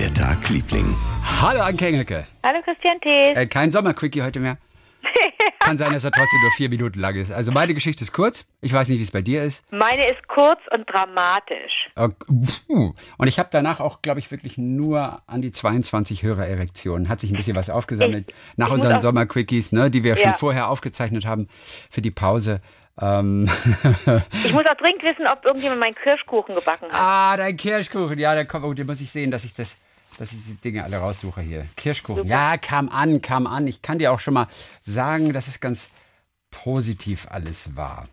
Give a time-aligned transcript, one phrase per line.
[0.00, 0.96] der Tag, Liebling?
[1.42, 2.24] Hallo Anke Engelke.
[2.42, 3.36] Hallo Christian Thees.
[3.36, 4.56] Äh, kein Sommerquickie heute mehr.
[5.60, 7.30] Kann sein, dass er trotzdem nur vier Minuten lang ist.
[7.30, 8.46] Also meine Geschichte ist kurz.
[8.62, 9.62] Ich weiß nicht, wie es bei dir ist.
[9.70, 11.90] Meine ist kurz und dramatisch.
[12.66, 12.94] Puh.
[13.18, 17.10] Und ich habe danach auch, glaube ich, wirklich nur an die 22 Hörererektionen.
[17.10, 18.32] Hat sich ein bisschen was aufgesammelt.
[18.56, 20.34] Nach ich unseren Sommerquickies, ne, die wir schon Ja.
[20.34, 21.46] vorher aufgezeichnet haben
[21.90, 22.62] für die Pause.
[22.98, 23.48] Ähm,
[24.44, 26.94] Ich muss auch dringend wissen, ob irgendjemand meinen Kirschkuchen gebacken hat.
[26.98, 28.18] ah, dein Kirschkuchen.
[28.18, 29.76] Ja, da kommt, oh, den muss ich sehen, dass ich das,
[30.18, 31.66] dass ich die Dinge alle raussuche hier.
[31.76, 32.26] Kirschkuchen.
[32.26, 33.66] Ja, kam an, kam an.
[33.66, 34.48] Ich kann dir auch schon mal
[34.82, 35.90] sagen, dass es ganz
[36.50, 38.08] positiv alles war.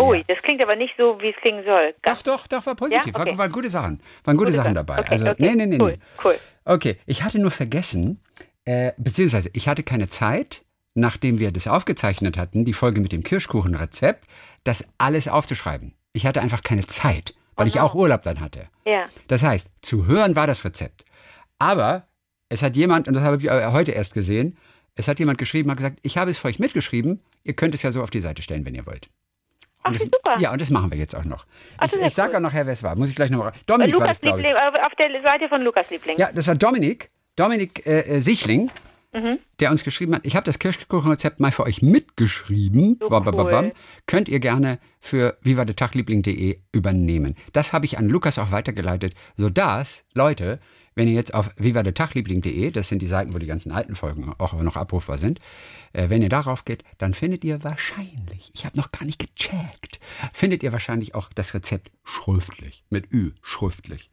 [0.00, 1.94] Ui, das klingt aber nicht so, wie es klingen soll.
[2.02, 3.14] Doch, doch, doch, war positiv.
[3.14, 3.20] Ja?
[3.20, 3.30] Okay.
[3.32, 4.00] War, waren gute Sachen.
[4.24, 5.00] Waren gute, Sachen dabei.
[5.00, 5.42] Okay, also, okay.
[5.42, 5.98] nee, nee, nee, Cool, nee.
[6.24, 6.38] cool.
[6.64, 8.20] Okay, ich hatte nur vergessen,
[8.64, 10.62] äh, beziehungsweise ich hatte keine Zeit,
[10.94, 14.26] nachdem wir das aufgezeichnet hatten, die Folge mit dem Kirschkuchenrezept,
[14.64, 15.94] das alles aufzuschreiben.
[16.12, 18.68] Ich hatte einfach keine Zeit, weil ich auch Urlaub dann hatte.
[18.84, 19.06] Ja.
[19.26, 21.04] Das heißt, zu hören war das Rezept.
[21.58, 22.06] Aber
[22.48, 24.56] es hat jemand, und das habe ich äh, heute erst gesehen,
[24.94, 27.82] es hat jemand geschrieben, hat gesagt, ich habe es für euch mitgeschrieben, ihr könnt es
[27.82, 29.08] ja so auf die Seite stellen, wenn ihr wollt.
[29.82, 30.38] Ach, das, super.
[30.40, 31.46] Ja, und das machen wir jetzt auch noch.
[31.76, 32.36] Ach, das ich ich sage cool.
[32.36, 32.96] auch nachher, wer es war.
[32.96, 33.52] Muss ich gleich nochmal.
[33.66, 34.46] Dominik war Lukas das, glaube ich.
[34.46, 36.18] Liebling, äh, auf der Seite von Lukas Liebling.
[36.18, 37.10] Ja, das war Dominik.
[37.36, 38.70] Dominik äh, äh, Sichling,
[39.14, 39.38] Mhm.
[39.60, 42.98] der uns geschrieben hat, ich habe das Kirschkuchenrezept mal für euch mitgeschrieben.
[43.00, 43.64] So Bam, bam, bam, bam.
[43.66, 43.72] cool.
[44.06, 47.34] Könnt ihr gerne für vivadertagliebling.de übernehmen.
[47.54, 50.60] Das habe ich an Lukas auch weitergeleitet, sodass, Leute,
[50.98, 54.52] wenn ihr jetzt auf vivadertagliebling.de, das sind die Seiten, wo die ganzen alten Folgen auch
[54.54, 55.38] noch abrufbar sind,
[55.92, 60.00] äh, wenn ihr darauf geht, dann findet ihr wahrscheinlich, ich habe noch gar nicht gecheckt,
[60.32, 64.10] findet ihr wahrscheinlich auch das Rezept schriftlich, mit Ü, schriftlich.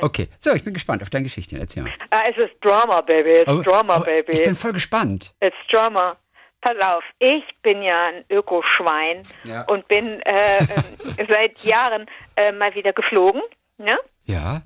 [0.00, 1.58] Okay, so, ich bin gespannt auf deine Geschichte.
[1.58, 1.92] Erzähl mal.
[2.10, 3.40] Ah, es ist Drama, Baby.
[3.40, 4.32] It's Oh, Drama, oh, Baby.
[4.32, 5.34] Ich bin voll gespannt.
[5.40, 6.16] It's Drama.
[6.60, 9.62] Pass auf, ich bin ja ein Ökoschwein Ja.
[9.62, 12.06] und bin äh, ähm, seit Jahren
[12.36, 13.40] äh, mal wieder geflogen
[13.80, 13.96] ne?
[14.26, 14.62] Ja.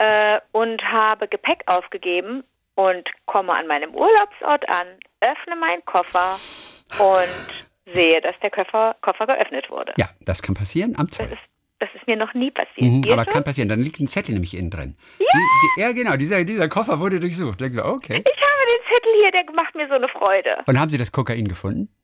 [0.00, 2.42] Äh, und habe Gepäck aufgegeben
[2.74, 4.86] und komme an meinem Urlaubsort an,
[5.20, 6.38] öffne meinen Koffer
[6.98, 9.92] und sehe, dass der Koffer, Koffer geöffnet wurde.
[9.98, 11.26] Ja, das kann passieren am Das Zoll.
[11.26, 11.38] ist,
[11.80, 12.80] das ist mir noch nie passiert.
[12.80, 13.32] Mhm, aber schon?
[13.34, 13.68] kann passieren.
[13.68, 14.96] Dann liegt ein Zettel nämlich innen drin.
[15.18, 15.38] Ja, die,
[15.76, 16.16] die, ja genau.
[16.16, 17.60] Dieser, dieser Koffer wurde durchsucht.
[17.60, 18.22] Denken wir, okay.
[18.24, 20.58] Ich habe den Zettel hier, der macht mir so eine Freude.
[20.66, 21.94] Und haben Sie das Kokain gefunden?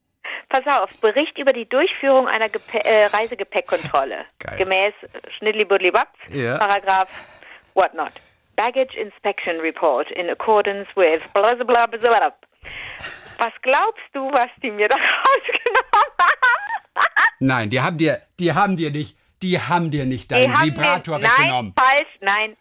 [0.48, 4.26] Pass auf, Bericht über die Durchführung einer Gepä äh, Reisegepäckkontrolle.
[4.38, 4.58] Geil.
[4.58, 4.92] Gemäß
[5.38, 6.58] Schniddli-Buddli-Bap, Ja.
[6.58, 7.08] Paragraph
[7.76, 8.12] whatnot.
[8.56, 12.30] Baggage Inspection Report in accordance with bla bla bla bla bla.
[13.38, 17.26] Was glaubst du, was die mir da rausgenommen haben?
[17.38, 21.24] Nein, die haben dir, die haben dir nicht, die haben dir nicht deinen Vibrator mir,
[21.24, 21.74] weggenommen.
[21.76, 22.56] Nein, falsch, nein,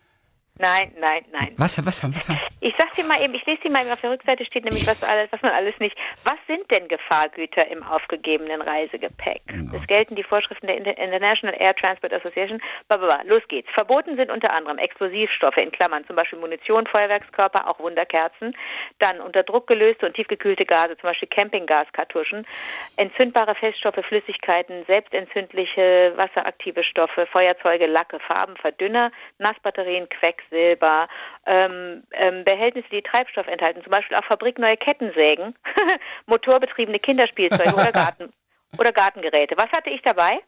[0.58, 1.54] nein, nein, nein.
[1.58, 2.40] Was, was was haben?
[2.62, 4.88] Ich sag dir mal eben, ich lese dir mal eben, auf der Rückseite steht nämlich,
[4.88, 5.98] was alles, was man alles nicht.
[6.24, 9.42] Was sind denn Gefahrgüter im aufgegebenen Reisegepäck?
[9.74, 12.62] Es gelten die Vorschriften der Inter- International Air Transport Association.
[12.88, 13.24] Blablabla.
[13.26, 13.70] Los geht's.
[13.74, 18.56] Verboten sind unter anderem Explosivstoffe in Klammern, zum Beispiel Munition, Feuerwerkskörper, auch Wunderkerzen.
[19.00, 22.46] Dann unter Druck gelöste und tiefgekühlte Gase, zum Beispiel Campinggaskartuschen.
[22.98, 30.08] Entzündbare Feststoffe, Flüssigkeiten, selbstentzündliche, wasseraktive Stoffe, Feuerzeuge, Lacke, Farben, Verdünner, Nassbatterien,
[30.50, 31.08] Quecksilber,
[31.46, 35.56] ähm, ähm, Behältnisse, die Treibstoff enthalten, zum Beispiel auch fabrikneue Kettensägen,
[36.26, 38.34] motorbetriebene Kinderspielzeuge oder Garten
[38.78, 39.56] oder Gartengeräte.
[39.58, 40.40] Was hatte ich dabei?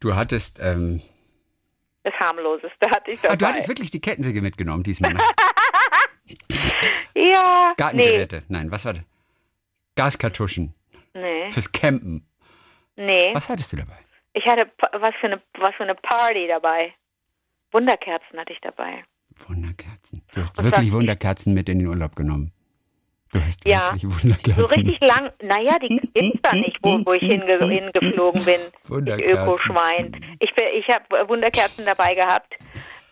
[0.00, 1.02] Du hattest, ähm,
[2.02, 3.34] Das harmloseste hatte ich dabei.
[3.34, 5.14] ah, du hattest wirklich die Kettensäge mitgenommen diesmal.
[7.14, 8.44] Ja, Gartengeräte.
[8.48, 9.02] Nein, was war das?
[9.96, 10.74] Gaskartuschen
[11.12, 12.24] nee, nee, fürs Campen.
[12.94, 13.34] nee.
[13.34, 13.98] Was hattest du dabei?
[14.32, 16.94] Ich hatte was für eine was für eine Party dabei.
[17.72, 19.04] Wunderkerzen hatte ich dabei.
[19.48, 20.22] Wunderkerzen.
[20.34, 22.52] Du hast Und wirklich Wunderkerzen mit in den Urlaub genommen.
[23.32, 23.92] Du hast Ja.
[23.92, 24.66] wirklich Wunderkerzen.
[24.66, 28.60] So richtig lang, naja, die gibt's da nicht, wo, wo ich hinge, hingeflogen bin.
[28.84, 29.36] Ich Wunderkerzen.
[29.36, 30.36] Ökoschwein.
[30.40, 32.54] Ich, ich habe Wunderkerzen dabei gehabt.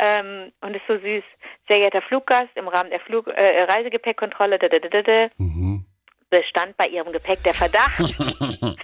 [0.00, 1.24] Ähm, und ist so süß.
[1.66, 5.84] Sehr geehrter Fluggast, im Rahmen der Flug, äh, Reisegepäckkontrolle da, da, da, da, da, Mhm.
[6.30, 7.98] bestand bei Ihrem Gepäck der Verdacht.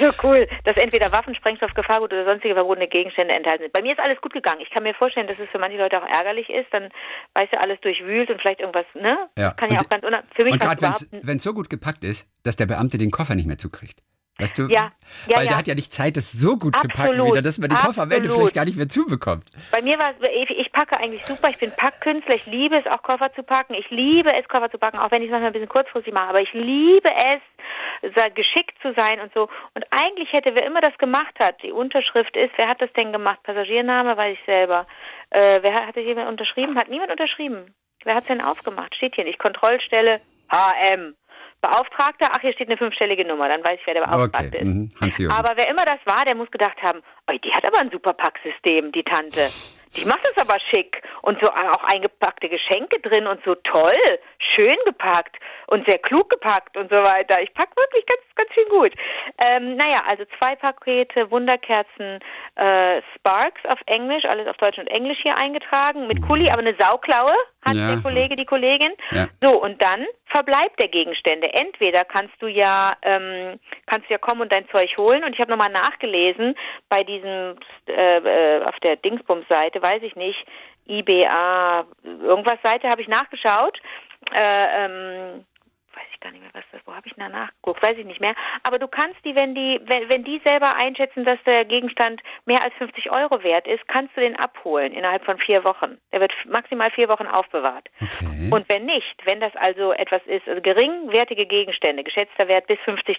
[0.20, 3.72] so cool, dass entweder Waffen, Sprengstoff, Gefahrgut oder sonstige verbotene Gegenstände enthalten sind.
[3.72, 4.60] Bei mir ist alles gut gegangen.
[4.60, 6.72] Ich kann mir vorstellen, dass es für manche Leute auch ärgerlich ist.
[6.72, 6.88] Dann
[7.34, 9.28] weißt du, alles durchwühlt und vielleicht irgendwas, ne?
[9.38, 9.52] Ja.
[9.52, 10.80] Kann ja Und- auch ganz unab Für mich Und gerade
[11.22, 14.00] wenn es so gut gepackt ist, dass der Beamte den Koffer nicht mehr zukriegt.
[14.38, 14.62] Weißt du?
[14.62, 14.92] Ja,
[15.28, 15.50] ja, Weil ja.
[15.50, 17.78] der hat ja nicht Zeit, das so gut zu packen Absolut, wieder, dass man den
[17.78, 18.38] Koffer am Ende absolut.
[18.38, 19.44] vielleicht gar nicht mehr zubekommt.
[19.70, 21.50] Bei mir war es, ich, packe eigentlich super.
[21.50, 22.36] Ich bin Packkünstler.
[22.36, 23.74] Ich liebe es, auch Koffer zu packen.
[23.74, 26.28] Ich liebe es, Koffer zu packen, auch wenn ich es manchmal ein bisschen kurzfristig mache.
[26.30, 27.42] Aber ich liebe es,
[28.34, 29.48] geschickt zu sein und so.
[29.74, 33.12] Und eigentlich hätte, wer immer das gemacht hat, die Unterschrift ist, wer hat das denn
[33.12, 33.42] gemacht?
[33.44, 34.86] Passagiername, weiß ich selber.
[35.30, 36.76] Äh, wer hat, das jemand unterschrieben?
[36.76, 37.74] Hat niemand unterschrieben.
[38.04, 38.94] Wer hat es denn aufgemacht?
[38.94, 39.38] Steht hier nicht.
[39.38, 40.20] Kontrollstelle
[40.50, 41.14] HM.
[41.60, 45.20] Beauftragter, ach, hier steht eine fünfstellige Nummer, dann weiß ich, wer der Beauftragte Okay, ist.
[45.20, 45.30] mhm.
[45.30, 48.14] Aber wer immer das war, der muss gedacht haben, oi, die hat aber ein super
[48.14, 49.48] Packsystem, die Tante.
[49.96, 53.92] Die macht das aber schick und so auch eingepackte Geschenke drin und so toll,
[54.56, 55.36] schön gepackt
[55.66, 57.40] und sehr klug gepackt und so weiter.
[57.42, 58.92] Ich pack wirklich ganz, ganz schön gut.
[59.44, 62.20] Ähm, naja, also zwei Pakete Wunderkerzen
[62.56, 66.74] äh, Sparks auf Englisch, alles auf Deutsch und Englisch hier eingetragen, mit Kuli, aber eine
[66.78, 67.32] Sauklaue
[67.64, 67.92] hat Ja.
[67.92, 68.92] der Kollege, die Kollegin.
[69.12, 69.28] Ja.
[69.40, 71.52] So, und dann verbleibt der Gegenstände.
[71.52, 75.22] Entweder kannst du ja, ähm, kannst du ja kommen und dein Zeug holen.
[75.24, 76.56] Und ich habe nochmal nachgelesen
[76.88, 77.56] bei diesem,
[77.86, 80.38] äh, äh, auf der Dingsbums-Seite, weiß ich nicht,
[80.86, 83.78] IBA, irgendwas Seite habe ich nachgeschaut.
[84.32, 85.44] Äh, ähm,
[85.94, 88.20] weiß ich gar nicht mehr, was das, wo habe ich da nachgeguckt, weiß ich nicht
[88.20, 88.34] mehr.
[88.62, 92.62] Aber du kannst die, wenn die, wenn, wenn die selber einschätzen, dass der Gegenstand mehr
[92.62, 95.98] als 50 Euro wert ist, kannst du den abholen innerhalb von vier Wochen.
[96.12, 97.88] Der wird maximal vier Wochen aufbewahrt.
[98.00, 98.50] Okay.
[98.50, 103.18] Und wenn nicht, wenn das also etwas ist, also geringwertige Gegenstände, geschätzter Wert bis 50,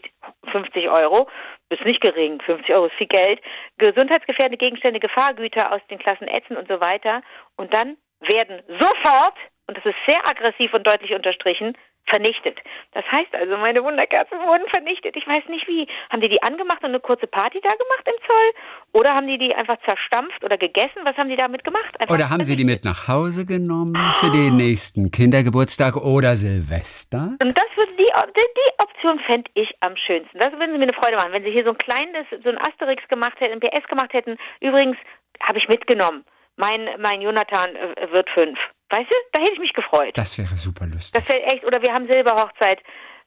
[0.52, 1.30] 50 Euro,
[1.69, 3.42] ist nicht gering, 50 Euro ist viel Geld,
[3.78, 7.22] gesundheitsgefährdende Gegenstände, Gefahrgüter aus den Klassen Ätzen und so weiter,
[7.56, 9.36] und dann werden sofort,
[9.68, 12.60] und das ist sehr aggressiv und deutlich unterstrichen, vernichtet.
[12.92, 15.16] Das heißt also, meine Wunderkerzen wurden vernichtet.
[15.16, 15.88] Ich weiß nicht wie.
[16.10, 19.02] Haben die die angemacht und eine kurze Party da gemacht im Zoll?
[19.02, 21.02] Oder haben die die einfach zerstampft oder gegessen?
[21.04, 22.00] Was haben die damit gemacht?
[22.00, 27.38] Einfach Oder haben Sie die mit nach Hause genommen für den nächsten Kindergeburtstag oder Silvester?
[27.42, 30.38] Und das würde die, die, die Option fände ich am schönsten.
[30.38, 32.58] Das würden Sie mir eine Freude machen, wenn Sie hier so ein kleines, so ein
[32.58, 34.38] Asterix gemacht hätten, ein PS gemacht hätten.
[34.60, 34.98] Übrigens
[35.42, 36.26] habe ich mitgenommen.
[36.56, 38.60] Mein, mein Jonathan äh, wird fünf.
[38.90, 39.16] Weißt du?
[39.32, 40.18] Da hätte ich mich gefreut.
[40.18, 41.14] Das wäre super lustig.
[41.14, 42.80] Das wäre echt, oder wir haben Silberhochzeit.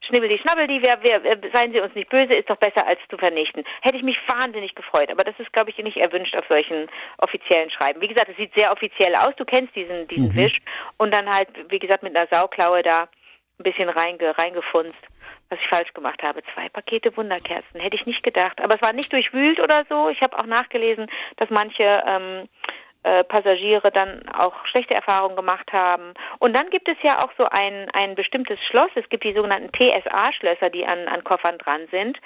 [0.07, 3.17] Schnibbeldi, schnabbeldi, wer, wer, äh, seien Sie uns nicht böse, ist doch besser als zu
[3.17, 3.63] vernichten.
[3.81, 6.87] Hätte ich mich wahnsinnig gefreut, aber das ist, glaube ich, nicht erwünscht auf solchen
[7.17, 7.99] offiziellen Schreiben.
[7.99, 10.59] Wie gesagt, es sieht sehr offiziell aus, du kennst diesen, diesen Wisch
[10.97, 13.09] und dann halt, wie gesagt, mit einer Sauklaue da
[13.59, 15.01] ein bisschen reinge, reingefunzt,
[15.49, 16.43] was ich falsch gemacht habe.
[16.53, 18.61] Zwei Pakete Wunderkerzen, hätte ich nicht gedacht.
[18.61, 20.09] Aber es war nicht durchwühlt oder so.
[20.09, 21.07] Ich habe auch nachgelesen,
[21.37, 22.47] dass manche ähm,
[23.07, 26.13] äh, Passagiere dann auch schlechte Erfahrungen gemacht haben.
[26.39, 28.89] Und dann gibt es ja auch so ein, ein bestimmtes Schloss.
[28.95, 32.17] Es gibt die sogenannten TSA-Schlösser, die an, an Koffern dran sind.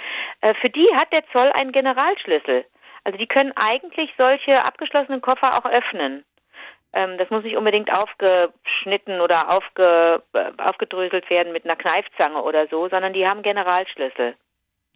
[0.41, 2.65] Äh, für die hat der Zoll einen Generalschlüssel.
[3.03, 6.23] Also die können eigentlich solche abgeschlossenen Koffer auch öffnen.
[6.93, 12.67] Ähm, das muss nicht unbedingt aufgeschnitten oder aufge, äh, aufgedröselt werden mit einer Kneifzange oder
[12.67, 14.35] so, sondern die haben Generalschlüssel.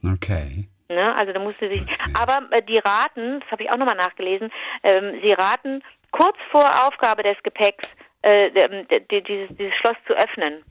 [0.03, 0.67] Okay.
[0.89, 1.15] Ne?
[1.15, 1.83] Also da musste sich.
[2.13, 4.51] Aber äh, die raten, das habe ich auch nochmal nachgelesen,
[4.83, 7.83] ähm, sie raten kurz vor Aufgabe des Gepäcks
[8.21, 10.63] äh, d- dieses, dieses Schloss zu öffnen.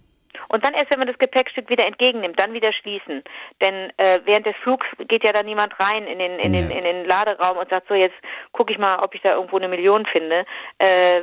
[0.49, 3.23] Und dann erst, wenn man das Gepäckstück wieder entgegennimmt, dann wieder schließen.
[3.61, 6.77] Denn äh, während des Flugs geht ja dann niemand rein in den, in, den, Ja.
[6.77, 8.17] in den Laderaum und sagt so, jetzt
[8.53, 10.45] gucke ich mal, ob ich da irgendwo eine Million finde.
[10.79, 11.23] Äh,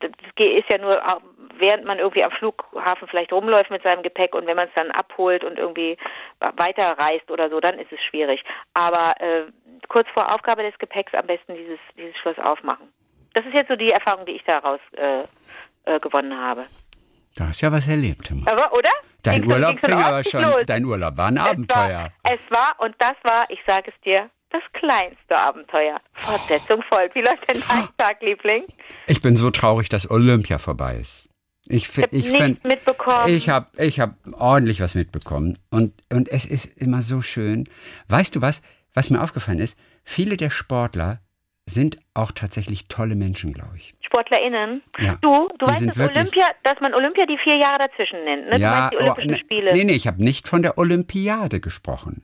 [0.00, 1.00] das ist ja nur,
[1.58, 4.90] während man irgendwie am Flughafen vielleicht rumläuft mit seinem Gepäck und wenn man es dann
[4.90, 5.96] abholt und irgendwie
[6.40, 8.42] weiterreist oder so, dann ist es schwierig.
[8.74, 9.44] Aber äh,
[9.88, 12.92] kurz vor Aufgabe des Gepäcks am besten dieses, dieses Schloss aufmachen.
[13.34, 15.24] Das ist jetzt so die Erfahrung, die ich daraus äh,
[15.84, 16.64] äh, gewonnen habe.
[17.36, 18.32] Du hast ja was erlebt.
[18.46, 18.90] Aber, oder?
[19.22, 20.66] Dein Ging's von- Urlaub fing aber schon, los.
[20.66, 21.98] dein Urlaub war ein Es Abenteuer.
[22.22, 26.00] war, es war, und das war, ich sage es dir, das kleinste Abenteuer.
[26.12, 27.14] Fortsetzung folgt.
[27.14, 28.64] Wie läuft denn dein Tag, Liebling?
[29.06, 31.28] Ich bin so traurig, dass Olympia vorbei ist.
[31.68, 33.28] Ich, Ich ich nichts find, mitbekommen.
[33.28, 35.58] ich habe ich hab ordentlich was mitbekommen.
[35.70, 37.68] Und, und es ist immer so schön.
[38.08, 38.62] Weißt du was,
[38.94, 39.76] was mir aufgefallen ist?
[40.04, 41.18] Viele der Sportler
[41.68, 43.94] sind auch tatsächlich tolle Menschen, glaube ich.
[44.06, 44.82] SportlerInnen.
[45.00, 48.44] Ja, Du, du weißt, dass wirklich- Olympia, dass man Olympia die vier Jahre dazwischen nennt.
[48.48, 48.54] Ne?
[48.54, 49.72] du meinst die Olympischen ne- Spiele.
[49.72, 52.22] Nee, nee, ich habe nicht von der Olympiade gesprochen.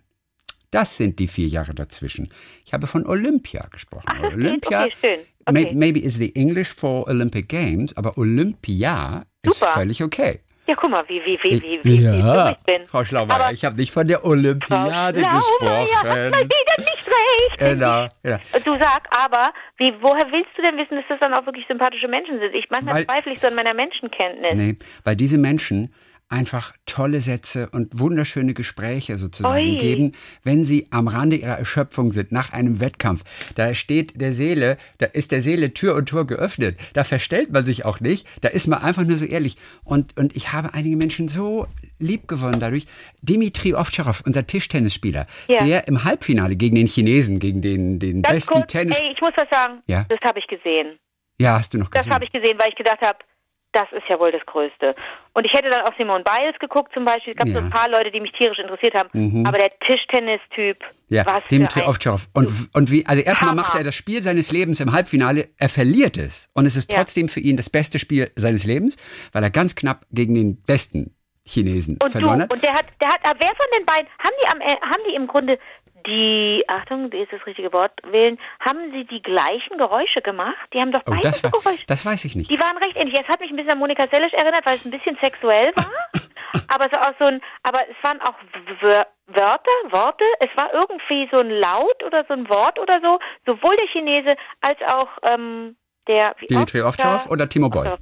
[0.71, 2.33] Das sind die vier Jahre dazwischen.
[2.65, 4.07] Ich habe von Olympia gesprochen.
[4.07, 5.21] Ach, Olympia, okay, schön.
[5.53, 5.75] may- Okay.
[5.75, 9.73] maybe is the English for Olympic Games, aber Olympia ist Super.
[9.73, 10.41] völlig okay.
[10.67, 12.87] Ja, guck mal, wie, wie, wie, wie, wie, wie ja, ich bin.
[12.87, 16.51] Frau Schlaumeier, ich habe nicht von der Olympiade Frau Schlaumeier hat mal gesprochen.
[16.51, 17.59] wieder nicht recht.
[17.59, 18.39] Genau, genau.
[18.65, 22.07] Du sag aber, wie, woher willst du denn wissen, dass das dann auch wirklich sympathische
[22.07, 22.55] Menschen sind?
[22.55, 24.53] Ich manchmal Weil- zweifle ich so an meiner Menschenkenntnis.
[24.55, 25.93] Nee, weil diese Menschen
[26.33, 29.77] einfach tolle Sätze und wunderschöne Gespräche sozusagen Ui.
[29.77, 30.13] geben,
[30.43, 33.23] wenn sie am Rande ihrer Erschöpfung sind, nach einem Wettkampf.
[33.55, 36.79] Da steht der Seele, da ist der Seele Tür und Tor geöffnet.
[36.95, 39.57] Da verstellt man sich auch nicht, da ist man einfach nur so ehrlich.
[39.85, 41.67] Und, und ich habe einige Menschen so
[41.99, 42.87] lieb gewonnen dadurch.
[43.21, 45.65] Dimitri Ovtcharov, unser Tischtennisspieler, Ja.
[45.65, 48.99] der im Halbfinale gegen den Chinesen, gegen den, den Ganz besten kurz, Tennis...
[48.99, 49.83] ey, ich muss was sagen.
[49.87, 50.07] Ja.
[50.09, 50.99] Das habe ich gesehen.
[51.39, 52.15] Ja, hast du noch Das gesehen?
[52.15, 53.19] habe ich gesehen, weil ich gedacht habe,
[53.73, 54.95] das ist ja wohl das Größte.
[55.33, 57.33] Und ich hätte dann auch Simone Biles geguckt zum Beispiel.
[57.33, 57.61] Es gab so Ja.
[57.61, 57.67] Mhm.
[57.67, 59.45] ein paar Leute, die mich tierisch interessiert haben.
[59.47, 62.29] Aber der Tischtennis-Typ, Ja, was ein Ovtcharov.
[62.35, 66.17] Und, und wie, also erstmal macht er das Spiel seines Lebens im Halbfinale, er verliert
[66.19, 66.49] es.
[66.55, 66.99] Und es ist Ja.
[66.99, 68.97] trotzdem für ihn das beste Spiel seines Lebens,
[69.33, 71.15] weil er ganz knapp gegen den besten
[71.45, 72.53] Chinesen Und verloren du, hat.
[72.53, 75.03] und der hat, der hat, aber wer von den beiden, haben die am, äh, haben
[75.11, 75.59] die im Grunde
[76.07, 80.57] die, Achtung, die ist das richtige Wort wählen, haben sie die gleichen Geräusche gemacht?
[80.73, 81.85] Die haben doch Oh, beide das, so war, Geräusche.
[81.87, 82.51] das weiß ich nicht.
[82.51, 83.19] Die waren recht ähnlich.
[83.21, 85.91] Es hat mich ein bisschen an Monika Sellisch erinnert, weil es ein bisschen sexuell war.
[86.69, 88.35] aber es war auch so ein, aber es waren auch
[88.81, 90.25] Wör- Wörter, Worte.
[90.41, 93.19] Es war irgendwie so ein Laut oder so ein Wort oder so.
[93.47, 95.77] Sowohl der Chinese als auch ähm,
[96.09, 97.31] der wie Dimitri Ovtcharov?
[97.31, 97.87] Oder Timo Boll?
[97.87, 98.01] Ovtcharov.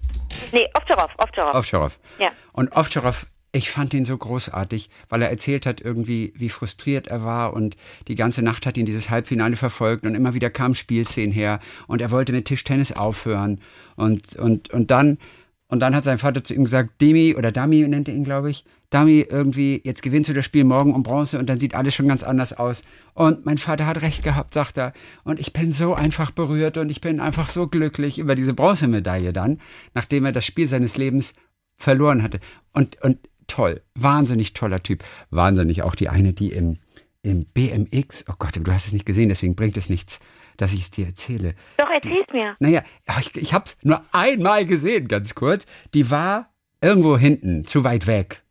[0.53, 1.55] Nee, Ovtcharov, Ovtcharov.
[1.55, 1.99] Ovtcharov.
[2.19, 2.31] Ja.
[2.55, 7.25] Und Ovtcharov, ich fand ihn so großartig, weil er erzählt hat irgendwie, wie frustriert er
[7.25, 7.77] war und
[8.09, 12.01] die ganze Nacht hat ihn dieses Halbfinale verfolgt und immer wieder kamen Spielszenen her und
[12.01, 13.61] er wollte mit Tischtennis aufhören
[13.97, 15.19] und, und, und dann,
[15.67, 18.51] und dann hat sein Vater zu ihm gesagt, Demi oder Dami nennt er ihn, glaube
[18.51, 21.95] ich, Dami, irgendwie, jetzt gewinnst du das Spiel morgen um Bronze und dann sieht alles
[21.95, 22.83] schon ganz anders aus.
[23.15, 24.93] Und mein Vater hat recht gehabt, sagt er.
[25.23, 29.33] Und ich bin so einfach berührt und ich bin einfach so glücklich über diese Bronzemedaille
[29.33, 29.61] dann,
[29.95, 31.35] nachdem er das Spiel seines Lebens
[31.77, 32.41] verloren hatte.
[32.73, 33.19] Und, und
[33.51, 35.05] toll, wahnsinnig toller Typ.
[35.31, 36.79] Wahnsinnig auch die eine, die im,
[37.23, 40.21] im BMX, oh Gott, du hast es nicht gesehen, deswegen bringt es nichts,
[40.57, 41.55] dass ich es dir erzähle.
[41.77, 42.57] Doch, erzähl's mir.
[42.61, 42.83] Naja,
[43.19, 45.67] ich, ich habe es nur einmal gesehen, ganz kurz.
[45.95, 48.43] Die war irgendwo hinten, zu weit weg.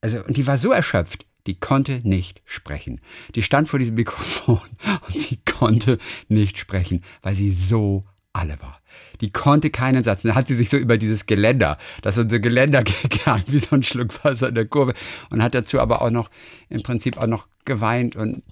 [0.00, 3.00] Also, und die war so erschöpft, die konnte nicht sprechen.
[3.34, 4.60] Die stand vor diesem Mikrofon
[5.06, 8.80] und sie konnte nicht sprechen, weil sie so alle war.
[9.20, 10.22] Die konnte keinen Satz.
[10.22, 13.74] Dann hat sie sich so über dieses Geländer, das ist unser Geländer gegangen, wie so
[13.74, 14.94] ein Schluck Wasser in der Kurve
[15.30, 16.30] und hat dazu aber auch noch,
[16.68, 18.42] im Prinzip auch noch geweint und,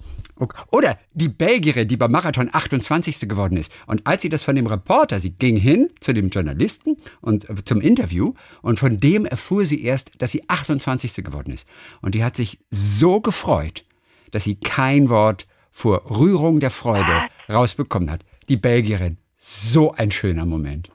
[0.71, 3.27] oder die Belgierin, die beim Marathon 28.
[3.27, 3.71] geworden ist.
[3.87, 7.55] Und als sie das von dem Reporter, sie ging hin zu dem Journalisten und äh,
[7.65, 11.23] zum Interview und von dem erfuhr sie erst, dass sie 28.
[11.23, 11.67] geworden ist.
[12.01, 13.85] Und die hat sich so gefreut,
[14.31, 18.23] dass sie kein Wort vor Rührung der Freude rausbekommen hat.
[18.47, 19.17] Die Belgierin.
[19.41, 20.89] So ein schöner Moment.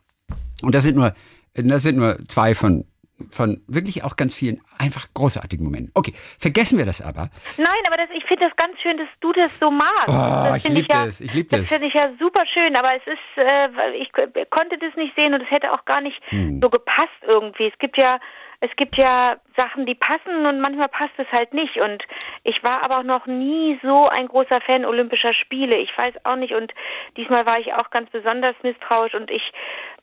[0.62, 1.14] Und das sind nur,
[1.54, 2.84] das sind nur zwei von,
[3.30, 5.90] von wirklich auch ganz vielen einfach großartigen Momenten.
[5.94, 7.30] Okay, vergessen wir das aber.
[7.56, 10.08] Nein, aber das, ich finde das ganz schön, dass du das so magst.
[10.08, 11.68] Oh, das ich finde lieb ja, das, ich lieb Das das.
[11.70, 14.12] finde ich ja super schön, aber es ist, äh, ich
[14.50, 16.60] konnte das nicht sehen und es hätte auch gar nicht Hm.
[16.62, 17.66] so gepasst irgendwie.
[17.68, 18.18] Es gibt ja,
[18.64, 21.76] es gibt ja Sachen, die passen und manchmal passt es halt nicht.
[21.76, 22.02] Und
[22.44, 25.76] ich war aber auch noch nie so ein großer Fan Olympischer Spiele.
[25.76, 26.72] Ich weiß auch nicht und
[27.16, 29.52] diesmal war ich auch ganz besonders misstrauisch und ich,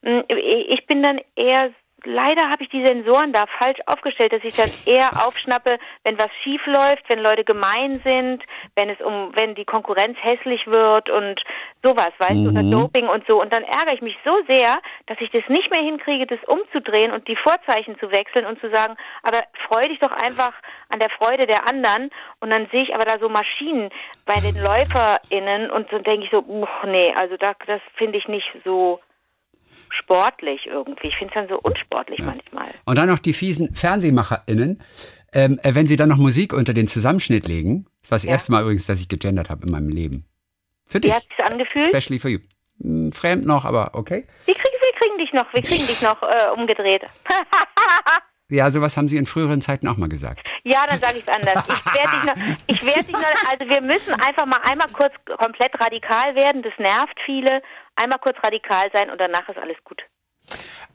[0.02, 1.72] mh, ich bin dann eher
[2.04, 6.30] leider habe ich die Sensoren da falsch aufgestellt, dass ich dann eher aufschnappe, wenn was
[6.44, 8.44] schief läuft, wenn Leute gemein sind,
[8.76, 11.42] wenn es um, wenn die Konkurrenz hässlich wird und
[11.84, 13.42] sowas, weißt du, oder Doping und so.
[13.42, 14.78] Und dann ärgere ich mich so sehr,
[15.08, 18.70] dass ich das nicht mehr hinkriege, das umzudrehen und die Vorzeichen zu wechseln und zu
[18.70, 20.54] sagen, aber freu dich doch einfach
[20.90, 22.10] an der Freude der anderen.
[22.40, 23.90] Und dann sehe ich aber da so Maschinen
[24.26, 28.28] bei den LäuferInnen und dann denke ich so, uch, nee, also da, das finde ich
[28.28, 29.00] nicht so
[29.92, 31.08] sportlich irgendwie.
[31.08, 32.70] Ich finde es dann so unsportlich manchmal.
[32.86, 34.82] Und dann noch die fiesen FernsehmacherInnen,
[35.34, 37.86] ähm, äh, wenn sie dann noch Musik unter den Zusammenschnitt legen.
[38.02, 38.32] Das war das Ja.
[38.32, 40.26] erste Mal übrigens, dass ich gegendert habe in meinem Leben.
[40.86, 41.14] Für Wie dich.
[41.14, 41.86] hat es angefühlt?
[41.86, 42.40] Especially for you.
[42.82, 44.26] Hm, Fremd noch, aber okay.
[44.46, 47.04] Wir kriegen, wir kriegen dich noch, wir kriegen dich noch äh, umgedreht.
[48.54, 50.52] Ja, sowas haben sie in früheren Zeiten auch mal gesagt.
[50.66, 51.64] ja, dann sage ich es anders.
[51.70, 55.14] Ich werde dich noch, ich werde dich noch, also wir müssen einfach mal einmal kurz
[55.40, 56.62] komplett radikal werden.
[56.62, 57.62] Das nervt viele.
[57.96, 60.02] Einmal kurz radikal sein und danach ist alles gut.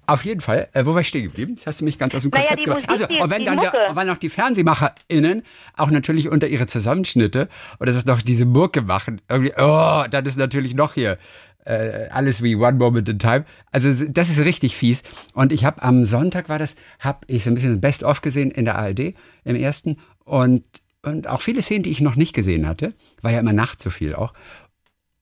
[0.09, 1.57] Auf jeden Fall, äh, wo war ich stehen geblieben?
[1.57, 2.85] Das hast du mich ganz aus dem Naja, Konzept gebracht.
[2.89, 5.43] Also, die- und wenn dann, der, wenn noch die FernsehmacherInnen
[5.77, 7.49] auch natürlich unter ihre Zusammenschnitte
[7.81, 11.19] oder das noch diese Mucke machen, irgendwie, oh, dann ist natürlich noch hier
[11.65, 13.45] äh, alles wie One Moment in Time.
[13.73, 15.03] Also das ist richtig fies.
[15.35, 18.65] Und ich habe am Sonntag war das, habe ich so ein bisschen Best-of gesehen in
[18.65, 20.65] der ARD im ersten und
[21.03, 23.91] und auch viele Szenen, die ich noch nicht gesehen hatte, war ja immer nachts so
[23.91, 24.33] viel auch.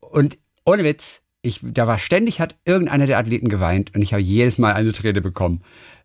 [0.01, 4.23] Und ohne Witz, ich, da war ständig, hat irgendeiner der Athleten geweint und ich habe
[4.23, 5.63] jedes Mal eine Träne bekommen.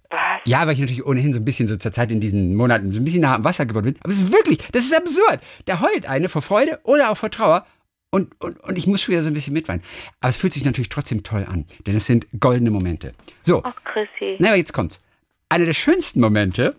[0.10, 0.20] Was?
[0.46, 3.00] Ja, weil ich natürlich ohnehin so ein bisschen so zur Zeit in diesen Monaten so
[3.00, 3.96] ein bisschen nah am Wasser geworden bin.
[4.02, 5.40] Aber es ist wirklich, das ist absurd.
[5.66, 7.66] Da heult eine vor Freude oder auch vor Trauer.
[8.12, 9.84] Und, und, und ich muss schon wieder so ein bisschen mitweinen.
[10.20, 13.14] Aber es fühlt sich natürlich trotzdem toll an, denn es sind goldene Momente.
[13.44, 14.36] So, Ach, Chrissy.
[14.40, 15.00] na, aber jetzt kommt's.
[15.48, 16.76] Einer der schönsten Momente,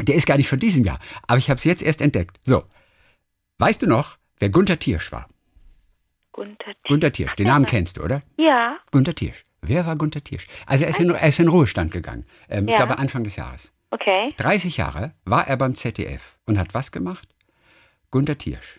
[0.00, 2.40] der ist gar nicht von diesem Jahr, aber ich habe es jetzt erst entdeckt.
[2.44, 2.64] So,
[3.58, 5.28] weißt du noch, wer Gunther Tiersch war?
[6.32, 8.22] Gunther T- Gunther Tiersch, den Namen kennst du, oder?
[8.36, 9.44] Ja, Gunther Tiersch.
[9.62, 10.46] Wer war Gunther Tiersch?
[10.66, 12.24] Also er ist in, er ist in Ruhestand gegangen.
[12.48, 12.76] Ähm, Ich Ja.
[12.78, 13.72] glaube Anfang des Jahres.
[13.90, 14.32] okay.
[14.38, 17.28] 30 Jahre war er beim ZDF und hat was gemacht?
[18.10, 18.78] Gunther Tiersch.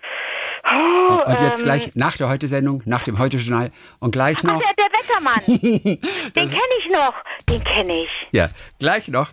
[0.64, 4.62] Oh, Und jetzt ähm, gleich nach der Heute-Sendung, nach dem Heute-Journal und gleich Ach, noch,
[4.62, 5.44] der, der Wettermann.
[6.36, 7.14] den kenne ich noch.
[7.50, 8.10] Den kenne ich.
[8.32, 8.48] ja,
[8.80, 9.32] gleich noch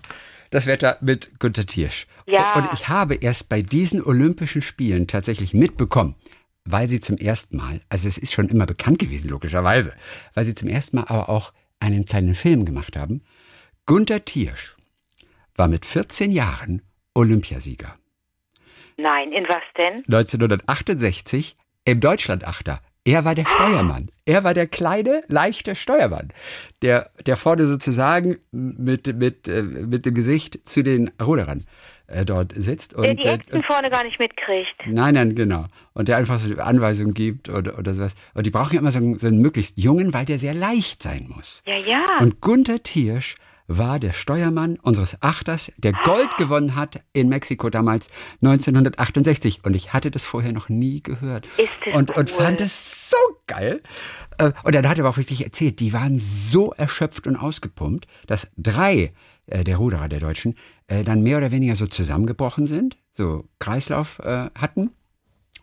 [0.50, 2.06] das Wetter mit Gunther Tiersch.
[2.26, 2.54] Ja.
[2.54, 6.14] Und ich habe erst bei diesen Olympischen Spielen tatsächlich mitbekommen,
[6.70, 9.92] weil sie zum ersten Mal, also es ist schon immer bekannt gewesen, logischerweise,
[10.34, 13.22] weil sie zum ersten Mal aber auch einen kleinen Film gemacht haben.
[13.86, 14.76] Gunther Tiersch
[15.54, 16.82] war mit 14 Jahren
[17.14, 17.96] Olympiasieger.
[18.96, 20.02] Nein, in was denn?
[20.12, 22.80] 1968 im Deutschlandachter.
[23.04, 24.10] Er war der Steuermann.
[24.26, 26.28] Er war der kleine, leichte Steuermann,
[26.82, 31.64] der, der vorne sozusagen mit, mit, äh, mit dem Gesicht zu den Ruderern
[32.08, 32.94] äh, dort sitzt.
[32.94, 34.74] Und, der die Äxten äh, vorne gar nicht mitkriegt.
[34.86, 35.66] Nein, nein, genau.
[35.94, 38.14] Und der einfach so Anweisungen gibt oder, oder sowas.
[38.34, 41.02] Und die brauchen ja immer so einen, so einen möglichst jungen, weil der sehr leicht
[41.02, 41.62] sein muss.
[41.66, 42.18] Ja, ja.
[42.20, 43.36] Und Gunther Thiersch
[43.68, 48.08] war der Steuermann unseres Achters, der Gold gewonnen hat in Mexiko damals
[48.42, 49.60] 1968.
[49.64, 51.46] Und ich hatte das vorher noch nie gehört.
[51.58, 52.16] Ist das und, cool.
[52.16, 53.82] und fand es so geil.
[54.38, 58.06] Äh, und dann hat er aber auch wirklich erzählt, die waren so erschöpft und ausgepumpt,
[58.26, 59.12] dass drei
[59.46, 60.56] äh, der Ruderer der Deutschen
[60.86, 64.18] äh, dann mehr oder weniger so zusammengebrochen sind, so Kreislauf
[64.58, 64.92] hatten.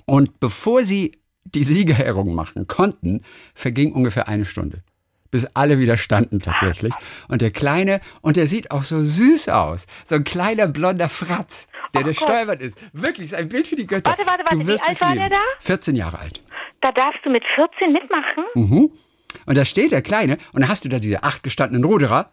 [0.06, 1.14] Und bevor sie
[1.46, 3.22] die Siegerehrung machen konnten,
[3.56, 4.84] verging ungefähr eine Stunde
[5.36, 6.94] bis alle wieder standen tatsächlich.
[7.28, 9.86] Und der Kleine, und der sieht auch so süß aus.
[10.06, 12.82] So ein kleiner blonder Fratz, der oh der Steuermann ist.
[12.94, 14.10] Wirklich, ist ein Bild für die Götter.
[14.12, 15.28] Warte, warte, warte, du wirst wie alt war lieben.
[15.28, 15.44] der da?
[15.60, 16.42] 14 Jahre alt.
[16.80, 18.46] Da darfst du mit 14 mitmachen?
[18.54, 18.92] Mhm.
[19.46, 22.32] Und da steht der Kleine, und da hast du da diese acht gestandenen Ruderer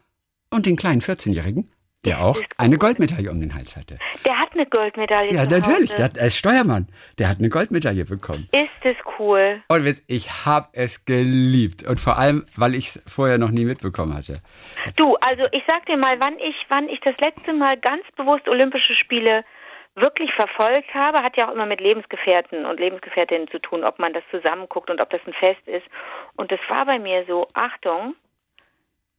[0.51, 1.69] und den kleinen 14-Jährigen,
[2.05, 3.99] der auch eine Goldmedaille um den Hals hatte.
[4.25, 5.33] Der hat eine Goldmedaille.
[5.33, 5.95] Ja, natürlich.
[5.95, 6.89] Der hat, ist Steuermann.
[7.19, 8.49] Der hat eine Goldmedaille bekommen.
[8.53, 9.63] Ist das cool.
[9.69, 11.85] Und ich habe es geliebt.
[11.85, 14.41] Und vor allem, weil ich es vorher noch nie mitbekommen hatte.
[14.97, 18.49] Du, also ich sag dir mal, wann ich, wann ich das letzte Mal ganz bewusst
[18.49, 19.45] Olympische Spiele
[19.95, 24.13] wirklich verfolgt habe, hat ja auch immer mit Lebensgefährten und Lebensgefährtinnen zu tun, ob man
[24.13, 25.87] das zusammenguckt und ob das ein Fest ist.
[26.35, 28.15] Und das war bei mir so, Achtung,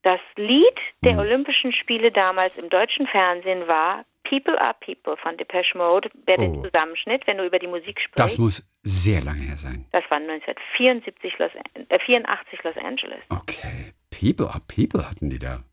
[0.04, 1.20] das Lied der mhm.
[1.20, 6.42] Olympischen Spiele damals im deutschen Fernsehen war People Are People von Depeche Mode, der oh.
[6.42, 8.20] den Zusammenschnitt, wenn du über die Musik sprichst.
[8.20, 9.86] Das muss sehr lange her sein.
[9.92, 11.52] Das war 1984 Los,
[11.90, 13.20] äh, 84 Los Angeles.
[13.30, 15.64] Okay, People Are People hatten die da.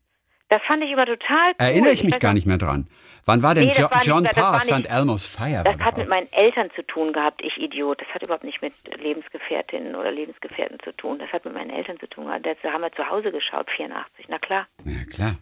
[0.51, 1.55] Das fand ich immer total cool.
[1.59, 2.85] Erinnere ich mich ich gar nicht mehr dran.
[3.25, 4.85] Wann war denn nee, jo war John nicht, Parr St.
[4.85, 5.63] Elmo's Fire?
[5.63, 8.01] Das hat mit meinen Eltern zu tun gehabt, ich Idiot.
[8.01, 11.19] Das hat überhaupt nicht mit Lebensgefährtinnen oder Lebensgefährten zu tun.
[11.19, 12.45] Das hat mit meinen Eltern zu tun gehabt.
[12.45, 14.25] Da haben wir zu Hause geschaut, 84.
[14.27, 14.67] Na klar.
[14.83, 15.35] Ja, klar.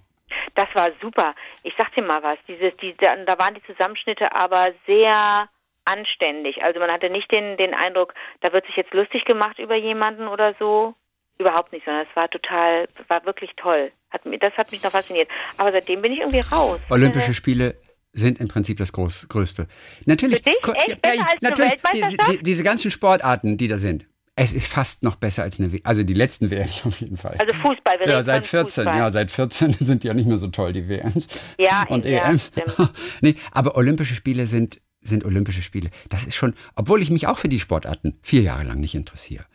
[0.53, 1.33] Das war super.
[1.63, 2.37] Ich sag dir mal was.
[2.47, 5.49] Dieses, die, da waren die Zusammenschnitte aber sehr
[5.85, 6.63] anständig.
[6.63, 10.27] Also man hatte nicht den, den Eindruck, da wird sich jetzt lustig gemacht über jemanden
[10.27, 10.93] oder so.
[11.39, 13.91] Überhaupt nicht, sondern es war total, war wirklich toll.
[14.11, 15.29] Hat, das hat mich noch fasziniert.
[15.57, 16.79] Aber seitdem bin ich irgendwie raus.
[16.89, 17.75] Olympische Spiele
[18.11, 19.67] sind im Prinzip das Groß, Größte.
[20.05, 20.75] Natürlich, Für dich?
[20.87, 24.05] Echt besser ja, als natürlich die, die, diese ganzen Sportarten, die da sind.
[24.35, 27.35] Es ist fast noch besser als eine, w also die letzten WMs auf jeden Fall.
[27.39, 28.97] Also Fußball, wir Ja, seit 14, Fußball.
[28.97, 31.27] ja, seit 14 sind ja nicht mehr so toll, die WMs.
[31.57, 32.47] Ja, und ja, EMs.
[32.47, 32.93] stimmt.
[33.21, 35.89] nee, aber Olympische Spiele sind, sind Olympische Spiele.
[36.09, 39.45] Das ist schon, obwohl ich mich auch für die Sportarten vier Jahre lang nicht interessiere.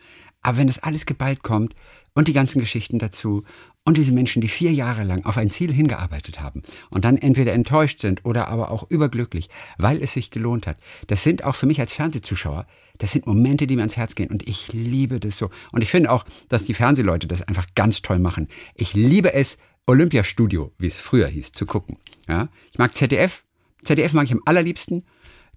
[0.44, 1.74] Aber wenn das alles geballt kommt
[2.14, 3.42] und die ganzen Geschichten dazu
[3.83, 7.52] und diese Menschen, die vier Jahre lang auf ein Ziel hingearbeitet haben und dann entweder
[7.52, 10.76] enttäuscht sind oder aber auch überglücklich, weil es sich gelohnt hat,
[11.09, 12.66] das sind auch für mich als Fernsehzuschauer,
[12.98, 15.50] das sind Momente, die mir ans Herz gehen und ich liebe das so.
[15.72, 18.48] Und ich finde auch, dass die Fernsehleute das einfach ganz toll machen.
[18.74, 21.96] Ich liebe es, Olympiastudio, wie es früher hieß, zu gucken.
[22.28, 22.48] Ja?
[22.70, 23.44] Ich mag ZDF.
[23.83, 25.04] ZDF mag ich am allerliebsten.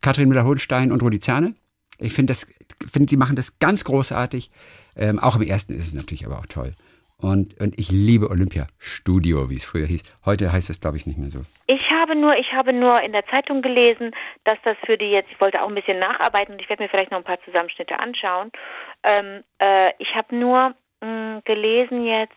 [0.01, 1.55] Katrin Müller-Hohenstein und Rudi Zerne.
[1.99, 2.47] Ich finde, das,
[2.91, 4.49] finde, die machen das ganz großartig.
[4.95, 6.73] Ähm, auch im ersten ist es natürlich aber auch toll.
[7.19, 10.03] Und, und ich liebe Olympia Studio, wie es früher hieß.
[10.25, 11.41] Heute heißt es, glaube ich, nicht mehr so.
[11.65, 14.11] Ich habe nur, ich habe nur in der Zeitung gelesen,
[14.43, 16.89] dass das für die jetzt, ich wollte auch ein bisschen nacharbeiten und ich werde mir
[16.89, 18.51] vielleicht noch ein paar Zusammenschnitte anschauen.
[19.03, 22.35] Ähm, äh, ich habe nur mh, gelesen jetzt,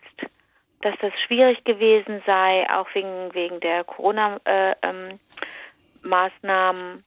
[0.80, 6.82] dass das schwierig gewesen sei, auch wegen, wegen der Corona-Maßnahmen.
[6.82, 7.02] Äh, ähm,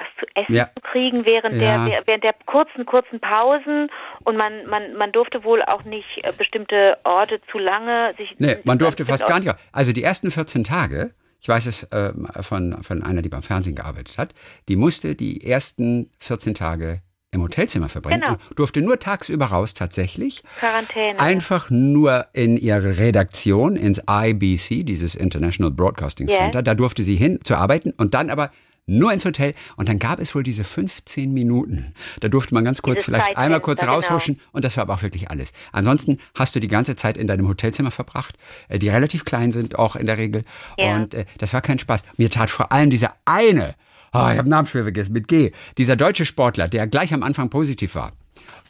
[0.00, 0.70] was zu essen ja.
[0.74, 1.86] zu kriegen während, ja.
[1.86, 3.88] der, während der kurzen, kurzen Pausen
[4.24, 8.34] und man, man, man durfte wohl auch nicht äh, bestimmte Orte zu lange sich.
[8.38, 9.54] Nee, man durfte fast gar nicht.
[9.72, 13.76] Also die ersten 14 Tage, ich weiß es äh, von, von einer, die beim Fernsehen
[13.76, 14.34] gearbeitet hat,
[14.68, 18.22] die musste die ersten 14 Tage im Hotelzimmer verbringen.
[18.24, 18.38] Genau.
[18.56, 20.42] durfte nur tagsüber raus tatsächlich.
[20.58, 21.18] Quarantäne.
[21.20, 26.58] Einfach nur in ihre Redaktion, ins IBC, dieses International Broadcasting Center.
[26.58, 26.62] Yeah.
[26.62, 28.50] Da durfte sie hin zu arbeiten und dann aber
[28.90, 29.54] nur ins Hotel.
[29.76, 31.94] Und dann gab es wohl diese 15 Minuten.
[32.20, 33.94] Da durfte man ganz kurz Dieses vielleicht einmal kurz genau.
[33.94, 34.48] raushuschen genau.
[34.52, 35.52] und das war aber auch wirklich alles.
[35.72, 38.36] Ansonsten hast du die ganze Zeit in deinem Hotelzimmer verbracht,
[38.68, 40.44] äh, die relativ klein sind, auch in der Regel.
[40.76, 40.96] Ja.
[40.96, 42.02] Und äh, das war kein Spaß.
[42.16, 43.74] Mir tat vor allem dieser eine,
[44.12, 47.48] oh, ich habe Namen schwer vergessen, mit G, dieser deutsche Sportler, der gleich am Anfang
[47.48, 48.12] positiv war.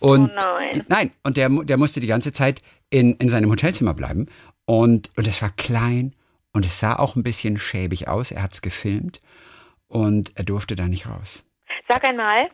[0.00, 0.84] Und oh nein.
[0.88, 4.26] nein, und der, der musste die ganze Zeit in, in seinem Hotelzimmer bleiben.
[4.64, 6.14] Und, und es war klein
[6.52, 8.30] und es sah auch ein bisschen schäbig aus.
[8.30, 9.20] Er hat es gefilmt
[9.90, 11.44] und er durfte da nicht raus.
[11.88, 12.48] Sag einmal,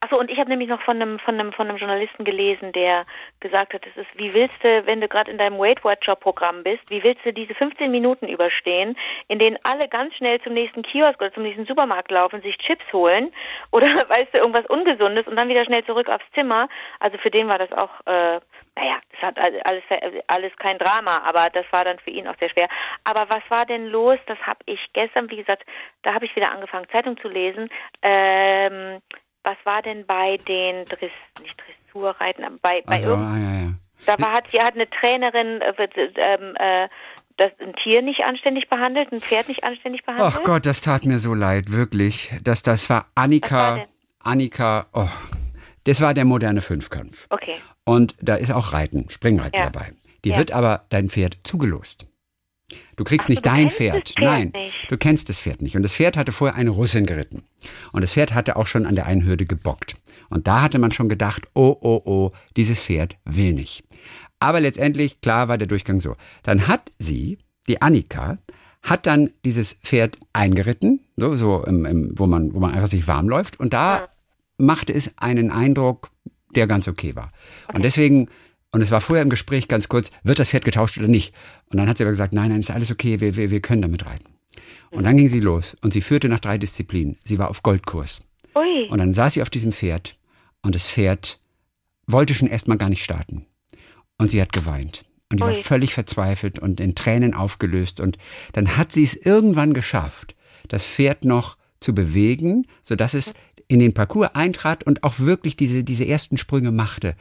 [0.00, 3.04] Achso, und ich habe nämlich noch von einem, von, einem, von einem Journalisten gelesen, der
[3.38, 6.64] gesagt hat, es ist, wie willst du, wenn du gerade in deinem Weight Watcher Programm
[6.64, 8.96] bist, wie willst du diese 15 Minuten überstehen,
[9.28, 12.84] in denen alle ganz schnell zum nächsten Kiosk oder zum nächsten Supermarkt laufen, sich Chips
[12.92, 13.30] holen
[13.70, 16.68] oder weißt du, irgendwas Ungesundes und dann wieder schnell zurück aufs Zimmer.
[16.98, 18.40] Also für den war das auch, äh,
[18.74, 19.84] naja, das hat alles,
[20.26, 22.68] alles kein Drama, aber das war dann für ihn auch sehr schwer.
[23.04, 24.16] Aber was war denn los?
[24.26, 25.64] Das habe ich gestern, wie gesagt,
[26.02, 27.68] da habe ich wieder angefangen, Zeitung zu lesen.
[28.02, 29.00] Ähm,
[29.44, 31.10] was war denn bei den Dress,
[31.42, 33.72] nicht Dressurreiten, bei, bei Also, ah, ja, ja.
[34.06, 36.88] da war, hat, hat eine Trainerin äh, ähm, äh,
[37.38, 40.34] das ein Tier nicht anständig behandelt, ein Pferd nicht anständig behandelt.
[40.36, 42.30] Ach Gott, das tat mir so leid, wirklich.
[42.42, 43.76] Das, das war war Annika.
[43.76, 43.86] denn?
[44.20, 45.08] Annika, oh,
[45.84, 47.26] das war der moderne Fünfkampf.
[47.30, 47.56] Okay.
[47.84, 49.70] Und da ist auch Reiten, Springreiten Ja.
[49.70, 49.92] dabei.
[50.24, 50.36] Die Ja.
[50.36, 52.06] wird aber dein Pferd zugelost.
[52.96, 54.10] Du kriegst Ach so, nicht du dein Pferd.
[54.10, 54.90] Pferd Nein, nicht.
[54.90, 55.76] du kennst das Pferd nicht.
[55.76, 57.42] Und das Pferd hatte vorher eine Russin geritten.
[57.92, 59.96] Und das Pferd hatte auch schon an der einen Hürde gebockt.
[60.28, 63.84] Und da hatte man schon gedacht, oh, oh, oh, dieses Pferd will nicht.
[64.40, 66.16] Aber letztendlich, klar war der Durchgang so.
[66.42, 68.38] Dann hat sie, die Annika,
[68.82, 73.06] hat dann dieses Pferd eingeritten, so, so im, im, wo, man, wo man einfach sich
[73.06, 73.60] warm läuft.
[73.60, 74.08] Und da
[74.58, 76.10] machte es einen Eindruck,
[76.54, 77.30] der ganz okay war.
[77.72, 78.28] Und deswegen,
[78.72, 81.34] und es war vorher im Gespräch ganz kurz, wird das Pferd getauscht oder nicht?
[81.70, 83.82] Und dann hat sie aber gesagt, nein, nein, ist alles okay, wir, wir, wir können
[83.82, 84.32] damit reiten.
[84.90, 87.16] Und dann ging sie los und sie führte nach drei Disziplinen.
[87.24, 88.22] Sie war auf Goldkurs.
[88.54, 88.88] Ui.
[88.90, 90.16] Und dann saß sie auf diesem Pferd
[90.62, 91.40] und das Pferd
[92.06, 93.46] wollte schon erstmal gar nicht starten.
[94.18, 95.04] Und sie hat geweint.
[95.30, 98.00] Und die war völlig verzweifelt und in Tränen aufgelöst.
[98.00, 98.18] Und
[98.52, 100.34] dann hat sie es irgendwann geschafft,
[100.68, 103.32] das Pferd noch zu bewegen, sodass es
[103.66, 107.16] in den Parcours eintrat und auch wirklich diese, diese ersten Sprünge machte.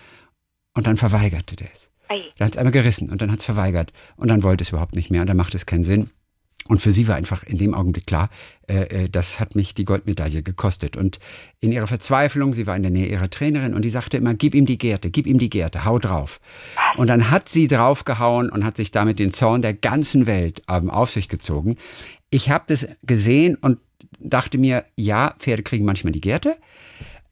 [0.73, 1.89] Und dann verweigerte der es.
[2.37, 3.93] Dann hat es einmal gerissen und dann hat es verweigert.
[4.17, 6.09] Und dann wollte es überhaupt nicht mehr und dann machte es keinen Sinn.
[6.67, 8.29] Und für sie war einfach in dem Augenblick klar,
[8.67, 10.95] äh, äh, das hat mich die Goldmedaille gekostet.
[10.95, 11.19] Und
[11.59, 14.53] in ihrer Verzweiflung, sie war in der Nähe ihrer Trainerin und die sagte immer, gib
[14.53, 16.39] ihm die Gerte, gib ihm die Gerte, hau drauf.
[16.97, 20.89] Und dann hat sie draufgehauen und hat sich damit den Zorn der ganzen Welt ähm,
[20.89, 21.77] auf sich gezogen.
[22.29, 23.79] Ich habe das gesehen und
[24.19, 26.57] dachte mir, ja, Pferde kriegen manchmal die Gerte.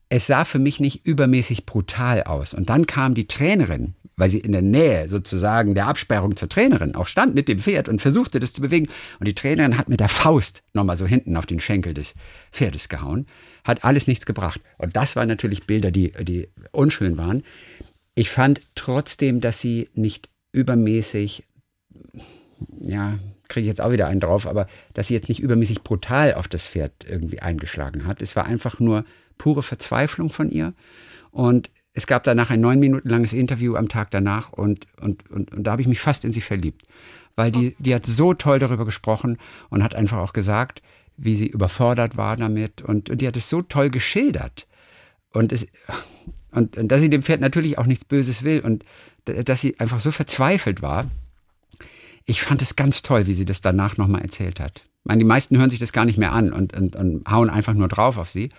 [0.10, 2.56] Es sah für mich nicht übermäßig brutal aus.
[2.56, 6.95] Und dann kam die Trainerin, weil sie in der Nähe sozusagen der Absperrung zur Trainerin
[6.95, 8.89] auch stand mit dem Pferd und versuchte das zu bewegen.
[9.19, 12.15] Und die Trainerin hat mit der Faust nochmal so hinten auf den Schenkel des
[12.52, 13.28] Pferdes gehauen.
[13.63, 14.62] Hat alles nichts gebracht.
[14.78, 17.43] Und das waren natürlich Bilder, die, die unschön waren.
[18.15, 21.43] Ich fand trotzdem, dass sie nicht übermäßig,
[22.80, 26.34] ja, kriege ich jetzt auch wieder einen drauf, aber dass sie jetzt nicht übermäßig brutal
[26.34, 28.22] auf das Pferd irgendwie eingeschlagen hat.
[28.22, 29.06] Es war einfach nur
[29.39, 30.73] pure Verzweiflung von ihr.
[31.32, 35.52] Und es gab danach ein neun Minuten langes Interview am Tag danach und, und, und,
[35.52, 36.84] und da habe ich mich fast in sie verliebt.
[37.36, 39.38] Weil die, die hat so toll darüber gesprochen
[39.69, 40.84] und hat einfach auch gesagt,
[41.17, 42.82] wie sie überfordert war damit.
[42.82, 44.67] Und, und die hat es so toll geschildert.
[45.32, 45.67] Und, es,
[46.52, 48.84] und, und dass sie dem Pferd natürlich auch nichts Böses will und
[49.25, 51.10] dass sie einfach so verzweifelt war.
[52.25, 54.84] Ich fand es ganz toll, wie sie das danach nochmal erzählt hat.
[54.86, 57.49] Ich meine, die meisten hören sich das gar nicht mehr an und, und, und hauen
[57.49, 58.49] einfach nur drauf auf sie.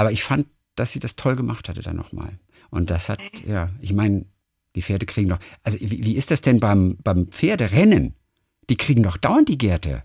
[0.00, 2.38] Aber ich fand, dass sie das toll gemacht hatte dann nochmal.
[2.70, 4.24] Und das hat, ja, ich meine,
[4.74, 8.14] die Pferde kriegen doch, also wie, wie ist das denn beim, beim Pferderennen?
[8.70, 10.04] Die kriegen doch dauernd die Gerte.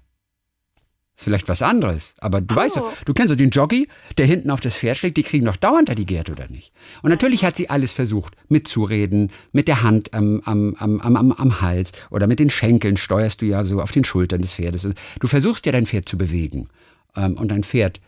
[1.15, 2.57] Ist Vielleicht was anderes, aber du Oh.
[2.57, 5.45] weißt ja, du kennst doch den Jockey, der hinten auf das Pferd schlägt, die kriegen
[5.45, 6.73] doch dauernd da die Gerte, oder nicht?
[7.01, 11.61] Und natürlich hat sie alles versucht, mitzureden, mit der Hand am, am, am, am, am,
[11.61, 14.83] Hals oder mit den Schenkeln steuerst du ja so auf den Schultern des Pferdes.
[14.83, 16.67] Und Du versuchst ja dein Pferd zu bewegen
[17.15, 18.01] ähm, und dein Pferd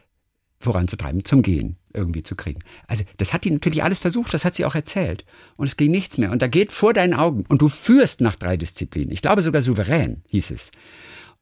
[0.60, 2.60] voranzutreiben, zum Gehen irgendwie zu kriegen.
[2.88, 5.26] Also das hat die natürlich alles versucht, das hat sie auch erzählt.
[5.56, 6.32] Und es ging nichts mehr.
[6.32, 9.12] Und da geht vor deinen Augen und du führst nach drei Disziplinen.
[9.12, 10.72] Ich glaube sogar souverän, hieß es.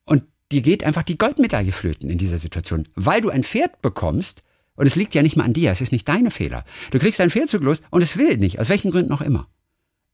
[0.06, 4.44] Und dir geht einfach die Goldmedaille flöten in dieser Situation, weil du ein Pferd bekommst
[4.76, 6.66] und es liegt ja nicht mal an dir, es ist nicht deine Fehler.
[6.92, 9.48] Du kriegst ein Pferd zugelost und es will nicht, aus welchen Gründen auch immer.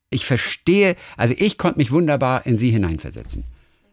[0.10, 3.46] Ich verstehe, also ich konnte mich wunderbar in sie hineinversetzen.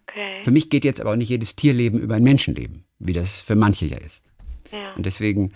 [0.08, 0.42] Okay.
[0.42, 3.54] Für mich geht jetzt aber auch nicht jedes Tierleben über ein Menschenleben, wie das für
[3.54, 4.27] manche ja ist.
[4.72, 4.94] Ja.
[4.94, 5.52] Und deswegen,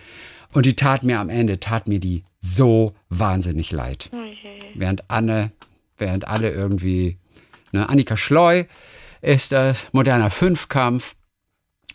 [0.53, 4.11] und die tat mir am Ende, tat mir die so wahnsinnig leid.
[4.75, 5.53] Während Anne,
[5.97, 7.19] während alle irgendwie,
[7.73, 8.65] ne, Annika Schleu
[9.21, 11.15] ist das, moderner Fünfkampf.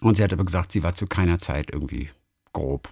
[0.01, 2.10] Und sie hat aber gesagt, sie war zu keiner Zeit irgendwie
[2.53, 2.89] grob.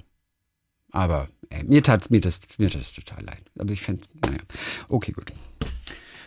[0.91, 3.43] Aber ey, mir tat mir das, mir das total leid.
[3.59, 4.39] Aber ich finde, naja,
[4.89, 5.31] okay, gut.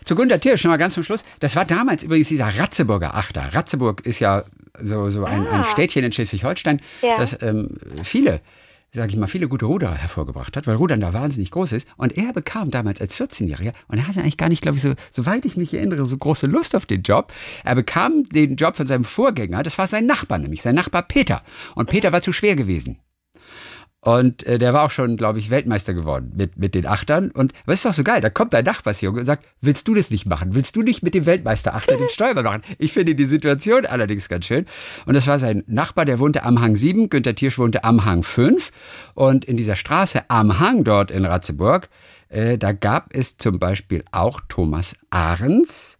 [0.05, 1.23] Zu Gunter Thiel, schon mal ganz zum Schluss.
[1.39, 3.53] Das war damals übrigens dieser Ratzeburger Achter.
[3.53, 4.43] Ratzeburg ist ja
[4.81, 5.63] so, so ein, ein Ah.
[5.63, 7.17] Städtchen in Schleswig-Holstein, Ja.
[7.17, 8.41] das ähm, viele,
[8.91, 11.87] sage ich mal, viele gute Ruderer hervorgebracht hat, weil Rudern da wahnsinnig groß ist.
[11.97, 14.93] Und er bekam damals als 14-Jähriger, und er hatte eigentlich gar nicht, glaube ich, so,
[15.11, 17.31] soweit ich mich erinnere, so große Lust auf den Job.
[17.63, 21.41] Er bekam den Job von seinem Vorgänger, das war sein Nachbar nämlich, sein Nachbar Peter.
[21.75, 22.97] Und Peter war zu schwer gewesen.
[24.01, 27.31] Und äh, der war auch schon, glaube ich, Weltmeister geworden mit, mit den Achtern.
[27.31, 28.21] Und was ist doch so geil?
[28.21, 30.55] Da kommt dein Nachbarsjunge und sagt, willst du das nicht machen?
[30.55, 32.61] Willst du nicht mit dem Weltmeister-Achter den Steuermann machen?
[32.77, 34.65] Ich finde die Situation allerdings ganz schön.
[35.05, 38.23] Und das war sein Nachbar, der wohnte am Hang 7, Günter Tiersch wohnte am Hang
[38.23, 38.71] 5.
[39.15, 41.89] Und in dieser Straße am Hang dort in Ratzeburg,
[42.29, 45.99] äh, da gab es zum Beispiel auch Thomas Ahrens,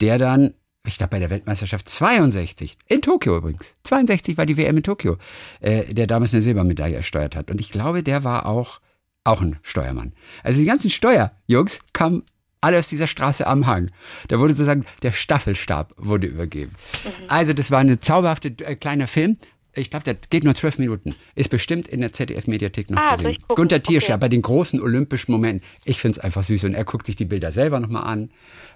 [0.00, 0.54] der dann
[0.86, 5.16] ich glaube bei der Weltmeisterschaft 62, in Tokio übrigens, 62 war die WM in Tokio,
[5.60, 7.50] äh, der damals eine Silbermedaille ersteuert hat.
[7.50, 8.80] Und ich glaube, der war auch,
[9.24, 10.12] auch ein Steuermann.
[10.42, 12.22] Also die ganzen Steuerjungs kamen
[12.60, 13.90] alle aus dieser Straße am Hang.
[14.28, 16.72] Da wurde sozusagen der Staffelstab wurde übergeben.
[17.04, 17.10] Mhm.
[17.28, 19.38] Also das war eine zauberhafte äh, kleiner Film
[19.76, 21.14] ich glaube, der geht nur zwölf Minuten.
[21.34, 23.36] Ist bestimmt in der ZDF-Mediathek noch ah, zu sehen.
[23.48, 24.20] Gunter Tierscher okay.
[24.20, 25.66] bei den großen olympischen Momenten.
[25.84, 26.64] Ich finde es einfach süß.
[26.64, 28.30] Und er guckt sich die Bilder selber nochmal an.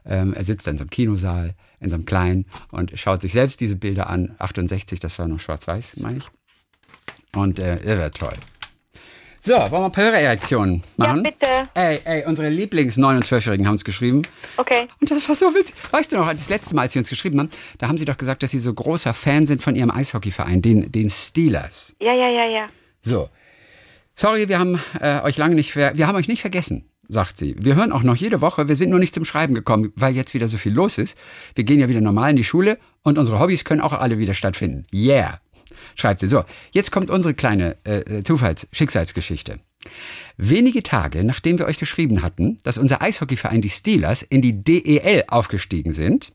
[0.04, 3.32] Ähm, er sitzt dann in so einem Kinosaal, in so einem kleinen und schaut sich
[3.32, 4.34] selbst diese Bilder an.
[4.38, 6.28] 68, das war noch schwarz-weiß, meine ich.
[7.34, 8.32] Und äh, er wäre toll.
[9.40, 11.24] So, wollen wir ein paar Hörerreaktionen machen?
[11.24, 11.70] Ja, bitte.
[11.74, 14.22] Ey, ey, unsere Lieblings-9- und 12-Jährigen haben uns geschrieben.
[14.56, 14.88] Okay.
[15.00, 15.74] Und das war so witzig.
[15.92, 18.04] Weißt du noch, als das letzte Mal, als sie uns geschrieben haben, da haben sie
[18.04, 21.94] doch gesagt, dass sie so großer Fan sind von ihrem Eishockeyverein, den, den Steelers.
[22.00, 22.66] Ja, ja, ja, ja.
[23.00, 23.28] So.
[24.14, 27.56] Sorry, wir haben äh, euch lange nicht, wir haben euch nicht vergessen sagt sie.
[27.58, 30.34] Wir hören auch noch jede Woche, wir sind nur nicht zum Schreiben gekommen, weil jetzt
[30.34, 31.16] wieder so viel los ist.
[31.54, 34.34] Wir gehen ja wieder normal in die Schule und unsere Hobbys können auch alle wieder
[34.34, 34.86] stattfinden.
[34.92, 35.40] Yeah
[35.96, 36.28] schreibt sie.
[36.28, 39.60] So, jetzt kommt unsere kleine äh, äh, Zufalls-Schicksalsgeschichte.
[40.36, 45.24] Wenige Tage nachdem wir euch geschrieben hatten, dass unser Eishockeyverein die Steelers in die DEL
[45.28, 46.32] aufgestiegen sind,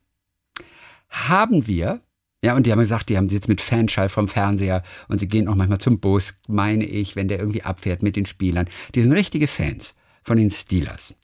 [1.10, 2.02] haben wir,
[2.44, 5.48] ja, und die haben gesagt, die haben jetzt mit Fanschall vom Fernseher und sie gehen
[5.48, 8.68] auch manchmal zum Bus, meine ich, wenn der irgendwie abfährt mit den Spielern.
[8.96, 11.16] Die sind richtige Fans von den Steelers.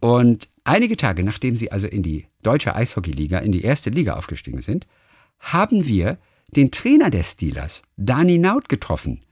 [0.00, 4.60] Und einige Tage nachdem sie also in die deutsche Eishockeyliga, in die erste Liga aufgestiegen
[4.60, 4.86] sind,
[5.38, 6.18] haben wir
[6.48, 9.22] den Trainer der Steelers, Dani Naut, getroffen.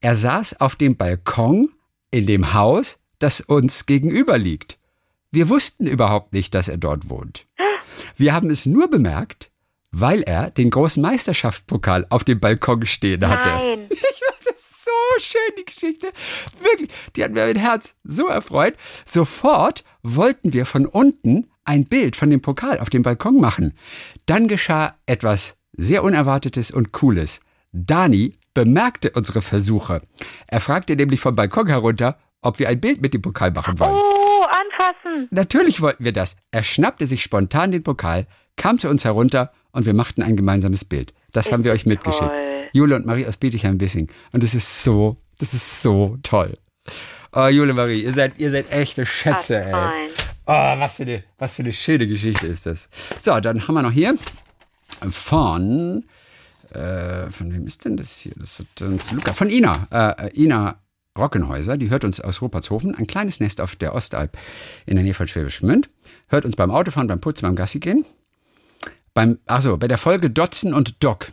[0.00, 1.70] Er saß auf dem Balkon
[2.10, 4.78] in dem Haus, das uns gegenüber liegt.
[5.30, 7.46] Wir wussten überhaupt nicht, dass er dort wohnt.
[8.16, 9.50] Wir haben es nur bemerkt,
[9.90, 13.48] weil er den großen Meisterschaftspokal auf dem Balkon stehen hatte.
[13.48, 13.88] Nein.
[14.37, 14.37] Ich
[14.88, 16.12] so schön, die Geschichte.
[16.62, 18.74] Wirklich, die hat mir mein Herz so erfreut.
[19.04, 23.74] Sofort wollten wir von unten ein Bild von dem Pokal auf dem Balkon machen.
[24.26, 27.40] Dann geschah etwas sehr Unerwartetes und Cooles.
[27.72, 30.02] Dani bemerkte unsere Versuche.
[30.46, 33.94] Er fragte nämlich vom Balkon herunter, ob wir ein Bild mit dem Pokal machen wollen.
[33.94, 35.28] Oh, anfassen.
[35.30, 36.36] Natürlich wollten wir das.
[36.50, 40.84] Er schnappte sich spontan den Pokal, kam zu uns herunter und wir machten ein gemeinsames
[40.84, 41.12] Bild.
[41.32, 42.30] Das ist haben wir euch mitgeschickt.
[42.30, 42.47] Toll.
[42.72, 44.10] Jule und Marie aus Bietigheim-Bissing.
[44.32, 46.54] Und es ist so, das ist so toll.
[47.32, 50.10] Oh, Jule Marie, ihr seid, ihr seid echte Schätze, ey.
[50.46, 52.88] Oh, was für, eine, was für eine schöne Geschichte ist das.
[53.22, 54.16] So, dann haben wir noch hier
[55.10, 56.04] von,
[56.70, 58.32] äh, von wem ist denn das hier?
[58.38, 60.80] Das ist Luca, von Ina, äh, Ina
[61.18, 64.38] Rockenhäuser, die hört uns aus Rupertshofen, ein kleines Nest auf der Ostalb
[64.86, 65.90] in der Nähe von Schwäbisch Gmünd,
[66.28, 68.06] hört uns beim Autofahren, beim Putzen, beim Gassi gehen.
[69.12, 71.32] Beim, achso, bei der Folge Dotzen und Doc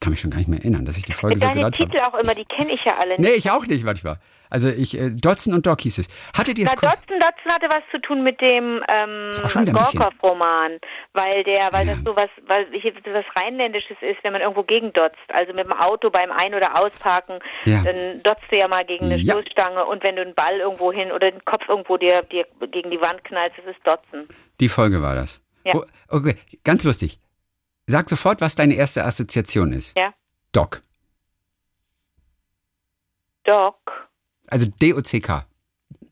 [0.00, 1.90] kann mich schon gar nicht mehr erinnern, dass ich die Folge Deine so geladen habe.
[1.90, 3.20] Titel auch immer, die kenne ich ja alle nicht.
[3.20, 4.18] Nee, ich auch nicht manchmal.
[4.50, 6.08] Also ich, äh, Dotzen und Doc hieß es.
[6.36, 6.72] Hattet ihr es?
[6.80, 9.30] Na, Dotzen, Dotzen hatte was zu tun mit dem ähm,
[9.72, 10.78] Gorkov-Roman,
[11.14, 11.94] weil der, weil ja.
[11.94, 15.16] das so was, weil hier was Rheinländisches ist, wenn man irgendwo gegendotzt.
[15.28, 17.82] Also mit dem Auto beim Ein- oder Ausparken, ja.
[17.82, 19.32] dann dotzt du ja mal gegen eine ja.
[19.32, 22.90] Stoßstange und wenn du einen Ball irgendwo hin oder den Kopf irgendwo dir, dir gegen
[22.90, 24.28] die Wand knallst, das ist Dotzen.
[24.60, 25.42] Die Folge war das.
[25.64, 25.74] Ja.
[25.74, 27.18] Oh, okay, ganz lustig.
[27.86, 29.96] Sag sofort, was deine erste Assoziation ist.
[29.96, 30.12] Ja.
[30.52, 30.82] Doc.
[33.44, 33.76] Doc.
[34.48, 35.46] Also D-O-C-K.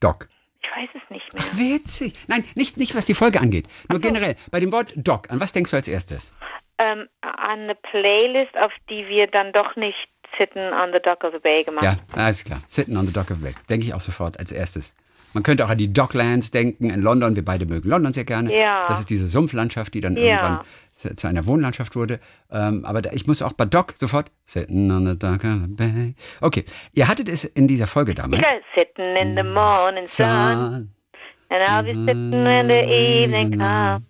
[0.01, 0.29] Doc.
[0.63, 1.43] Ich weiß es nicht mehr.
[1.45, 2.15] Ach, witzig.
[2.29, 3.67] Nein, nicht, nicht was die Folge angeht.
[3.89, 4.09] Nur so.
[4.09, 4.37] generell.
[4.51, 6.33] Bei dem Wort Doc, an was denkst du als erstes?
[6.79, 10.09] Ähm, an eine Playlist, auf die wir dann doch nicht
[10.39, 12.01] Sitten on the Dock of the Bay gemacht haben.
[12.17, 12.61] Ja, alles klar.
[12.69, 13.55] Sitten on the Dock of the Bay.
[13.69, 14.95] Denke ich auch sofort als erstes.
[15.33, 17.35] Man könnte auch an die Docklands denken in London.
[17.35, 18.57] Wir beide mögen London sehr gerne.
[18.57, 18.87] Ja.
[18.87, 20.23] Das ist diese Sumpflandschaft, die dann ja.
[20.23, 20.61] irgendwann
[20.95, 22.21] zu, einer Wohnlandschaft wurde.
[22.51, 25.75] Ähm, aber da, ich muss auch bei Dock sofort sitting on the dock of the
[25.75, 26.15] bay.
[26.41, 28.47] Okay, ihr hattet es in dieser Folge damals.
[28.77, 30.91] Sitting in the morning sun,
[31.49, 34.03] and I'll be sitting when the evening comes.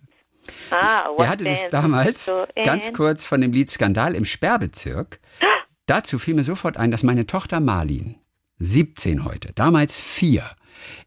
[0.70, 2.30] Ah, ihr hattet es damals
[2.64, 5.20] ganz kurz von dem Lied Skandal im Sperrbezirk.
[5.86, 8.16] Dazu fiel mir sofort ein, dass meine Tochter Marlin,
[8.58, 10.44] 17 heute, damals 4,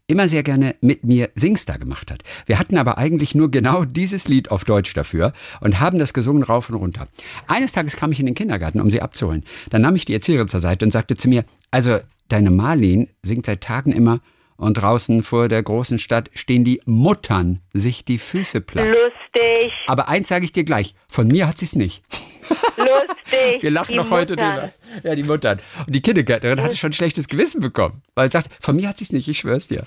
[0.07, 2.23] immer sehr gerne mit mir Singstar gemacht hat.
[2.45, 6.43] Wir hatten aber eigentlich nur genau dieses Lied auf Deutsch dafür und haben das gesungen
[6.43, 7.07] rauf und runter.
[7.47, 9.43] Eines Tages kam ich in den Kindergarten, um sie abzuholen.
[9.69, 11.99] Dann nahm ich die Erzieherin zur Seite und sagte zu mir, also
[12.29, 14.21] deine Marlin singt seit Tagen immer
[14.57, 18.87] und draußen vor der großen Stadt stehen die Muttern sich die Füße platt.
[18.87, 19.71] Lustig.
[19.87, 22.03] Aber eins sage ich dir gleich, von mir hat sie es nicht.
[22.77, 23.61] Lustig.
[23.63, 24.69] Wir lachen noch heute drüber.
[25.03, 25.59] Ja, die Muttern.
[25.85, 28.01] Und die Kindergärtnerin hatte schon ein schlechtes Gewissen bekommen.
[28.15, 29.83] Weil sie sagt, von mir hat sie es nicht, ich schwör's dir.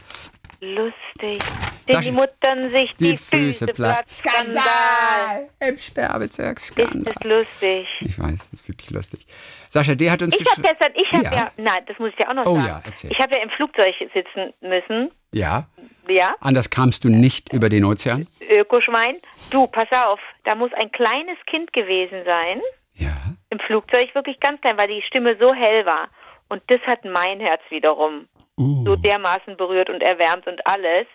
[0.61, 1.43] Lustig.
[1.43, 4.09] Sag Den ich- die Muttern sich die, Füße platt.
[4.09, 5.49] Skandal.
[5.61, 7.15] Im Sperrbezirk Ist Skandal.
[7.15, 7.89] das lustig.
[8.01, 9.27] Ich weiß, das ist wirklich lustig.
[9.69, 10.77] Sascha, D hat uns Ich habe geschrieben.
[10.79, 11.43] gestern, ich habe Ja.
[11.45, 11.53] ja.
[11.57, 12.67] nein, das muss ich dir auch noch Oh sagen.
[12.67, 13.11] ja, erzähl.
[13.11, 15.67] Ich habe ja im Flugzeug sitzen müssen, Ja,
[16.09, 18.27] ja, anders kamst du nicht über den Ozean.
[18.51, 19.17] Ökoschwein.
[19.51, 22.61] Du, pass auf, da muss ein kleines Kind gewesen sein,
[22.95, 23.17] Ja.
[23.51, 26.09] im Flugzeug wirklich ganz klein, weil die Stimme so hell war.
[26.49, 28.27] Und das hat mein Herz wiederum
[28.61, 28.85] Uh.
[28.85, 31.07] so dermaßen berührt und erwärmt und alles.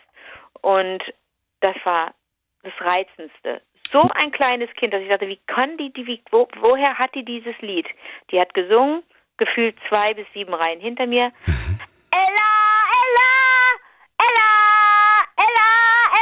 [0.61, 1.03] Und
[1.61, 2.13] das war
[2.63, 3.61] das Reizendste.
[3.91, 7.13] So ein kleines Kind, dass ich dachte, wie kann die, die wie, wo, woher hat
[7.13, 7.85] die dieses Lied?
[8.31, 9.03] Die hat gesungen,
[9.37, 11.31] gefühlt zwei bis sieben Reihen hinter mir.
[11.45, 12.51] Ella,
[13.03, 13.31] Ella,
[14.17, 14.49] Ella,
[15.37, 15.69] Ella,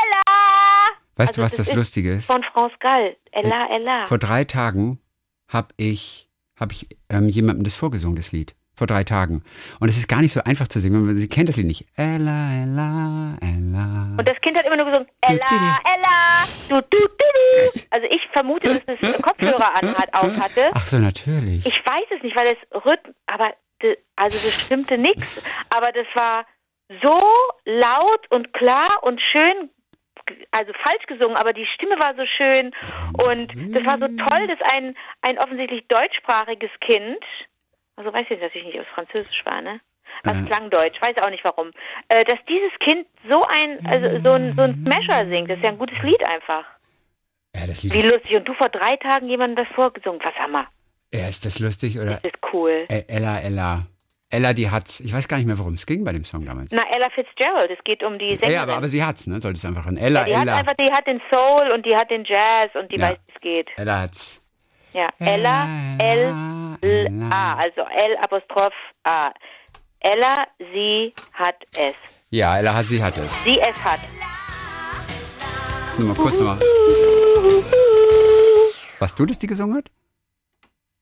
[0.03, 0.87] Ella.
[1.15, 2.27] Weißt du, Also was das ist Lustige ist?
[2.27, 3.15] Von France Gall.
[3.31, 4.05] Ella, Ella.
[4.07, 4.99] Vor drei Tagen
[5.47, 6.27] habe ich,
[6.59, 8.55] hab ich ähm, jemandem das vorgesungen, das Lied.
[8.83, 9.45] Vor drei Tagen.
[9.79, 11.85] Und es ist gar nicht so einfach zu singen, sie kennt das Lied nicht.
[11.95, 14.09] Ella, Ella, Ella.
[14.17, 15.77] Und das Kind hat immer nur gesungen, Ella.
[15.85, 17.81] Ella, du, du, du, du.
[17.91, 20.69] Also ich vermute, dass es Kopfhörer anhat, auf hatte.
[20.73, 21.65] Ach so, natürlich.
[21.65, 23.53] Ich weiß es nicht, weil das Rhythm, aber
[24.17, 25.27] also das stimmte nichts.
[25.69, 26.45] Aber das war
[27.01, 27.23] so
[27.63, 29.69] laut und klar und schön,
[30.51, 32.73] also falsch gesungen, aber die Stimme war so schön
[33.25, 37.23] und das war so toll, dass ein, ein offensichtlich deutschsprachiges Kind,
[37.95, 39.79] also weiß ich, dass ich nicht aus Französisch war, ne?
[40.23, 40.49] Also es Äh.
[40.49, 41.71] klang deutsch, weiß auch nicht warum.
[42.07, 45.63] Äh, dass dieses Kind so ein, also so ein, so ein Smasher singt, das ist
[45.63, 46.65] ja ein gutes Lied einfach.
[47.55, 48.35] ja, das Lied Wie ist, lustig.
[48.37, 50.19] Und du vor drei Tagen jemandem das vorgesungen.
[50.23, 50.67] Was haben wir?
[51.13, 51.97] ja, ist das lustig?
[51.99, 52.85] Oder Das ist cool.
[52.89, 53.85] äh, Ella, Ella.
[54.29, 54.99] Ella, die hat's.
[54.99, 56.71] Ich weiß gar nicht mehr, worum es ging bei dem Song damals.
[56.71, 58.51] Na, Ella Fitzgerald, es geht um die Sängerin.
[58.51, 59.39] ja, aber, aber sie hat's, ne?
[59.39, 60.55] Solltest einfach an Ella, Ja, die hat Ella.
[60.57, 63.09] einfach, die hat den Soul und die hat den Jazz und die Ja.
[63.09, 63.69] weiß, wie es geht.
[63.77, 64.42] Ella hat's.
[64.93, 65.67] Ja, Ella,
[65.99, 67.31] L, L.
[67.31, 69.31] A, also L Apostroph A.
[69.99, 71.95] Ella, sie hat es.
[72.29, 73.43] Ja, Ella hat, sie hat es.
[73.43, 73.99] Sie es hat.
[75.97, 76.59] Nur mal kurz nochmal.
[78.99, 79.85] Warst du das, die gesungen hat?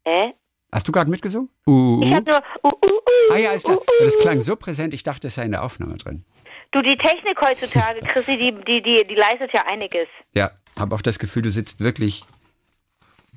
[0.06, 0.32] Äh?
[0.72, 1.50] Hast du gerade mitgesungen?
[1.68, 2.16] Uh, Ich uh.
[2.16, 3.78] hab nur, uh, uh, uh, Ah ja, ist klar.
[3.78, 4.04] uh, uh.
[4.06, 6.24] Das klang so präsent, ich dachte, es sei in der Aufnahme drin.
[6.72, 10.08] Du, die Technik heutzutage, Chrissy, die, die, die, die leistet ja einiges.
[10.34, 12.24] Ja, habe auch das Gefühl, du sitzt wirklich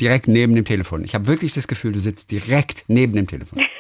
[0.01, 1.05] direkt neben dem Telefon.
[1.05, 3.61] Ich habe wirklich das Gefühl, du sitzt direkt neben dem Telefon.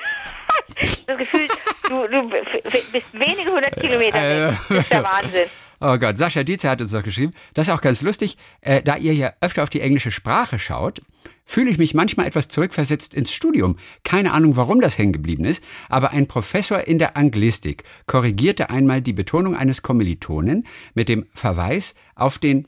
[1.06, 1.46] Das Gefühl,
[1.88, 4.58] du, du bist wenige hundert Kilometer weg.
[4.68, 5.48] Das ist der Wahnsinn.
[5.80, 7.32] Oh Gott, Sascha Dietze hat uns doch geschrieben.
[7.52, 8.38] Das ist auch ganz lustig.
[8.62, 11.02] Äh, da ihr ja öfter auf die englische Sprache schaut,
[11.44, 13.76] fühle ich mich manchmal etwas zurückversetzt ins Studium.
[14.02, 19.02] Keine Ahnung, warum das hängen geblieben ist, aber ein Professor in der Anglistik korrigierte einmal
[19.02, 22.66] die Betonung eines Kommilitonen mit dem Verweis auf den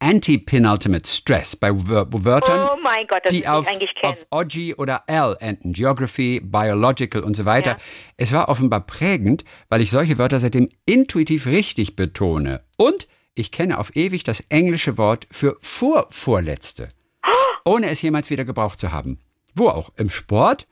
[0.00, 3.66] Anti-Penultimate Stress bei Wör Wörtern, Oh mein Gott, die auf,
[4.02, 5.72] auf OG oder L enden.
[5.72, 7.72] Geography, Biological und so weiter.
[7.72, 7.78] Ja.
[8.16, 12.62] Es war offenbar prägend, weil ich solche Wörter seitdem intuitiv richtig betone.
[12.76, 16.88] Und ich kenne auf ewig das englische Wort für Vorvorletzte,
[17.64, 19.20] ohne es jemals wieder gebraucht zu haben.
[19.54, 19.90] Wo auch?
[19.96, 20.66] Im Sport?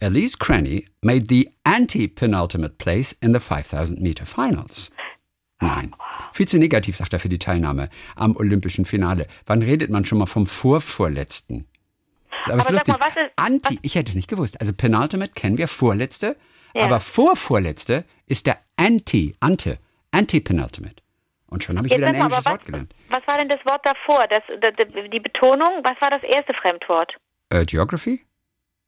[0.00, 4.90] Elise Cranny made the anti-penultimate place in the 5000 Meter Finals.
[5.62, 5.94] Nein.
[6.32, 9.26] Viel zu negativ, sagt er für die Teilnahme am Olympischen Finale.
[9.46, 11.66] Wann redet man schon mal vom Vorvorletzten?
[12.38, 12.98] Ist aber, ist Aber sag lustig.
[12.98, 14.60] mal, was ist- Anti, ich hätte es nicht gewusst.
[14.60, 16.36] Also Penultimate kennen wir, Vorletzte.
[16.74, 16.84] Ja.
[16.84, 19.78] Aber Vorvorletzte ist der Anti, Ante,
[20.10, 20.96] Anti-Penultimate.
[21.48, 22.94] Und schon habe ich Jetzt wieder ein aber englisches was, Wort gelernt.
[23.10, 24.24] was war denn das Wort davor?
[24.28, 24.72] Das, das,
[25.12, 27.14] die Betonung, was war das erste Fremdwort?
[27.50, 28.24] Äh, Geography?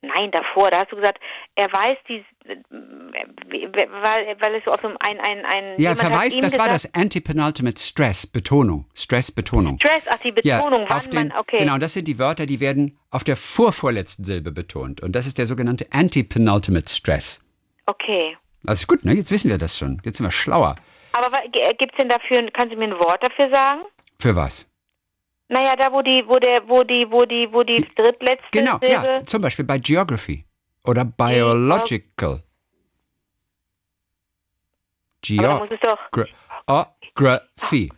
[0.01, 1.19] Nein, davor, da hast du gesagt,
[1.57, 6.59] er weiß die, weil, weil es so auf so ein, ein, ein Ja, Verweis, das
[6.59, 8.87] war das Anti-Penultimate Stress, Betonung.
[8.95, 9.79] Stress, Betonung.
[9.81, 11.59] Stress, ach, die Betonung, auf wann den, man, okay.
[11.59, 15.01] Genau, das sind die Wörter, die werden auf der vorvorletzten Silbe betont.
[15.01, 17.43] Und das ist der sogenannte Anti-Penultimate Stress.
[17.87, 18.37] Okay.
[18.63, 19.13] Das ist gut, ne?
[19.15, 20.01] Jetzt wissen wir das schon.
[20.05, 20.75] Jetzt sind wir schlauer.
[21.13, 21.31] Aber
[21.79, 23.83] gibt es denn dafür, kannst du mir ein Wort dafür sagen?
[24.19, 24.69] Für was?
[25.49, 28.89] Naja, da wo die, wo der, wo die, wo die, wo die drittletzte Genau, Silbe.
[28.89, 29.27] ja.
[29.27, 30.45] Zum Beispiel bei Geography
[30.85, 32.43] oder Biological.
[35.23, 37.91] Es Geography.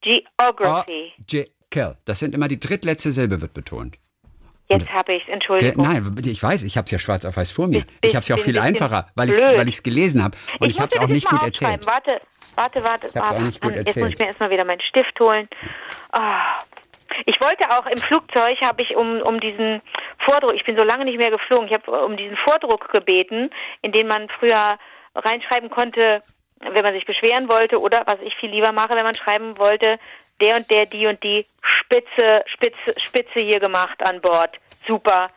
[0.00, 1.12] Geography.
[1.26, 1.98] Geography.
[2.04, 3.98] Das sind immer die drittletzte Silbe wird betont.
[4.70, 5.82] Jetzt habe ich Ge Entschuldigung.
[5.86, 7.80] Nein, ich weiß, ich habe es ja schwarz auf weiß vor mir.
[7.80, 10.36] Bist- Ich habe es ja auch viel einfacher, weil ich es gelesen habe.
[10.60, 11.86] Und ich, habe es auch nicht gut erzählt.
[11.86, 12.20] Warte,
[12.54, 13.06] warte, warte.
[13.08, 14.12] Ich hab's auch Ah, nicht gut Mann, Jetzt muss erzählt.
[14.12, 15.48] ich mir erstmal wieder meinen Stift holen.
[16.12, 16.60] Ah.
[17.26, 19.82] Ich wollte auch im Flugzeug, habe ich um, um diesen
[20.18, 23.50] Vordruck, ich bin so lange nicht mehr geflogen, ich habe um diesen Vordruck gebeten,
[23.82, 24.78] in den man früher
[25.14, 26.22] reinschreiben konnte,
[26.60, 29.98] wenn man sich beschweren wollte oder was ich viel lieber mache, wenn man schreiben wollte,
[30.40, 34.56] der und der, die und die Spitze, Spitze, Spitze hier gemacht an Bord.
[34.86, 35.28] Super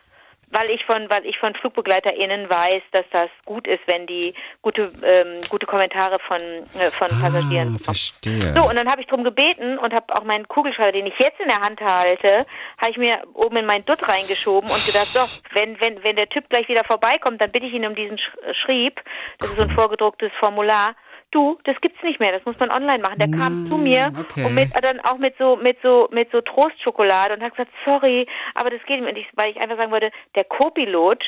[0.52, 4.82] weil ich von weil ich von FlugbegleiterInnen weiß, dass das gut ist, wenn die gute
[5.04, 7.78] ähm, gute Kommentare von äh, von ah, Passagieren.
[7.78, 8.40] Verstehe.
[8.54, 11.40] So und dann habe ich drum gebeten und habe auch meinen Kugelschreiber, den ich jetzt
[11.40, 12.46] in der Hand halte,
[12.78, 15.20] habe ich mir oben in meinen Dutt reingeschoben und gedacht, so
[15.54, 18.30] wenn wenn wenn der Typ gleich wieder vorbeikommt, dann bitte ich ihn um diesen Sch
[18.64, 19.00] Schrieb.
[19.38, 20.94] Das ist so ein vorgedrucktes Formular
[21.32, 23.18] du, das gibt's nicht mehr, das muss man online machen.
[23.18, 24.44] Der kam zu mir okay.
[24.44, 28.26] und mit, dann auch mit so, mit so, mit so Trostschokolade und hat gesagt, sorry,
[28.54, 31.24] aber das geht nicht, weil ich einfach sagen wollte, der Co-Pilot,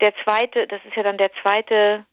[0.00, 2.06] der zweite, das ist ja dann der zweite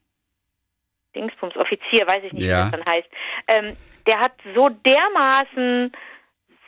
[1.16, 2.68] Dingsbums, Offizier, weiß ich nicht, ja.
[2.68, 3.08] wie das dann heißt,
[3.48, 3.78] ähm,
[4.08, 5.92] der hat so dermaßen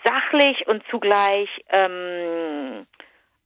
[0.03, 2.87] sachlich und zugleich ähm,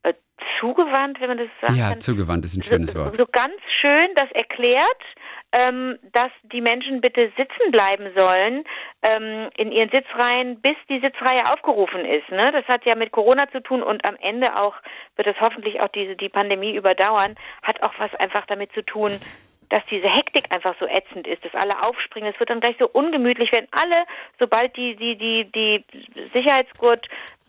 [0.04, 0.14] äh,
[0.60, 1.76] zugewandt, wenn man das sagt.
[1.76, 3.16] Ja, zugewandt ist ein schönes Wort.
[3.16, 5.04] So, so ganz schön das erklärt
[5.52, 8.64] ähm, dass die Menschen bitte sitzen bleiben sollen
[9.04, 12.30] ähm, in ihren Sitzreihen, bis die Sitzreihe aufgerufen ist.
[12.30, 12.52] Ne?
[12.52, 14.76] Das hat ja mit Corona zu tun und am Ende auch
[15.16, 19.12] wird es hoffentlich auch diese die Pandemie überdauern, hat auch was einfach damit zu tun,
[19.72, 22.32] dass diese Hektik einfach so ätzend ist, dass alle aufspringen.
[22.34, 24.06] Es wird dann gleich so ungemütlich, wenn alle,
[24.38, 25.86] sobald die, die, die, die
[26.28, 27.08] Sicherheitsgurt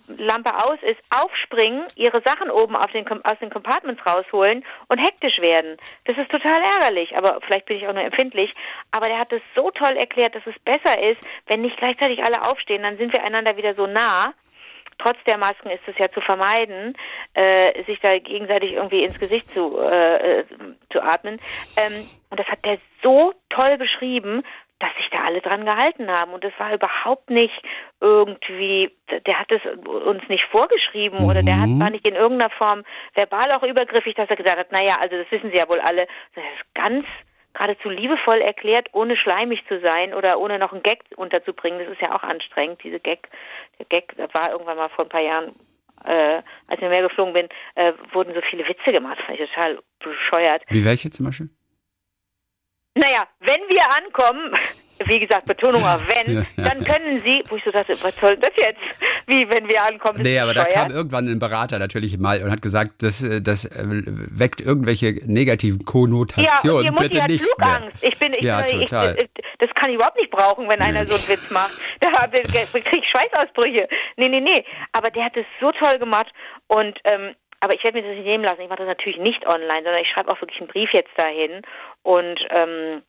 [0.08, 5.76] Lampe aus ist, aufspringen, ihre Sachen oben den, aus den Compartments rausholen und hektisch werden.
[6.04, 8.54] Das ist total ärgerlich, aber vielleicht bin ich auch nur empfindlich.
[8.90, 12.42] Aber der hat es so toll erklärt, dass es besser ist, wenn nicht gleichzeitig alle
[12.42, 14.34] aufstehen, dann sind wir einander wieder so nah.
[14.98, 16.94] Trotz der Masken ist es ja zu vermeiden,
[17.34, 20.44] äh, sich da gegenseitig irgendwie ins Gesicht zu, äh, äh
[20.92, 21.40] zu atmen.
[21.76, 24.44] Ähm, und das hat der so toll beschrieben,
[24.82, 26.32] dass sich da alle dran gehalten haben.
[26.32, 27.54] Und es war überhaupt nicht
[28.00, 28.90] irgendwie,
[29.26, 31.30] der hat es uns nicht vorgeschrieben mhm.
[31.30, 31.80] oder der hat, mhm.
[31.80, 32.82] war nicht in irgendeiner Form
[33.14, 36.08] verbal auch übergriffig, dass er gesagt hat, naja, also das wissen Sie ja wohl alle.
[36.34, 37.06] Das ist ganz
[37.54, 41.78] geradezu liebevoll erklärt, ohne schleimig zu sein oder ohne noch einen Gag unterzubringen.
[41.78, 43.28] Das ist ja auch anstrengend, diese Gag.
[43.78, 45.54] Der Gag, da war irgendwann mal vor ein paar Jahren
[46.04, 49.18] äh, als ich mehr geflogen bin, äh, wurden so viele Witze gemacht.
[49.24, 50.64] Fand ich total bescheuert.
[50.68, 51.50] Wie welche zum Beispiel?
[52.94, 54.54] Naja, wenn wir ankommen,
[55.06, 58.50] wie gesagt, Betonung auf wenn, dann können Sie, wo ich so dachte, was soll das
[58.56, 58.80] jetzt?
[59.26, 60.20] Wie, wenn wir ankommen?
[60.22, 63.64] Nee, aber da kam irgendwann ein Berater natürlich mal und hat gesagt, das, äh, das
[63.64, 66.92] äh, weckt irgendwelche negatigen Konnotationen.
[66.92, 68.02] Ja, Bitte nicht Flugangst.
[68.02, 69.16] Ich bin, ich, ja, ich, total.
[69.16, 69.28] Ich,
[69.58, 70.86] das kann ich überhaupt nicht brauchen, wenn nee.
[70.86, 71.72] einer so einen Witz macht.
[72.00, 73.88] Da kriege ich Schweißausbrüche.
[74.16, 74.64] Nee, nee, nee.
[74.92, 76.32] Aber der hat es so toll gemacht
[76.68, 78.60] und ähm, aber ich werde mir das nicht nehmen lassen.
[78.60, 81.62] Ich mache das natürlich nicht online, sondern ich schreibe auch wirklich einen Brief jetzt dahin.
[82.02, 83.02] Und ähm,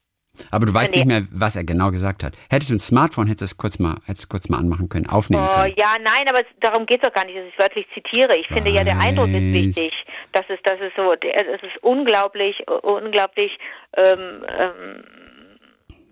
[0.50, 2.34] aber du weißt nicht mehr, was er genau gesagt hat.
[2.50, 5.48] Hättest du ein Smartphone, hättest du es kurz mal, hättest kurz mal anmachen können, aufnehmen
[5.48, 5.76] oh, können.
[5.78, 8.36] Ja, nein, aber es, darum geht es doch gar nicht, dass ich wörtlich zitiere.
[8.38, 10.06] Ich finde ja, der Eindruck ist wichtig.
[10.32, 13.52] Das ist, das ist so, es ist unglaublich, unglaublich
[13.96, 15.04] ähm, ähm,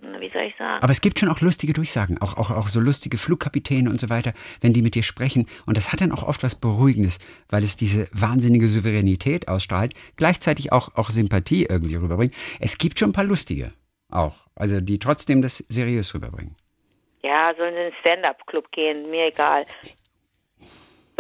[0.02, 0.84] wie soll ich sagen?
[0.84, 4.10] Aber es gibt schon auch lustige Durchsagen, auch, auch, auch so lustige Flugkapitäne und so
[4.10, 5.48] weiter, wenn die mit dir sprechen.
[5.66, 10.72] Und das hat dann auch oft was Beruhigendes, weil es diese wahnsinnige Souveränität ausstrahlt, gleichzeitig
[10.72, 12.34] auch, auch Sympathie irgendwie rüberbringt.
[12.60, 13.72] Es gibt schon ein paar lustige
[14.12, 16.56] auch, also die trotzdem das seriös rüberbringen.
[17.24, 19.66] Ja, sollen sie in den Stand-up-Club gehen, mir egal.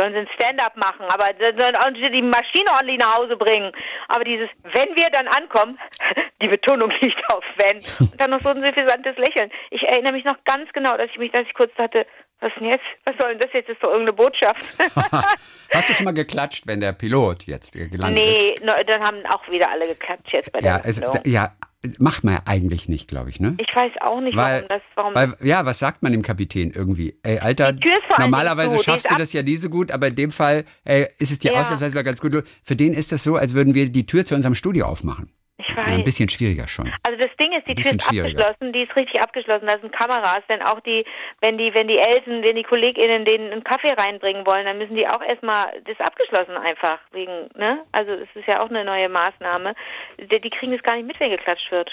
[0.02, 3.72] Sollen sie ein Stand-up machen, aber sollen sie die Maschine ordentlich nach Hause bringen.
[4.08, 5.78] Aber dieses, wenn wir dann ankommen,
[6.42, 7.78] die Betonung liegt auf wenn.
[8.00, 9.52] Und dann noch so ein suffisantes Lächeln.
[9.70, 12.08] Ich erinnere mich noch ganz genau, dass ich mich, dass ich kurz dachte,
[12.40, 12.86] was denn jetzt?
[13.06, 13.70] Was soll denn das jetzt?
[13.70, 14.66] Das ist doch irgendeine Botschaft.
[15.72, 18.66] Hast du schon mal geklatscht, wenn der Pilot jetzt gelandet nee, ist?
[18.66, 21.52] Nee, dann haben auch wieder alle geklatscht jetzt bei ja, der es, Ja,
[21.98, 23.56] Macht man ja eigentlich nicht, glaube ich, ne?
[23.58, 25.16] Ich weiß auch nicht, weil, warum das, warum.
[25.16, 27.16] Weil, ja, was sagt man dem Kapitän irgendwie?
[27.24, 27.74] Ey, Alter,
[28.20, 31.40] normalerweise schaffst du das ja nie so gut, aber in dem Fall ey, ist es
[31.40, 31.62] dir ja.
[31.62, 32.44] ausnahmsweise ganz gut.
[32.64, 35.32] Für den ist das so, als würden wir die Tür zu unserem Studio aufmachen.
[35.62, 35.88] Ich weiß.
[35.88, 36.92] Ja, ein bisschen schwieriger schon.
[37.04, 40.42] Also das Ding ist, die Tür ist abgeschlossen, die ist richtig abgeschlossen, da sind Kameras,
[40.50, 41.06] denn auch die,
[41.40, 44.96] wenn die, wenn die Eltern, wenn die KollegInnen denen einen Kaffee reinbringen wollen, dann müssen
[44.96, 47.84] die auch erstmal, das ist abgeschlossen einfach, wegen, ne?
[47.92, 49.74] Also es ist ja auch eine neue Maßnahme.
[50.20, 51.92] Die, die kriegen das gar nicht mit, wenn geklatscht wird.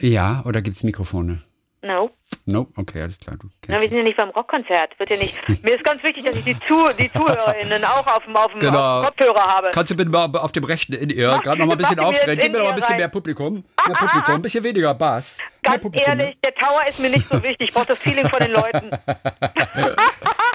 [0.00, 1.42] Ja, oder gibt es Mikrofone?
[1.82, 2.10] No.
[2.46, 3.36] No, okay, alles klar.
[3.68, 4.98] Na, wir sind ja nicht beim Rockkonzert.
[4.98, 5.36] Wird ja nicht.
[5.62, 8.60] Mir ist ganz wichtig, dass ich die, Zu die ZuhörerInnen auch auf dem, auf dem,
[8.60, 8.80] genau.
[8.80, 9.70] auf dem Kopfhörer habe.
[9.72, 12.38] Kannst du bitte mal auf dem rechten in ihr gerade noch mal ein bisschen aufdrehen?
[12.38, 12.98] Gib mir noch mal ein bisschen rein.
[12.98, 13.64] mehr Publikum.
[13.86, 15.38] Mehr Publikum, ein bisschen weniger Bass.
[15.62, 17.68] Ganz ehrlich, der Tower ist mir nicht so wichtig.
[17.68, 18.90] Ich brauche das Feeling von den Leuten.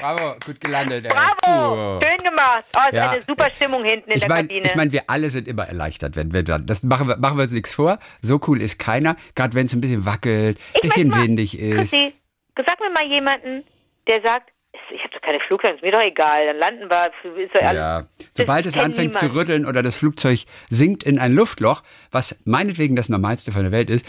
[0.00, 1.04] Bravo, gut gelandet.
[1.04, 1.10] Ey.
[1.10, 2.00] Bravo, Puh.
[2.02, 2.64] schön gemacht.
[2.76, 3.12] Oh, es ja.
[3.12, 4.66] ist eine super Stimmung hinten in ich der mein, Kabine.
[4.66, 6.66] Ich meine, wir alle sind immer erleichtert, wenn wir dann.
[6.66, 7.98] Das machen wir, machen wir uns nichts vor.
[8.22, 9.16] So cool ist keiner.
[9.34, 11.92] Gerade wenn es ein bisschen wackelt, ein bisschen mal, windig ist.
[11.92, 12.14] Christi,
[12.56, 13.64] sag mir mal jemanden,
[14.06, 14.50] der sagt,
[14.90, 17.42] ich habe doch keine Flugzeuge, ist mir doch egal, dann landen wir.
[17.42, 18.04] Ist doch ja.
[18.32, 19.32] Sobald es anfängt niemand.
[19.32, 23.72] zu rütteln oder das Flugzeug sinkt in ein Luftloch, was meinetwegen das Normalste von der
[23.72, 24.06] Welt ist,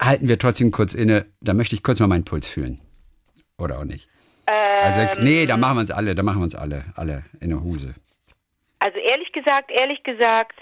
[0.00, 1.26] halten wir trotzdem kurz inne.
[1.40, 2.80] Da möchte ich kurz mal meinen Puls fühlen.
[3.58, 4.08] Oder auch nicht.
[4.52, 7.50] Also, Ähm, nee, da machen wir uns alle, da machen wir uns alle, alle in
[7.50, 7.94] der Huse.
[8.78, 10.60] Also ehrlich gesagt, ehrlich gesagt,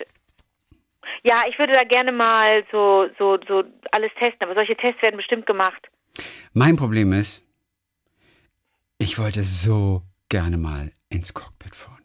[1.22, 3.62] ja, ich würde da gerne mal so, so, so
[3.92, 5.88] alles testen, aber solche Tests werden bestimmt gemacht.
[6.52, 7.42] Mein Problem ist,
[8.98, 11.96] ich wollte so gerne mal ins Cockpit vorne.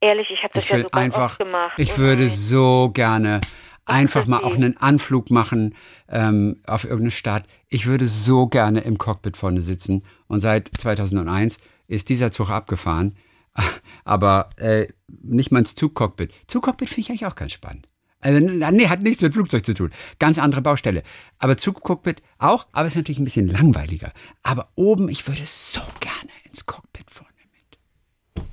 [0.00, 1.74] Ehrlich, ich habe das Ich ja sogar einfach, oft gemacht.
[1.76, 3.40] ich Oh würde so gerne
[3.84, 5.74] einfach mal auch einen Anflug machen
[6.08, 7.42] ähm, auf irgendeine Stadt.
[7.68, 10.04] Ich würde so gerne im Cockpit vorne sitzen.
[10.28, 11.58] Und seit 2001
[11.88, 13.16] ist dieser Zug abgefahren.
[14.04, 16.32] Aber äh, nicht mal ins Zugcockpit.
[16.46, 17.88] Zugcockpit finde ich eigentlich auch ganz spannend.
[18.20, 19.92] Also, nee, hat nichts mit Flugzeug zu tun.
[20.18, 21.02] Ganz andere Baustelle.
[21.38, 24.12] Aber Zugcockpit auch, aber ist natürlich ein bisschen langweiliger.
[24.42, 28.44] Aber oben, ich würde so gerne ins Cockpit vorne mit.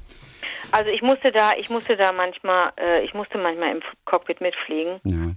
[0.72, 5.00] Also ich musste da, ich musste da manchmal, äh, ich musste manchmal im Cockpit mitfliegen.
[5.04, 5.32] Ja.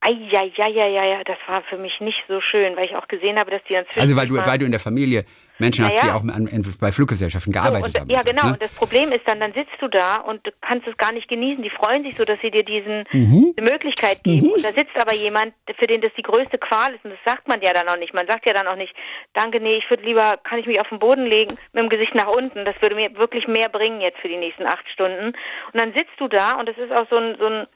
[0.00, 3.74] Eieieiei, das war für mich nicht so schön, weil ich auch gesehen habe, dass die
[3.74, 5.24] dann Also weil du, weil du in der Familie
[5.58, 6.14] Menschen hast, Ja, die ja.
[6.14, 8.10] auch an, an, bei Fluggesellschaften gearbeitet und, haben.
[8.10, 8.46] Ja, so, genau.
[8.46, 8.52] ne?
[8.54, 11.28] Und das Problem ist dann, dann sitzt du da und du kannst es gar nicht
[11.28, 11.62] genießen.
[11.62, 13.54] Die freuen sich so, dass sie dir diesen Mhm.
[13.56, 14.52] die Möglichkeit geben.
[14.52, 17.04] Und da sitzt aber jemand, für den das die größte Qual ist.
[17.04, 18.14] Und das sagt man ja dann auch nicht.
[18.14, 18.94] Man sagt ja dann auch nicht,
[19.34, 22.14] danke, nee, ich würde lieber, kann ich mich auf den Boden legen, mit dem Gesicht
[22.14, 22.64] nach unten.
[22.64, 25.28] Das würde mir wirklich mehr bringen jetzt für die nächsten acht Stunden.
[25.28, 27.66] Und dann sitzt du da und es ist auch so ein, so ein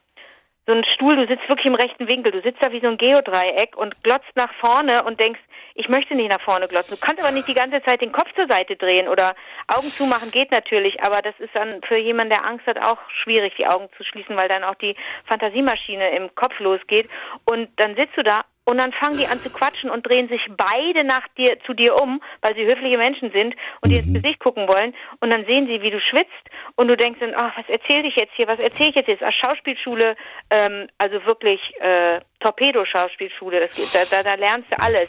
[0.67, 2.99] so ein Stuhl, du sitzt wirklich im rechten Winkel, du sitzt da wie so ein
[2.99, 5.41] Geodreieck und glotzt nach vorne und denkst,
[5.79, 6.99] ich möchte nicht nach vorne glotzen.
[6.99, 9.35] Du kannst aber nicht die ganze Zeit den Kopf zur Seite drehen oder
[9.69, 13.55] Augen zumachen geht natürlich, aber das ist dann für jemanden, der Angst hat, auch schwierig,
[13.57, 17.09] die Augen zu schließen, weil dann auch die Fantasiemaschine im Kopf losgeht
[17.45, 20.43] und dann sitzt du da und dann fangen die an zu quatschen und drehen sich
[20.49, 24.41] beide nach dir zu dir um, weil sie höfliche Menschen sind und dir ins Gesicht
[24.41, 24.95] gucken wollen.
[25.21, 26.29] Und dann sehen sie, wie du schwitzt
[26.77, 28.47] und du denkst dann, ach, was erzähle ich jetzt hier?
[28.47, 29.23] Was erzähle ich jetzt jetzt?
[29.23, 30.17] Ach, Schauspielschule,
[30.51, 33.61] ähm, also wirklich äh, Torpedo-Schauspielschule.
[33.61, 35.09] Das, da, da, da lernst du alles.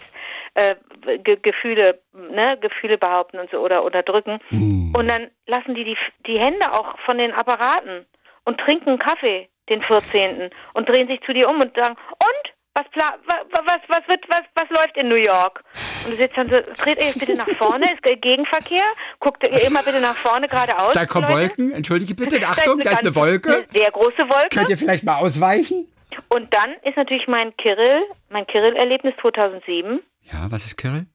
[0.55, 0.75] Äh,
[1.23, 4.39] Ge Gefühle, ne, Gefühle behaupten und so oder unterdrücken.
[4.51, 5.97] Und dann lassen die, die
[6.27, 8.05] die Hände auch von den Apparaten
[8.45, 10.49] und trinken Kaffee, den 14.
[10.73, 12.53] und drehen sich zu dir um und sagen, und?
[12.75, 15.63] Was, was, was, wird, was, was läuft in New York?
[16.05, 18.83] Und du sitzt dann so, dreht ihr bitte nach vorne, ist Gegenverkehr,
[19.19, 20.93] guckt ihr immer bitte nach vorne geradeaus.
[20.93, 21.39] Da kommen Leute.
[21.57, 23.53] Wolken, entschuldige bitte, Da Achtung, da ist eine ganz- Wolke.
[23.53, 24.47] Eine sehr große Wolke.
[24.53, 25.91] Könnt ihr vielleicht mal ausweichen?
[26.29, 30.01] Und dann ist natürlich mein Kirill, mein Kirill-Erlebnis 2007.
[30.31, 31.05] Ja, was ist Kirill?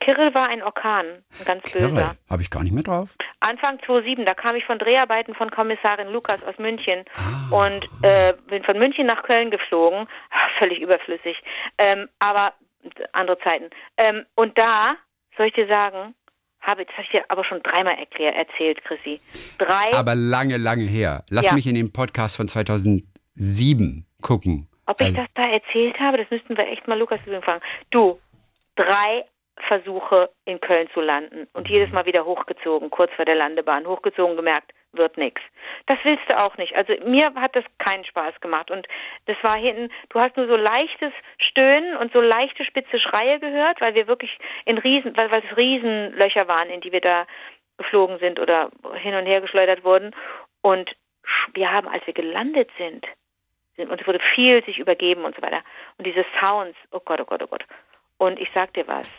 [0.00, 1.04] Kirill war ein Orkan,
[1.40, 1.88] ein ganz böser.
[1.88, 3.16] Kirill, habe ich gar nicht mehr drauf.
[3.40, 7.50] Anfang 2007, da kam ich von Dreharbeiten von Kommissarin Lukas aus München Ah.
[7.66, 10.06] und äh, bin von München nach Köln geflogen.
[10.30, 11.36] Ach, völlig überflüssig.
[11.78, 12.52] Ähm, aber
[13.12, 13.70] andere Zeiten.
[13.96, 14.92] Ähm, und da,
[15.36, 16.14] soll ich dir sagen,
[16.60, 19.20] habe, das habe ich dir aber schon dreimal erklär, erzählt, Chrissy.
[19.58, 21.24] Drei, Aber lange, lange her.
[21.30, 21.54] Lass Ja.
[21.54, 24.66] mich in den Podcast von 2007 gucken.
[24.86, 27.62] ob ich Also- das da erzählt habe, das müssten wir echt mal Lukas fragen.
[27.90, 28.18] Du,
[28.74, 29.24] drei
[29.68, 34.36] Versuche in Köln zu landen und jedes Mal wieder hochgezogen, kurz vor der Landebahn, hochgezogen,
[34.36, 35.40] gemerkt, wird nix.
[35.86, 36.74] Das willst du auch nicht.
[36.74, 38.88] Also mir hat das keinen Spaß gemacht und
[39.26, 43.80] das war hinten, du hast nur so leichtes Stöhnen und so leichte spitze Schreie gehört,
[43.80, 47.26] weil wir wirklich in Riesen, weil, weil es Riesenlöcher waren, in die wir da
[47.78, 50.14] geflogen sind oder hin und her geschleudert wurden
[50.62, 50.90] und
[51.54, 53.06] wir haben, als wir gelandet sind
[53.88, 55.62] und es wurde viel sich übergeben und so weiter
[55.98, 57.64] und diese Sounds, oh Gott, oh Gott, oh Gott.
[58.18, 59.10] Und ich sag dir was,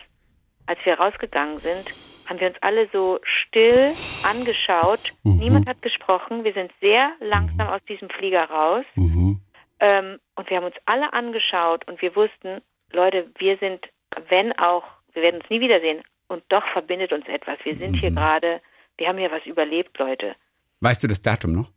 [0.66, 1.92] als wir rausgegangen sind,
[2.26, 3.92] haben wir uns alle so still
[4.22, 5.12] angeschaut.
[5.24, 5.38] Mhm.
[5.38, 6.44] Niemand hat gesprochen.
[6.44, 8.84] Wir sind sehr langsam aus diesem Flieger raus.
[8.94, 9.40] Mhm.
[9.80, 13.84] Ähm, und wir haben uns alle angeschaut und wir wussten, Leute, wir sind,
[14.28, 16.02] wenn auch, wir werden uns nie wiedersehen.
[16.28, 17.58] Und doch verbindet uns etwas.
[17.64, 18.62] Wir sind hier gerade,
[18.96, 20.34] wir haben hier was überlebt, Leute.
[20.80, 21.70] Weißt du das Datum noch?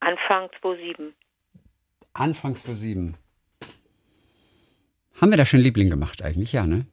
[0.00, 1.14] Anfang 2007.
[2.14, 3.16] Anfang 2007.
[5.20, 6.52] Haben wir da schon Liebling gemacht eigentlich?
[6.52, 6.86] Ja, ne?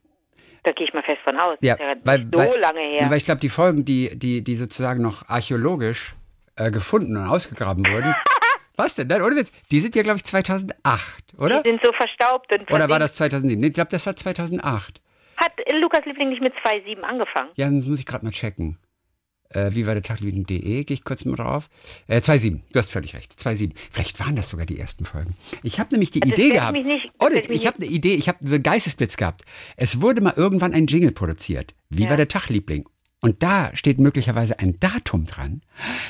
[0.64, 1.58] Da gehe ich mal fest von aus.
[1.62, 3.10] Ja, das ist ja weil- so weil- lange her.
[3.10, 6.16] Weil ich glaube, die Folgen, die, die, die sozusagen noch archäologisch
[6.56, 8.16] äh, gefunden und ausgegraben wurden.
[8.78, 9.08] Was denn?
[9.08, 9.52] Nein, ohne Witz.
[9.72, 11.62] Die sind ja, glaube ich, 2008, oder?
[11.62, 12.52] Die sind so verstaubt.
[12.52, 13.60] Und Oder war das 2007?
[13.60, 15.02] Nee, ich glaube, das war 2008.
[15.38, 17.50] Hat Lukas Liebling nicht mit 2,7 angefangen?
[17.56, 18.78] Ja, das muss ich gerade mal checken.
[19.50, 20.84] Äh, wie war der Taglieben.de?
[20.84, 21.70] Gehe ich kurz mal drauf.
[22.08, 22.62] Äh, 2,7.
[22.72, 23.34] Du hast völlig recht.
[23.40, 23.72] 2,7.
[23.92, 25.36] Vielleicht waren das sogar die ersten Folgen.
[25.64, 26.74] Ich habe nämlich die das Idee gehabt.
[26.74, 28.16] mich nicht- werde ich habe eine Idee.
[28.16, 29.44] Ich habe so einen Geistesblitz gehabt.
[29.78, 31.74] Es wurde mal irgendwann ein Jingle produziert.
[31.90, 32.10] Wie Ja.
[32.12, 32.88] war der Tagliebling?
[33.22, 35.62] Und da steht möglicherweise ein Datum dran.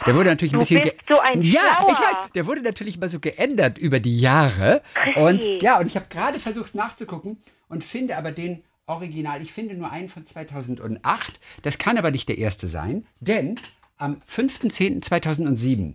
[0.05, 0.81] Der wurde natürlich ein Du bisschen.
[0.81, 1.91] bist ge- so ein Ja, Schlauer.
[1.91, 2.17] ich weiß.
[2.35, 4.81] Der wurde natürlich immer so geändert über die Jahre.
[4.95, 5.19] Chrissy.
[5.19, 7.37] Und ja, und ich habe gerade versucht nachzugucken
[7.69, 9.41] und finde aber den Original.
[9.41, 11.39] Ich finde nur einen von 2008.
[11.63, 13.55] Das kann aber nicht der erste sein, denn
[13.97, 15.93] am 5.10.2007,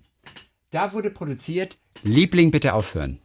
[0.71, 3.21] da wurde produziert Liebling bitte aufhören.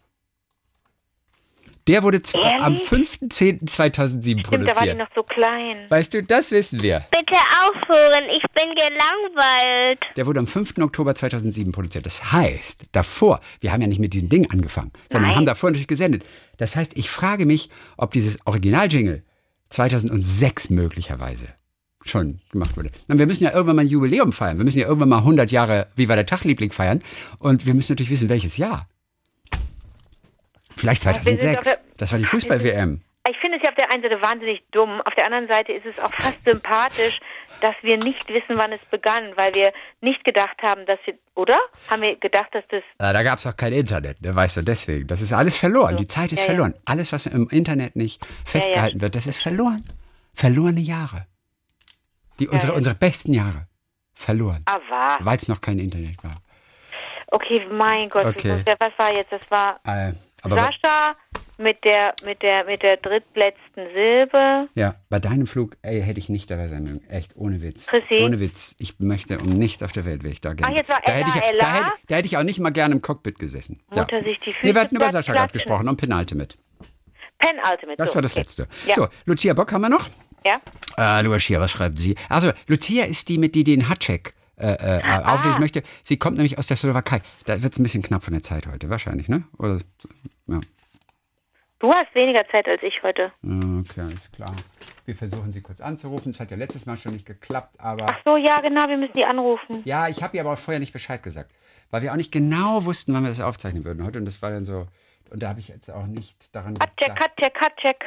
[1.88, 2.62] Der wurde Ehrlich?
[2.64, 4.98] am 5.10.2007 Stimmt, da war die produziert.
[4.98, 5.86] noch so klein.
[5.90, 7.06] Weißt du, das wissen wir.
[7.12, 10.00] Bitte aufhören, ich bin gelangweilt.
[10.16, 10.80] Der wurde am 5.
[10.80, 12.08] Oktober 2007 produziert.
[12.08, 15.38] Das heißt, davor, wir haben ja nicht mit diesem Ding angefangen, sondern Nein.
[15.38, 16.26] haben davor natürlich gesendet.
[16.58, 19.24] Das heißt, ich frage mich, ob dieses Original-Jingle
[19.76, 21.48] 2006 möglicherweise
[22.06, 22.92] schon gemacht wurde.
[23.08, 24.58] Na, wir müssen ja irgendwann mal ein Jubiläum feiern.
[24.58, 27.02] Wir müssen ja irgendwann mal 100 Jahre Wie war der Tagliebling feiern.
[27.40, 28.88] Und wir müssen natürlich wissen, welches Jahr.
[30.78, 31.58] Vielleicht wir sind 2006.
[31.58, 33.02] auf der- Das war die Fußball-WM.
[33.30, 35.86] Ich finde es ja auf der einen Seite wahnsinnig dumm, auf der anderen Seite ist
[35.86, 37.20] es auch fast sympathisch,
[37.62, 41.58] dass wir nicht wissen, wann es begann, weil wir nicht gedacht haben, dass wir, oder?
[41.90, 44.36] Haben wir gedacht, dass das, Äh, Da gab es auch kein Internet, ne?
[44.36, 45.08] weißt du, deswegen.
[45.08, 45.98] Das ist alles verloren.
[45.98, 46.52] Die Zeit ist Ja, ja.
[46.54, 46.76] verloren.
[46.86, 49.84] Alles, was im Internet nicht festgehalten wird, das ist verloren.
[50.36, 51.26] Verlorene Jahre.
[52.40, 52.78] Die, unsere, ja.
[52.78, 53.68] unsere besten Jahre.
[54.14, 54.62] Verloren.
[54.66, 55.18] ah, war.
[55.26, 56.36] Weil es noch kein Internet war.
[57.28, 58.64] Okay, mein Gott, Okay.
[58.66, 59.32] was- was war jetzt?
[59.32, 60.14] Das war Äh,
[60.46, 61.16] aber Sascha
[61.58, 64.68] mit der, mit der, mit der drittletzten Silbe.
[64.76, 67.02] ja, bei deinem Flug ey, hätte ich nicht dabei sein mögen.
[67.10, 67.88] Echt, ohne Witz.
[67.88, 68.22] Chrissy?
[68.24, 68.76] Ohne Witz.
[68.78, 70.74] Ich möchte um nichts auf der Welt wäre ich da gerne.
[70.74, 72.72] Ach, jetzt war da, hätte ich, Ella, da, hätte, da hätte ich auch nicht mal
[72.72, 73.82] gerne im Cockpit gesessen.
[73.90, 76.56] Mutter sich die Füße Nee, wir hatten über Sascha gerade gesprochen und Penultimate.
[77.40, 77.98] Pen Ultimate.
[77.98, 78.42] Das so, war das okay.
[78.42, 78.68] letzte.
[78.88, 78.96] Ja.
[78.96, 80.08] So, Lucia Bock haben wir noch?
[80.46, 80.60] Ja?
[80.98, 82.16] Äh, Lucia, was schreibt sie?
[82.30, 85.34] Also, Lucia ist die, mit die den Hatschek äh, äh, Ah.
[85.36, 85.84] auflesen möchte.
[86.04, 87.22] Sie kommt nämlich aus der Slowakei.
[87.46, 89.44] Da wird es ein bisschen knapp von der Zeit heute, wahrscheinlich, ne?
[89.58, 89.80] Oder,
[90.48, 90.60] ja.
[91.80, 93.32] Du hast weniger Zeit als ich heute.
[93.44, 94.52] Okay, alles klar.
[95.06, 96.32] Wir versuchen sie kurz anzurufen.
[96.32, 98.08] Es hat ja letztes Mal schon nicht geklappt, aber.
[98.10, 99.82] Ach so, ja, genau, wir müssen die anrufen.
[99.84, 101.52] Ja, ich habe ihr aber auch vorher nicht Bescheid gesagt.
[101.92, 104.18] Weil wir auch nicht genau wussten, wann wir das aufzeichnen würden heute.
[104.18, 104.88] Und das war dann so.
[105.30, 108.06] Und da habe ich jetzt auch nicht daran Hatcheck, Hatcheck, Hatcheck.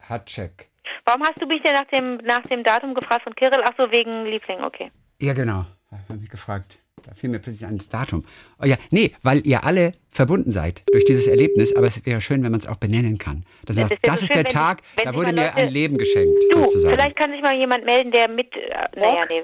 [0.00, 0.68] Hatschek.
[1.04, 3.62] Warum hast du mich denn nach dem, nach dem Datum gefragt von Kirill?
[3.64, 4.90] Ach so, wegen Liebling, okay.
[5.20, 5.66] Ja, genau.
[5.90, 6.78] Da habe ich mich gefragt.
[7.02, 8.24] Da fiel mir plötzlich ein das Datum.
[8.60, 12.42] Oh ja, nee, weil ihr alle verbunden seid durch dieses Erlebnis, aber es wäre schön,
[12.42, 13.44] wenn man es auch benennen kann.
[13.66, 15.96] Es sagt, ist das so ist der Tag, wenn da wurde mir Leute- ein Leben
[15.96, 16.94] geschenkt, Du, sozusagen.
[16.94, 18.48] vielleicht kann sich mal jemand melden, der mit.
[18.54, 19.42] Äh, naja, nee.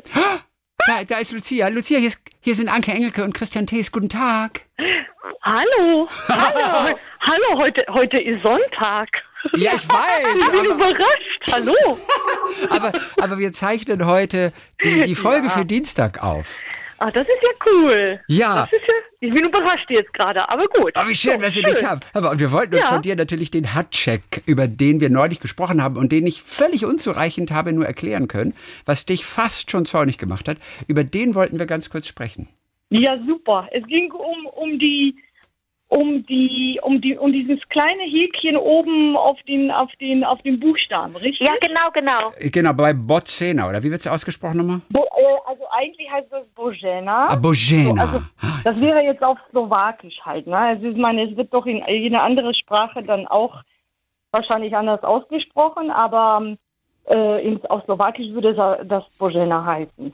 [0.86, 1.68] Da, da ist Lucia.
[1.68, 3.90] Lucia, hier, ist, hier sind Anke Engelke und Christian Thees.
[3.90, 4.62] Guten Tag.
[5.42, 6.08] Hallo.
[6.28, 6.96] Hallo.
[7.20, 9.08] Hallo, heute, heute ist Sonntag.
[9.56, 10.66] Ja, ich Ich bin weiß.
[10.66, 11.52] überrascht.
[11.52, 11.98] Hallo.
[12.70, 16.46] Aber, aber, wir zeichnen heute die, die Folge für Dienstag auf.
[16.98, 18.20] Ah, das ist ja cool.
[18.28, 18.62] Ja.
[18.70, 20.92] Das ist ja, ich bin überrascht jetzt gerade, aber gut.
[20.96, 22.06] Oh, wie schön, So, dass ihr dich habt.
[22.14, 22.92] Aber und wir wollten uns Ja.
[22.92, 26.84] von dir natürlich den Hut-Check, über den wir neulich gesprochen haben und den ich völlig
[26.84, 28.54] unzureichend habe nur erklären können,
[28.86, 32.48] was dich fast schon zornig gemacht hat, über den wollten wir ganz kurz sprechen.
[32.88, 33.68] Ja, super.
[33.72, 35.16] Es ging um, um die
[35.88, 40.58] um die um die um dieses kleine Häkchen oben auf den auf den auf den
[40.58, 41.46] Buchstaben, richtig?
[41.46, 42.32] Ja, genau, genau.
[42.50, 44.80] Genau, bei Bocena, oder wie wird es ausgesprochen nochmal?
[44.90, 47.28] Bo, äh, also eigentlich heißt das Bojena.
[47.28, 48.02] Ah, Bojena.
[48.02, 48.22] Also,
[48.64, 50.46] das wäre jetzt auf Slowakisch halt.
[50.48, 50.56] Ne?
[50.56, 53.54] Also ich meine, es wird doch in jede andere Sprache dann auch
[54.32, 56.56] wahrscheinlich anders ausgesprochen, aber
[57.08, 60.12] äh, in, auf Slowakisch würde es das Bojena heißen.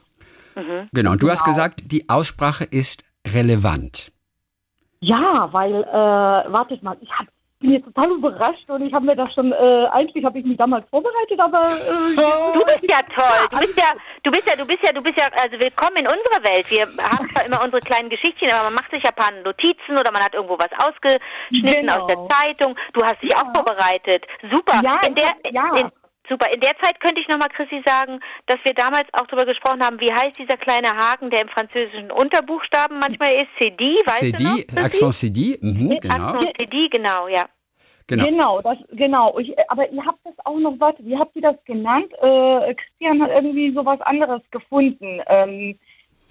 [0.93, 1.55] Genau, und du hast Genau.
[1.55, 3.03] gesagt, die Aussprache ist
[3.33, 4.11] relevant.
[5.03, 7.25] Ja, weil, äh, wartet mal, ich hab,
[7.59, 10.57] bin jetzt total überrascht und ich habe mir das schon, äh, eigentlich habe ich mich
[10.57, 12.15] damals vorbereitet, aber äh,
[12.53, 13.47] Du bist ja toll.
[13.51, 13.91] Du bist ja,
[14.23, 16.69] du bist ja, du bist ja, du bist ja, also willkommen in unserer Welt.
[16.69, 19.97] Wir haben zwar immer unsere kleinen Geschichtchen, aber man macht sich ja ein paar Notizen
[19.99, 21.99] oder man hat irgendwo was ausgeschnitten Genau.
[22.01, 22.75] aus der Zeitung.
[22.93, 24.23] Du hast dich auch vorbereitet.
[24.51, 24.81] Super.
[24.83, 25.75] Ja, in der, ich- ja.
[25.75, 25.91] in,
[26.29, 26.47] super.
[26.53, 29.99] In der Zeit könnte ich nochmal, Chrissy, sagen, dass wir damals auch darüber gesprochen haben,
[29.99, 33.49] wie heißt dieser kleine Haken, der im französischen Unterbuchstaben manchmal ist?
[33.57, 34.55] CD, weißt du noch?
[34.55, 36.15] CD, Accent CD, mhm, genau.
[36.15, 37.45] Accent CD, genau, ja.
[38.07, 38.25] genau.
[38.25, 39.37] genau, das, genau.
[39.39, 42.11] Ich, aber ihr habt das auch noch, warte, wie habt ihr das genannt?
[42.21, 45.21] Äh, Christian hat irgendwie sowas anderes gefunden.
[45.27, 45.77] Ähm,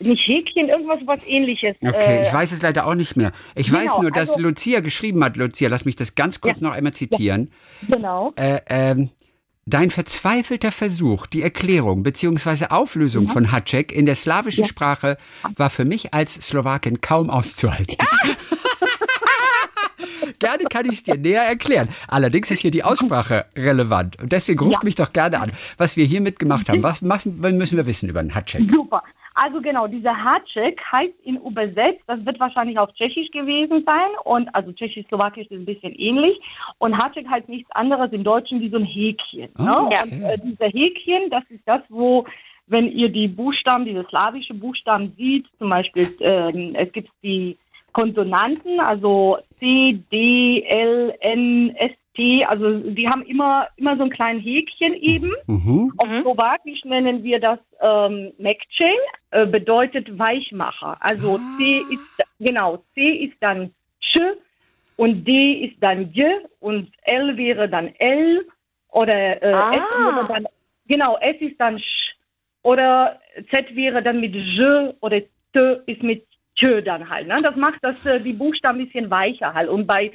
[0.01, 1.76] nicht Häkchen, irgendwas was ähnliches.
[1.80, 3.32] Okay, äh, ich weiß es leider auch nicht mehr.
[3.55, 6.61] Ich weiß genau, nur, dass also- Lucia geschrieben hat, Lucia, lass mich das ganz kurz
[6.61, 7.53] noch einmal zitieren.
[7.88, 8.32] Genau.
[8.36, 9.11] Äh, ähm,
[9.65, 12.67] Dein verzweifelter Versuch, die Erklärung bzw.
[12.67, 15.17] Auflösung von Hatschek in der slawischen Sprache
[15.55, 17.97] war für mich als Slowakin kaum auszuhalten.
[20.41, 21.89] gerne kann ich es dir näher erklären.
[22.09, 24.21] Allerdings ist hier die Aussprache relevant.
[24.21, 26.83] Und deswegen ruft mich doch gerne an, was wir hier mitgemacht haben.
[26.83, 28.69] Was was müssen wir wissen über den Hatschek?
[28.69, 29.05] Super.
[29.43, 34.49] Also genau, dieser Hatschek heißt in übersetzt, das wird wahrscheinlich auf Tschechisch gewesen sein und
[34.55, 36.38] also Tschechisch-Slowakisch ist ein bisschen ähnlich
[36.78, 39.49] und Hatschek heißt nichts anderes im Deutschen wie so ein Häkchen.
[39.59, 39.80] Oh, ne?
[39.80, 39.99] okay.
[40.05, 42.24] Und äh, dieser Häkchen, das ist das, wo
[42.68, 47.59] wenn ihr die Buchstaben, diese slawische Buchstaben sieht, zum Beispiel ähm, es gibt die
[47.93, 54.11] Konsonanten, also C, D, L, N, S, T, also die haben immer immer so ein
[54.11, 55.33] kleines Häkchen eben.
[55.47, 55.93] Mhm.
[55.97, 58.97] Auf Slowakisch nennen wir das ähm, Mekčen,
[59.31, 60.97] äh, bedeutet Weichmacher.
[61.01, 64.19] Also C ist, genau, C ist dann Sch
[64.97, 66.29] und D ist dann J
[66.61, 68.47] und L wäre dann L
[68.91, 69.71] oder äh, Ah.
[69.73, 70.47] S wäre dann,
[70.87, 72.15] genau, S ist dann Sch
[72.63, 73.19] oder
[73.51, 77.27] Z wäre dann mit J oder T ist mit Tö dann halt.
[77.27, 77.37] Ne?
[77.43, 79.69] Das macht das, äh, die Buchstaben ein bisschen weicher halt.
[79.69, 80.13] Und bei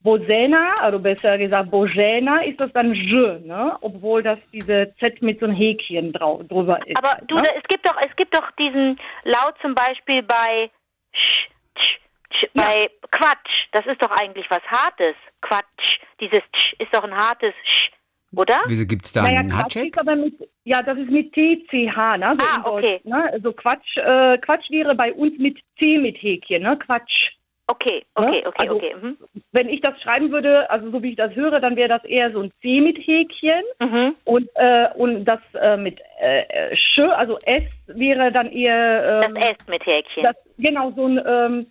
[0.00, 3.76] Bosena, also besser gesagt Bojena, ist das dann J, ne?
[3.82, 6.96] obwohl das diese Z mit so einem Häkchen drau drüber ist.
[6.96, 7.42] Aber du, ne?
[7.42, 8.94] da, es gibt doch, es gibt doch diesen
[9.24, 10.70] Laut zum Beispiel bei
[11.12, 11.98] Sch, Tsch,
[12.30, 12.62] Tsch, Ja.
[12.62, 13.66] bei Quatsch.
[13.72, 15.16] Das ist doch eigentlich was Hartes.
[15.40, 15.98] Quatsch.
[16.20, 17.90] Dieses Tsch ist doch ein hartes Sch,
[18.36, 18.58] oder?
[18.68, 19.96] Wieso gibt es da Naja, einen Quatsch Hatschek?
[19.96, 20.34] ist aber mit,
[20.64, 22.36] ja, das ist mit TCH, ne?
[22.38, 23.00] So Ah, in Deutsch, okay.
[23.02, 23.30] Ne?
[23.32, 26.78] Also Quatsch, äh, Quatsch wäre bei uns mit C mit Häkchen, ne?
[26.78, 27.32] Quatsch.
[27.70, 28.94] Okay, okay, Ja, okay, also- okay.
[29.00, 29.16] Mhm.
[29.52, 32.32] Wenn ich das schreiben würde, also so wie ich das höre, dann wäre das eher
[32.32, 34.14] so ein C mit Häkchen Mhm.
[34.24, 39.50] und äh, und das äh, mit äh, Sch, also S wäre dann eher ähm, Das
[39.50, 40.22] S mit Häkchen.
[40.22, 41.66] das genau so ein ähm,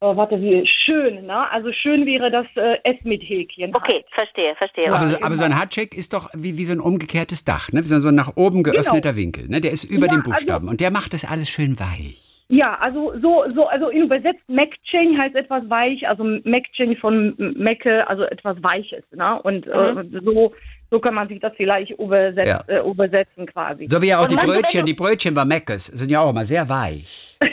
[0.00, 1.50] oh, warte wie schön, ne?
[1.50, 3.74] Also schön wäre das äh, S mit Häkchen.
[3.74, 4.92] Okay, verstehe, verstehe.
[4.92, 5.26] Aber, so, genau.
[5.26, 7.80] aber so ein Hatschek ist doch wie, wie so ein umgekehrtes Dach, ne?
[7.80, 9.48] Wie so ein nach oben geöffneter Winkel.
[9.48, 9.62] Ne?
[9.62, 12.27] Der ist über Ja, den also- Buchstaben und der macht das alles schön weich.
[12.50, 18.08] Ja, also so, so, also in übersetzt Mekchen heißt etwas weich, also Mekchen von Mecke,
[18.08, 19.40] also etwas Weiches, ne?
[19.42, 20.54] Und äh, so,
[20.90, 22.62] so kann man sich das vielleicht übersetz, Ja.
[22.66, 23.86] äh, übersetzen quasi.
[23.88, 26.30] So wie ja auch Und die Brötchen, du- die Brötchen bei Meckes sind ja auch
[26.30, 27.36] immer sehr weich.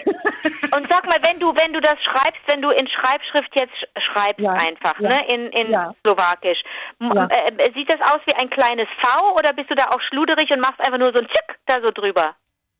[0.75, 4.01] Und sag mal, wenn du, wenn du das schreibst, wenn du in Schreibschrift jetzt sch-
[4.01, 5.93] schreibst Ja, einfach, ja, ne, in, in ja.
[6.01, 6.61] Slowakisch,
[7.01, 7.27] Ja.
[7.31, 10.59] äh, sieht das aus wie ein kleines V oder bist du da auch schluderig und
[10.59, 12.35] machst einfach nur so ein Tschick da so drüber?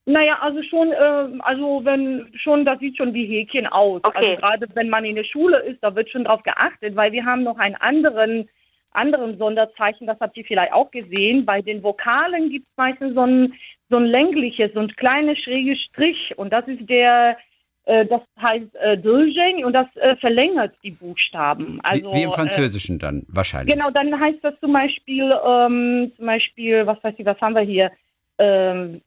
[0.06, 4.02] Naja, also schon, äh, also wenn schon, das sieht schon wie Häkchen aus.
[4.04, 4.18] Okay.
[4.18, 7.26] Also gerade wenn man in der Schule ist, da wird schon drauf geachtet, weil wir
[7.26, 8.48] haben noch einen anderen,
[8.92, 11.44] anderen Sonderzeichen, das habt ihr vielleicht auch gesehen.
[11.44, 13.54] Bei den Vokalen gibt es meistens so ein,
[13.90, 17.38] so ein längliches, so ein kleines schräges Strich und das ist der,
[17.86, 21.80] äh, das heißt äh, Döljeng und das äh, verlängert die Buchstaben.
[21.82, 23.74] Also, wie, wie im äh, Französischen dann wahrscheinlich.
[23.74, 27.62] Genau, dann heißt das zum Beispiel, ähm, zum Beispiel, was weiß ich, was haben wir
[27.62, 27.92] hier?
[28.38, 29.02] Ähm,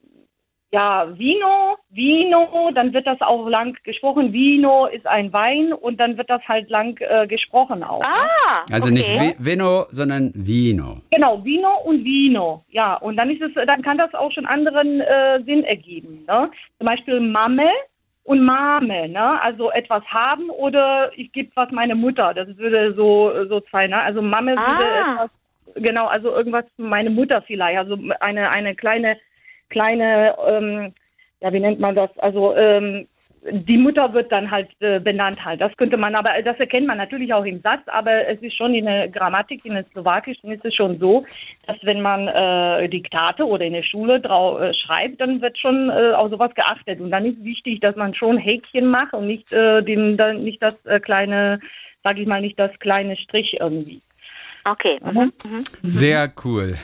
[0.70, 4.32] ja, Vino, Vino, dann wird das auch lang gesprochen.
[4.32, 8.00] Vino ist ein Wein und dann wird das halt lang äh, gesprochen auch.
[8.00, 8.06] ne?
[8.06, 8.94] Ah, Also okay.
[8.94, 10.98] nicht Vi- Vino, sondern Vino.
[11.10, 12.62] Genau, Vino und Vino.
[12.70, 16.24] Ja, und dann ist es, dann kann das auch schon anderen äh, Sinn ergeben.
[16.28, 16.50] Ne?
[16.78, 17.70] Zum Beispiel Mame
[18.24, 19.40] und Mame, ne?
[19.40, 22.34] Also etwas haben oder ich gebe was meine Mutter.
[22.34, 23.98] Das würde so so zwei, ne?
[24.02, 25.12] Also Mame würde Ah.
[25.14, 25.32] etwas,
[25.76, 27.78] genau, also irgendwas meine Mutter vielleicht.
[27.78, 29.16] Also eine eine kleine
[29.68, 30.94] kleine, ähm,
[31.40, 32.16] ja, wie nennt man das?
[32.18, 33.06] Also ähm,
[33.50, 35.60] die Mutter wird dann halt äh, benannt halt.
[35.60, 38.74] Das könnte man, aber das erkennt man natürlich auch im Satz, aber es ist schon
[38.74, 41.24] in der Grammatik, in der Slowakischen ist es schon so,
[41.66, 45.90] dass wenn man äh, Diktate oder in der Schule drau äh, schreibt, dann wird schon
[45.90, 47.00] äh, auf sowas geachtet.
[47.00, 50.62] Und dann ist wichtig, dass man schon Häkchen macht und nicht äh, den, dann nicht
[50.62, 51.60] das äh, kleine,
[52.02, 54.00] sag ich mal, nicht das kleine Strich irgendwie.
[54.64, 54.98] Okay.
[55.02, 55.32] Mhm.
[55.44, 55.64] Mhm.
[55.82, 56.76] Sehr cool.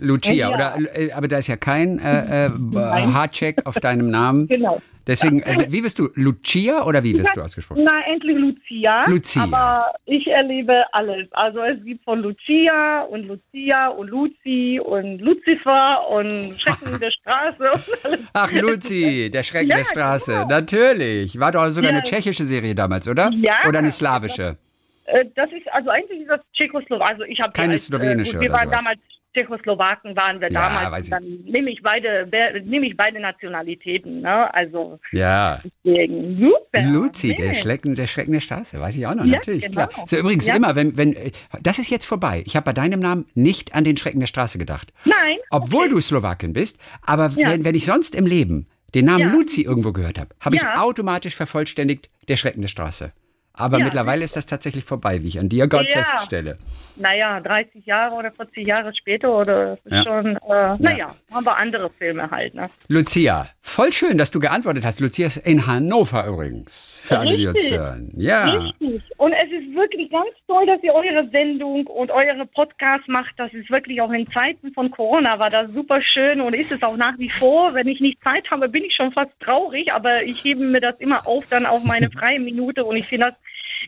[0.00, 0.54] Lucia, Ja.
[0.54, 4.48] oder, äh, aber da ist ja kein äh, äh, Hardcheck auf deinem Namen.
[4.58, 4.80] Genau.
[5.06, 6.10] Deswegen, äh, wie wirst du?
[6.16, 7.82] Lucia oder wie wirst du ausgesprochen?
[7.82, 9.06] Na, endlich Lucia.
[9.08, 9.42] Lucia.
[9.44, 11.26] Aber ich erlebe alles.
[11.32, 17.70] Also es gibt von Lucia und Lucia und Luzi und Lucifer und Schrecken der Straße
[17.72, 18.20] und alles.
[18.34, 20.32] Ach, Luzi, der Schrecken Ja, der Straße.
[20.32, 20.46] genau.
[20.48, 21.40] Natürlich.
[21.40, 21.96] War doch sogar Ja.
[21.96, 23.30] eine tschechische Serie damals, oder?
[23.34, 23.54] Ja.
[23.66, 24.58] Oder eine slawische?
[25.06, 27.08] Äh, Das ist, also eigentlich ist das Tschechoslowak.
[27.12, 28.78] Also ich habe Keine als, slowenische äh, gut, Wir oder waren sowas.
[28.84, 29.00] damals
[29.36, 31.10] Tschechoslowaken waren wir Ja, damals.
[31.10, 34.22] Dann nehme ich beide, be- nehme ich beide Nationalitäten.
[34.22, 34.52] Ne?
[34.54, 35.60] Also Ja.
[35.84, 36.82] deswegen super.
[36.82, 37.60] Luzi, der, Nee.
[37.60, 39.86] Schrecken, der Schrecken der Straße, weiß ich auch noch, Ja, natürlich, genau.
[39.86, 40.06] klar.
[40.06, 40.56] So, übrigens, Ja.
[40.56, 41.14] immer, wenn, wenn,
[41.62, 42.42] das ist jetzt vorbei.
[42.46, 44.92] Ich habe bei deinem Namen nicht an den Schrecken der Straße gedacht.
[45.04, 45.36] Nein.
[45.50, 45.94] Obwohl okay.
[45.94, 49.30] du Slowakin bist, aber wenn, wenn ich sonst im Leben den Namen.
[49.32, 53.12] Luzi irgendwo gehört habe, habe ich automatisch vervollständigt der Schrecken der Straße.
[53.52, 56.02] Aber mittlerweile ist das tatsächlich vorbei, wie ich an dir Gott Ja.
[56.02, 56.56] feststelle.
[56.98, 60.02] Naja, 30 Jahre oder 40 Jahre später oder Ja.
[60.04, 62.54] schon, äh, naja, haben wir andere Filme halt.
[62.54, 62.62] Ne?
[62.88, 65.00] Lucia, voll schön, dass du geantwortet hast.
[65.00, 68.10] Lucia ist in Hannover übrigens, für alle, die uns hören.
[68.16, 68.44] Ja.
[68.50, 69.02] Richtig.
[69.16, 73.32] Und es ist wirklich ganz toll, dass ihr eure Sendung und eure Podcasts macht.
[73.36, 76.82] Das ist wirklich auch in Zeiten von Corona war das super schön und ist es
[76.82, 77.74] auch nach wie vor.
[77.74, 80.96] Wenn ich nicht Zeit habe, bin ich schon fast traurig, aber ich hebe mir das
[80.98, 83.34] immer auf, dann auf meine freie Minute und ich finde das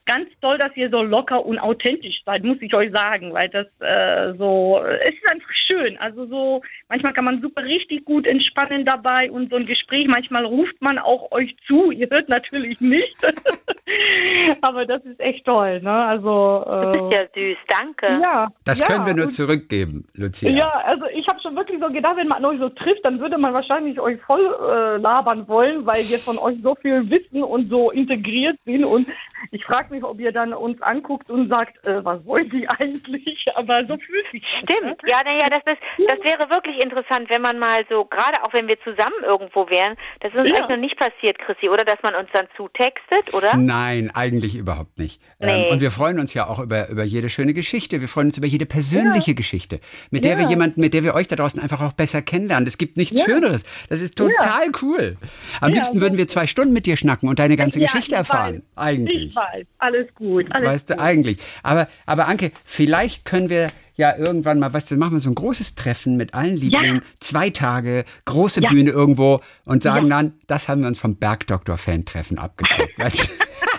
[0.07, 3.67] ganz toll, dass ihr so locker und authentisch seid, muss ich euch sagen, weil das
[3.81, 5.97] äh, so, es ist einfach schön.
[5.99, 10.45] Also so, manchmal kann man super richtig gut entspannen dabei und so ein Gespräch, manchmal
[10.45, 13.17] ruft man auch euch zu, ihr hört natürlich nicht,
[14.63, 15.91] aber das ist echt toll, ne?
[15.93, 18.23] Also, Du bist äh, ja süß, danke.
[18.23, 18.49] ja.
[18.65, 20.51] Das ja, können wir nur zurückgeben, Lucia.
[20.51, 23.39] ja, also ich habe schon wirklich so gedacht, wenn man euch so trifft, dann würde
[23.39, 27.69] man wahrscheinlich euch voll äh, labern wollen, weil wir von euch so viel wissen und
[27.69, 28.85] so integriert sind.
[28.85, 29.07] Und
[29.51, 33.47] ich frage mich, ob ihr dann uns anguckt und sagt, äh, was wollen Sie eigentlich?
[33.55, 37.41] Aber so fühlt sich das, Stimmt, ja, naja, das, ist, das wäre wirklich interessant, wenn
[37.41, 40.57] man mal so, gerade auch wenn wir zusammen irgendwo wären, das ist uns Ja.
[40.57, 43.57] eigentlich noch nicht passiert, Chrissy, oder dass man uns dann zutextet, oder?
[43.57, 45.23] Nein, eigentlich überhaupt nicht.
[45.39, 45.49] Nee.
[45.49, 48.01] Ähm, und wir freuen uns ja auch über, über jede schöne Geschichte.
[48.01, 50.51] Wir freuen uns über jede persönliche Geschichte, mit der wir Ja.
[50.51, 52.67] jemanden, mit der wir euch da draußen einfach auch besser kennenlernen.
[52.67, 53.25] Es gibt nichts Ja.
[53.25, 53.65] Schöneres.
[53.89, 55.17] Das ist total cool.
[55.61, 58.13] Am Ja, liebsten würden wir zwei Stunden mit dir schnacken und deine ganze Ja, Geschichte
[58.13, 58.57] ich erfahren.
[58.57, 58.63] weiß.
[58.77, 59.27] Eigentlich.
[59.27, 60.47] Ich weiß, alles gut.
[60.51, 61.03] Alles Weißt du, gut.
[61.03, 61.39] eigentlich.
[61.63, 65.35] Aber, aber Anke, vielleicht können wir ja irgendwann mal, weißt du, machen wir so ein
[65.35, 68.71] großes Treffen mit allen Lieblingen, zwei Tage, große Ja.
[68.71, 70.17] Bühne irgendwo und sagen Ja.
[70.23, 72.99] dann, das haben wir uns vom Bergdoktor-Fan-Treffen abgeguckt.
[72.99, 73.25] weißt du?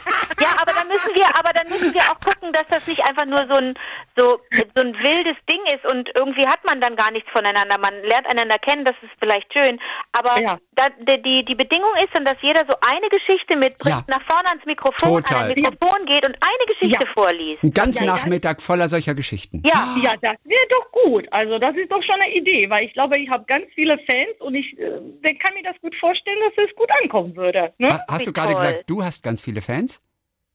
[0.92, 3.26] Ja, aber dann müssen wir, aber dann müssen wir auch gucken, dass das nicht einfach
[3.26, 3.74] nur so ein
[4.18, 4.40] so,
[4.76, 7.78] so ein wildes Ding ist und irgendwie hat man dann gar nichts voneinander.
[7.80, 9.80] Man lernt einander kennen, das ist vielleicht schön.
[10.12, 10.58] Aber Ja.
[10.76, 14.04] da, die, die, Bedingung ist dann, dass jeder so eine Geschichte mitbringt, Ja.
[14.08, 15.44] nach vorne ans Mikrofon, Total.
[15.46, 17.12] an ein Mikrofon geht und eine Geschichte Ja.
[17.16, 17.64] vorliest.
[17.64, 18.16] Einen ganzen Ja, ja.
[18.18, 19.62] Nachmittag voller solcher Geschichten.
[19.66, 21.28] Ja, Ja, das wäre doch gut.
[21.32, 24.40] Also das ist doch schon eine Idee, weil ich glaube, ich habe ganz viele Fans
[24.40, 27.74] und ich äh, kann mir das gut vorstellen, dass es gut ankommen würde.
[27.78, 27.94] Ne?
[27.94, 30.02] Ha- Hast du gerade gesagt, du hast ganz viele Fans?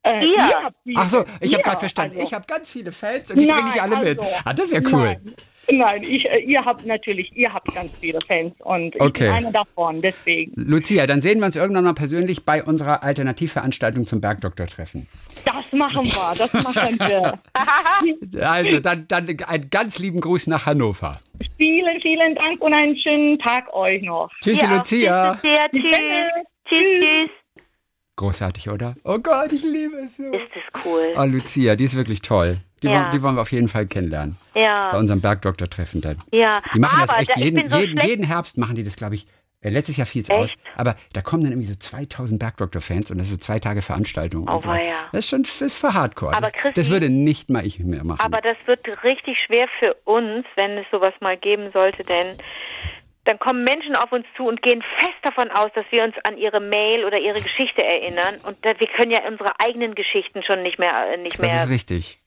[0.07, 0.36] Äh, Ihr?
[0.64, 2.14] habt viele Ach so, ich habe Ihr, gerade verstanden.
[2.16, 2.26] also.
[2.28, 4.18] Ich habe ganz viele Fans und die bringe ich alle mit.
[4.20, 5.16] also, Ah, das wäre cool.
[5.68, 9.24] Nein, nein ich, äh, ihr habt natürlich, ihr habt ganz viele Fans und ich Okay.
[9.24, 10.52] bin einer davon, deswegen.
[10.54, 15.09] Lucia, dann sehen wir uns irgendwann mal persönlich bei unserer Alternativveranstaltung zum Bergdoktor-Treffen.
[15.44, 17.38] Das machen wir, das machen wir.
[18.40, 21.18] Also, dann, dann einen ganz lieben Gruß nach Hannover.
[21.57, 24.30] vielen, vielen Dank und einen schönen Tag euch noch.
[24.42, 25.34] Tschüssi, Ja, Lucia.
[25.34, 25.68] Tschüss, Lucia.
[25.70, 25.82] Tschüss.
[26.68, 27.30] Tschüss, tschüss.
[28.16, 28.94] Großartig, oder?
[29.04, 30.24] Oh Gott, ich liebe es so.
[30.24, 31.14] Ist das cool.
[31.16, 32.56] Oh, Lucia, die ist wirklich toll.
[32.82, 32.94] Die, Ja.
[33.02, 34.36] wollen, die wollen wir auf jeden Fall kennenlernen.
[34.54, 36.18] Bei Ja, unserem Bergdoktor-Treffen dann.
[36.32, 36.62] ja.
[36.74, 39.14] Die machen Aber das echt da, jeden, so jeden, jeden Herbst machen die das, glaube
[39.16, 39.26] ich.
[39.62, 40.54] Äh, letztes Jahr fiel es aus.
[40.76, 44.46] Aber da kommen dann irgendwie so 2000 Bergdoktor-Fans und das ist so zwei Tage Veranstaltung.
[44.48, 44.68] Oh, so.
[44.68, 44.94] weia.
[45.12, 46.32] Das ist schon das ist für Hardcore.
[46.34, 48.20] Aber das, Christi- das würde nicht mal ich mehr machen.
[48.20, 52.36] Aber das wird richtig schwer für uns, wenn es sowas mal geben sollte, denn
[53.27, 56.39] dann kommen Menschen auf uns zu und gehen fest davon aus, dass wir uns an
[56.39, 58.37] ihre Mail oder ihre Geschichte erinnern.
[58.45, 61.64] Und wir können ja unsere eigenen Geschichten schon nicht mehr, äh, nicht das mehr.
[61.64, 62.18] ist richtig.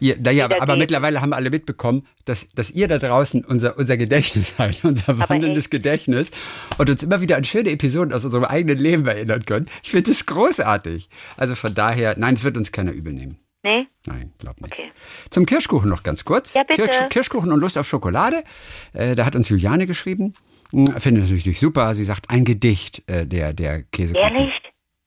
[0.00, 3.96] Ihr, naja, aber, aber mittlerweile haben alle mitbekommen, dass, dass ihr da draußen unser, unser
[3.96, 5.70] Gedächtnis seid, unser wandelndes.
[5.70, 6.30] Gedächtnis
[6.78, 9.66] und uns immer wieder an schöne Episoden aus unserem eigenen Leben erinnern können.
[9.82, 11.08] Ich finde das großartig.
[11.36, 13.38] Also von daher, nein, es wird uns keiner übel nehmen.
[13.64, 13.86] Nee?
[14.06, 14.72] Nein, glaub nicht.
[14.72, 14.90] Okay.
[15.30, 16.54] Zum Kirschkuchen noch ganz kurz.
[16.54, 16.82] Ja, bitte.
[16.82, 18.44] Kirsch, Kirschkuchen und Lust auf Schokolade.
[18.92, 20.34] Äh, da hat uns Juliane geschrieben.
[20.72, 21.94] Hm, Finde das natürlich super.
[21.94, 24.34] Sie sagt, ein Gedicht äh, der, der Käsekuchen.
[24.36, 24.52] Ehrlich?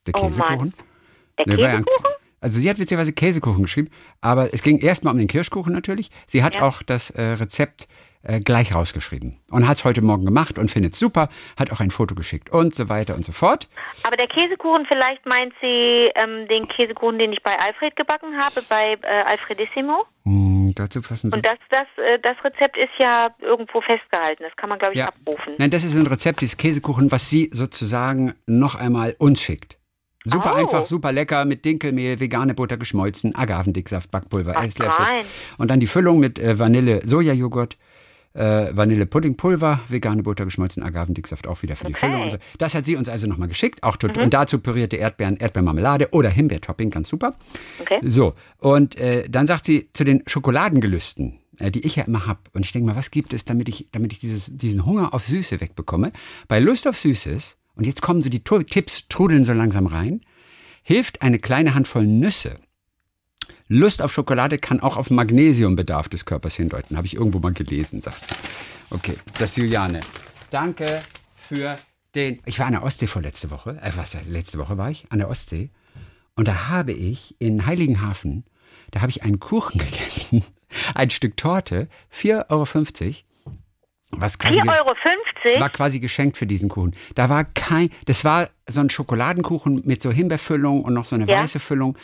[0.07, 0.27] Der Oh.
[0.27, 0.73] Käsekuchen.
[1.37, 2.05] Der Nee, war ja Käsekuchen?
[2.43, 3.89] Also sie hat witzigerweise Käsekuchen geschrieben,
[4.19, 6.09] aber es ging erstmal um den Kirschkuchen natürlich.
[6.25, 6.63] Sie hat Ja.
[6.63, 7.87] auch das äh, Rezept
[8.23, 11.91] äh, gleich rausgeschrieben und hat es heute Morgen gemacht und findet super, hat auch ein
[11.91, 13.67] Foto geschickt und so weiter und so fort.
[14.03, 18.63] Aber der Käsekuchen, vielleicht meint sie ähm, den Käsekuchen, den ich bei Alfred gebacken habe,
[18.67, 20.05] bei äh, Alfredissimo.
[20.25, 21.35] Hm, dazu fassen Sie.
[21.35, 24.43] Und das, das, äh, das Rezept ist ja irgendwo festgehalten.
[24.43, 25.07] Das kann man, glaube ich, ja.
[25.07, 25.53] abrufen.
[25.57, 29.77] Nein, das ist ein Rezept dieses Käsekuchen, was sie sozusagen noch einmal uns schickt.
[30.23, 30.57] Super Oh.
[30.57, 35.05] einfach, super lecker, mit Dinkelmehl, vegane Butter geschmolzen, Agavendicksaft, Backpulver, Esslöffel.
[35.57, 37.77] Und dann die Füllung mit äh, Vanille, Sojajoghurt,
[38.33, 42.07] äh, Vanille Puddingpulver, vegane Butter geschmolzen, Agavendicksaft auch wieder für die Okay.
[42.07, 42.11] Mhm.
[42.11, 42.23] Füllung.
[42.23, 42.37] Und so.
[42.57, 43.83] Das hat sie uns also nochmal geschickt.
[43.83, 47.35] Auch tot, Und dazu pürierte Erdbeeren, Erdbeermarmelade oder Himbeertopping, ganz super.
[47.79, 47.99] Okay.
[48.03, 52.39] So, und äh, dann sagt sie zu den Schokoladengelüsten, äh, die ich ja immer habe.
[52.53, 55.25] Und ich denke mal, was gibt es, damit ich, damit ich dieses, diesen Hunger auf
[55.25, 56.11] Süße wegbekomme?
[56.47, 60.21] Bei Lust auf Süßes, und jetzt kommen so die Tipps, trudeln so langsam rein,
[60.83, 62.57] hilft eine kleine Handvoll Nüsse.
[63.73, 66.97] Lust auf Schokolade kann auch auf Magnesiumbedarf des Körpers hindeuten.
[66.97, 68.35] Habe ich irgendwo mal gelesen, sagt sie.
[68.89, 70.01] Okay, das ist Juliane.
[70.49, 71.01] Danke
[71.37, 71.77] für
[72.13, 72.39] den.
[72.45, 73.79] Ich war an der Ostsee vorletzte Woche.
[73.81, 75.69] Äh, was, letzte Woche war ich an der Ostsee.
[76.35, 78.43] Und da habe ich in Heiligenhafen,
[78.91, 80.43] da habe ich einen Kuchen gegessen.
[80.93, 83.15] Ein Stück Torte, 4,50 Euro.
[84.19, 84.67] Was quasi, 4,50
[85.47, 85.59] Euro?
[85.61, 86.91] war quasi geschenkt für diesen Kuchen.
[87.15, 91.25] Da war kein, das war so ein Schokoladenkuchen mit so Himbeerfüllung und noch so eine
[91.25, 91.37] Ja.
[91.41, 91.97] weiße Füllung.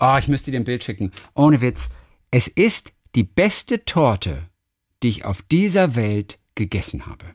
[0.00, 1.12] Oh, ich müsste dir ein Bild schicken.
[1.34, 1.90] Ohne Witz.
[2.30, 4.48] Es ist die beste Torte,
[5.02, 7.26] die ich auf dieser Welt gegessen habe.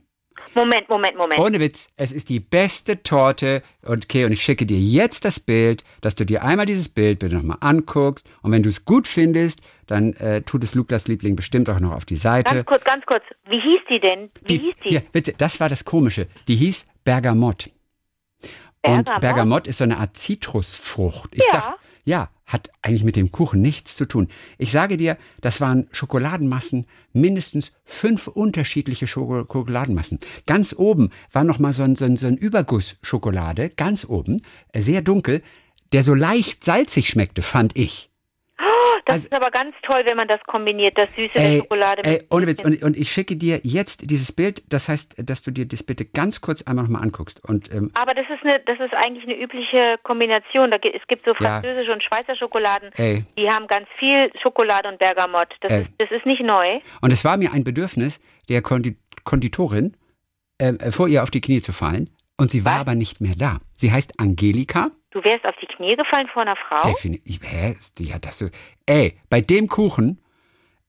[0.55, 1.39] Moment, Moment, Moment.
[1.39, 3.61] Ohne Witz, es ist die beste Torte.
[3.83, 7.19] Und okay, und ich schicke dir jetzt das Bild, dass du dir einmal dieses Bild
[7.19, 8.25] bitte nochmal anguckst.
[8.41, 11.91] Und wenn du es gut findest, dann äh, tut es Lukas Liebling bestimmt auch noch
[11.91, 12.55] auf die Seite.
[12.55, 13.23] Ganz kurz, ganz kurz.
[13.49, 14.29] Wie hieß die denn?
[14.47, 14.89] Wie hieß die?
[14.89, 16.27] Hier, bitte, das war das Komische.
[16.47, 17.69] Die hieß Bergamott.
[18.81, 19.21] Und Bergamott?
[19.21, 21.31] Bergamott ist so eine Art Zitrusfrucht.
[21.33, 21.51] Ich Ja.
[21.53, 21.73] dachte,
[22.05, 24.27] ja, hat eigentlich mit dem Kuchen nichts zu tun.
[24.57, 30.19] Ich sage dir, das waren Schokoladenmassen, mindestens fünf unterschiedliche Schoko- Schokoladenmassen.
[30.45, 34.41] Ganz oben war noch mal so ein, so ein, so ein Überguss Schokolade, ganz oben,
[34.77, 35.41] sehr dunkel.
[35.91, 38.09] der so leicht salzig schmeckte, fand ich.
[39.05, 42.03] Das Also- ist aber ganz toll, wenn man das kombiniert, das Süße der Ey, Schokolade
[42.03, 42.61] ey, mit ohne Witz.
[42.63, 44.63] Und, und ich schicke dir jetzt dieses Bild.
[44.73, 47.39] Das heißt, dass du dir das bitte ganz kurz einmal nochmal anguckst.
[47.47, 50.71] Und ähm, Aber das ist eine, das ist eigentlich eine übliche Kombination.
[50.71, 51.61] Da, es gibt so Ja.
[51.61, 55.49] französische und Schweizer Schokoladen, ey, die haben ganz viel Schokolade und Bergamott.
[55.61, 56.79] Das, ist, das ist nicht neu.
[57.01, 59.95] und es war mir ein Bedürfnis, der Kondi Konditorin
[60.59, 62.09] ähm, äh, vor ihr auf die Knie zu fallen.
[62.37, 62.81] Und sie war Was?
[62.81, 63.59] aber nicht mehr da.
[63.75, 64.91] Sie heißt Angelika.
[65.11, 66.89] Du wärst auf die Knie gefallen vor einer Frau?
[66.91, 67.39] Definitiv.
[67.43, 67.75] Hä?
[68.11, 68.47] Hat das so.
[68.85, 70.19] Ey, bei dem Kuchen,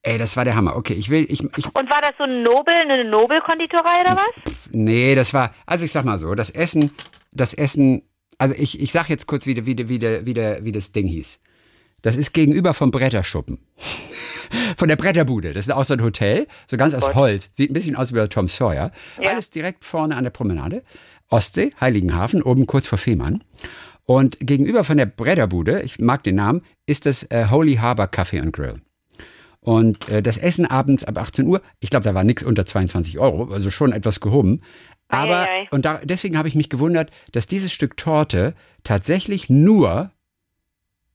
[0.02, 0.74] ey, das war der Hammer.
[0.76, 4.52] Okay, ich will, ich, ich, Und war das so ein Nobel, eine Nobelkonditorei oder was?
[4.72, 6.90] nee, das war, also ich sag mal so, das Essen,
[7.30, 8.02] das Essen,
[8.38, 10.34] also ich, ich sag jetzt kurz, wie, der- wie, der- wie, der- wie,
[10.64, 11.40] wie das Ding hieß.
[12.02, 13.58] Das ist gegenüber vom Bretterschuppen.
[14.76, 15.52] Von der Bretterbude.
[15.52, 17.50] Das ist auch so ein Hotel, so ganz aus Holz.
[17.52, 18.92] Sieht ein bisschen aus wie bei Tom Sawyer.
[19.20, 19.30] Ja.
[19.30, 20.84] Alles direkt vorne an der Promenade.
[21.28, 23.42] Ostsee, Heiligenhafen, oben kurz vor Fehmarn.
[24.04, 28.40] Und gegenüber von der Bretterbude, ich mag den Namen, ist das äh, Holy Harbor Café
[28.40, 28.80] and Grill.
[29.60, 33.18] Und äh, das Essen abends ab 18 Uhr, ich glaube, da war nichts unter 22
[33.18, 34.62] Euro, also schon etwas gehoben.
[35.08, 35.68] Aber, Eieiei.
[35.72, 38.54] und da, deswegen habe ich mich gewundert, dass dieses Stück Torte
[38.84, 40.12] tatsächlich nur,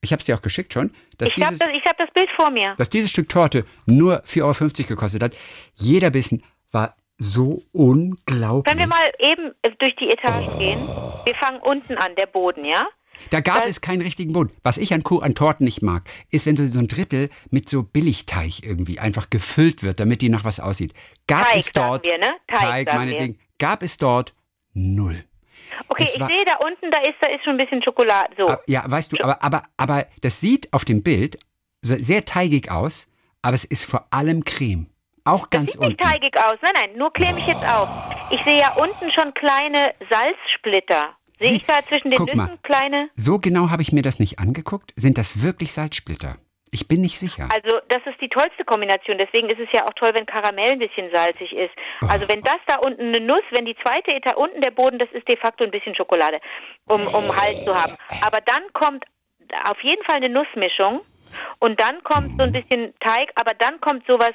[0.02, 2.28] ich habe es dir auch geschickt schon, dass Ich habe das, ich hab das Bild
[2.36, 2.74] vor mir.
[2.76, 5.34] dass dieses Stück Torte nur 4,50 Euro gekostet hat.
[5.74, 6.42] Jeder Bissen
[6.72, 8.72] war so unglaublich.
[8.72, 10.80] Wenn wir mal eben äh, durch die Etagen gehen,
[11.24, 12.86] wir fangen unten an, der Boden, ja?
[13.30, 14.50] Da gab Das- es keinen richtigen Boden.
[14.64, 17.82] Was ich an, an Torten nicht mag, ist, wenn so, so ein Drittel mit so
[17.84, 20.92] Billigteig irgendwie einfach gefüllt wird, damit die nach was aussieht.
[21.28, 22.32] Gab Teig, es dort, wir, ne?
[22.48, 24.34] Teig, sagen meinetwegen, gab es dort
[24.74, 25.22] null.
[25.88, 28.34] Okay, Es ich sehe da unten, da ist, da ist schon ein bisschen Schokolade.
[28.36, 28.56] So.
[28.66, 31.38] Ja, weißt du, aber, aber, aber das sieht auf dem Bild
[31.82, 33.06] sehr teigig aus,
[33.42, 34.86] aber es ist vor allem Creme.
[35.24, 36.02] Auch ganz Sieht nicht unten.
[36.02, 36.56] teigig aus.
[36.62, 37.88] Nein, nein, nur klär mich jetzt auf.
[38.30, 41.14] Ich sehe ja unten schon kleine Salzsplitter.
[41.38, 42.58] Sehe ich da zwischen den guck Nüssen mal.
[42.62, 43.10] kleine?
[43.16, 44.92] So genau habe ich mir das nicht angeguckt.
[44.96, 46.36] Sind das wirklich Salzsplitter?
[46.74, 47.48] Ich bin nicht sicher.
[47.52, 49.18] Also das ist die tollste Kombination.
[49.18, 51.74] Deswegen ist es ja auch toll, wenn Karamell ein bisschen salzig ist.
[52.08, 55.10] Also wenn das da unten eine Nuss, wenn die zweite Etage unten der Boden, das
[55.12, 56.40] ist de facto ein bisschen Schokolade,
[56.86, 57.94] um, um Hals zu haben.
[58.24, 59.04] Aber dann kommt
[59.64, 61.02] auf jeden Fall eine Nussmischung
[61.58, 64.32] und dann kommt so ein bisschen Teig, aber dann kommt sowas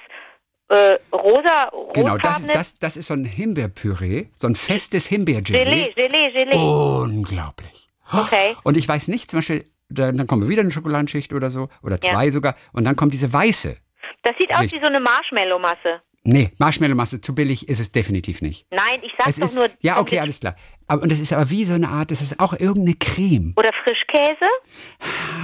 [0.69, 5.63] äh, rosa, Genau, das ist, das, das ist so ein Himbeerpüree, so ein festes Himbeergelee.
[5.63, 6.57] Gelee, Gelee, Gelee.
[6.57, 7.89] Unglaublich.
[8.11, 8.55] Okay.
[8.63, 11.99] Und ich weiß nicht, zum Beispiel, da, dann kommt wieder eine Schokoladenschicht oder so, oder
[12.01, 13.77] zwei sogar, und dann kommt diese weiße.
[14.23, 14.81] Das sieht aus Richtig.
[14.81, 16.01] wie so eine Marshmallow-Masse.
[16.29, 18.65] Nee, Marshmallow-Masse, zu billig ist es definitiv nicht.
[18.69, 19.69] Nein, ich sag Es doch ist, nur.
[19.79, 20.57] ja, okay, alles klar.
[20.85, 23.53] Aber, und das ist aber wie so eine Art, das ist auch irgendeine Creme.
[23.55, 24.45] Oder Frischkäse?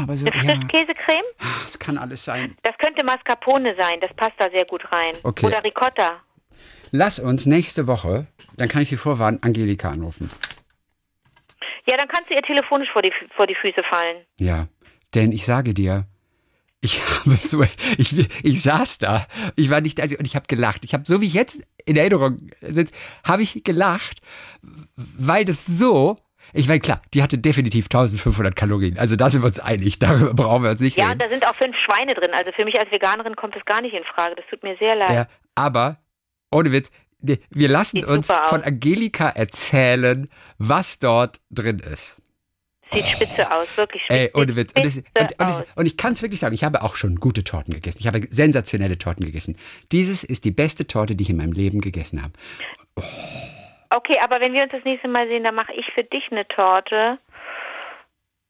[0.02, 1.24] Aber so, Eine ja, Frischkäsecreme?
[1.66, 2.58] es kann alles sein.
[2.64, 5.14] Das könnte Mascarpone sein, das passt da sehr gut rein.
[5.24, 5.46] Okay.
[5.46, 6.22] Oder Ricotta.
[6.92, 8.28] Lass uns nächste Woche,
[8.58, 10.30] dann kann ich Sie vorwarnen, Angelika anrufen.
[11.86, 14.18] Ja, dann kannst du ihr telefonisch vor die, vor die Füße fallen.
[14.38, 14.68] Ja,
[15.16, 16.08] denn ich sage dir,
[16.84, 17.64] ich habe so,
[17.98, 19.26] ich, ich saß da,
[19.56, 20.84] ich war nicht, also, und ich habe gelacht.
[20.84, 22.94] Ich habe, so wie ich jetzt in Erinnerung sitze,
[23.26, 24.22] habe ich gelacht,
[24.96, 26.18] weil das so,
[26.52, 28.98] ich meine, klar, die hatte definitiv 1500 Kalorien.
[29.00, 31.20] Also da sind wir uns einig, darüber brauchen wir uns nicht Ja, reden.
[31.20, 32.32] da sind auch fünf Schweine drin.
[32.34, 34.36] Also für mich als Veganerin kommt das gar nicht in Frage.
[34.36, 35.12] Das tut mir sehr leid.
[35.12, 36.00] Ja, aber,
[36.52, 42.22] ohne Witz, wir lassen Sieht uns von Angelika erzählen, was dort drin ist.
[42.94, 44.74] Sieht spitze aus, wirklich spitze, Ey, ohne Witz.
[44.76, 47.16] Und, das, und, und, das, und ich kann es wirklich sagen, ich habe auch schon
[47.18, 48.00] gute Torten gegessen.
[48.00, 49.58] Ich habe sensationelle Torten gegessen.
[49.92, 52.34] Dieses ist die beste Torte, die ich in meinem Leben gegessen habe.
[53.90, 56.48] Okay, aber wenn wir uns das nächste Mal sehen, dann mache ich für dich eine
[56.48, 57.20] Torte.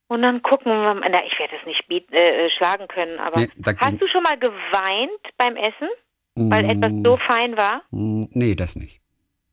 [0.08, 1.10] Und dann gucken wir mal.
[1.10, 4.38] Na, ich werde es nicht bieten, äh, schlagen können, aber Nee, hast du schon mal
[4.38, 5.89] geweint beim Essen,
[6.36, 7.82] weil etwas Mm, so fein war?
[7.91, 9.02] mm, Nee, das nicht.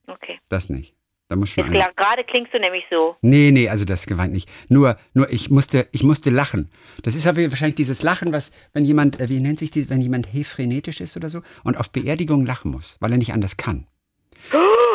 [0.06, 0.38] Okay.
[0.48, 0.94] Das nicht.
[1.30, 3.16] Da muss schon Jetzt gerade klingst du nämlich so.
[3.22, 4.48] Nee, nee, also das geweint nicht.
[4.68, 6.72] Nur, nur ich musste, ich musste lachen.
[7.04, 10.00] Das ist aber wahrscheinlich dieses Lachen, was, wenn jemand, äh, wie nennt sich die, wenn
[10.00, 13.86] jemand hefrenetisch ist oder so und auf Beerdigungen lachen muss, weil er nicht anders kann.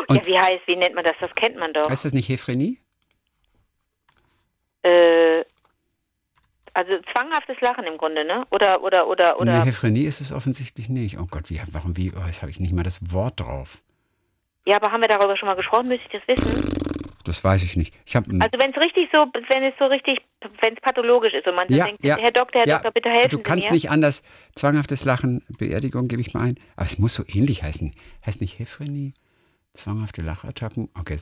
[0.10, 1.14] Und- ja, wie heißt, wie nennt man das?
[1.22, 1.90] Das kennt man doch.
[1.90, 2.80] Heißt das nicht Hephrenie?
[4.84, 5.46] Äh,
[6.74, 8.46] also zwanghaftes Lachen im Grunde, ne?
[8.52, 9.60] Oder, oder, oder, oder.
[9.60, 11.18] Nee, Hephrenie ist es offensichtlich nicht.
[11.18, 13.82] Oh Gott, wie, warum, wie, oh, jetzt habe ich nicht mal das Wort drauf.
[14.68, 15.88] Ja, aber haben wir darüber schon mal gesprochen?
[15.88, 16.70] Müsste ich das wissen?
[17.24, 17.94] Das weiß ich nicht.
[18.06, 20.20] Ich habe Also wenn es richtig so, wenn es so richtig,
[20.62, 23.10] wenn es pathologisch ist und man Ja, denkt, ja, Herr Doktor, Herr ja, Doktor, bitte
[23.10, 23.74] helfen Du Sie kannst mir.
[23.74, 24.24] nicht anders.
[24.56, 26.56] Zwanghaftes Lachen, Beerdigung gebe ich mal ein.
[26.76, 27.94] Aber es muss so ähnlich heißen.
[28.26, 29.14] Heißt nicht Hephrenie?
[29.74, 30.90] Zwanghafte Lachattacken?
[31.00, 31.18] Okay.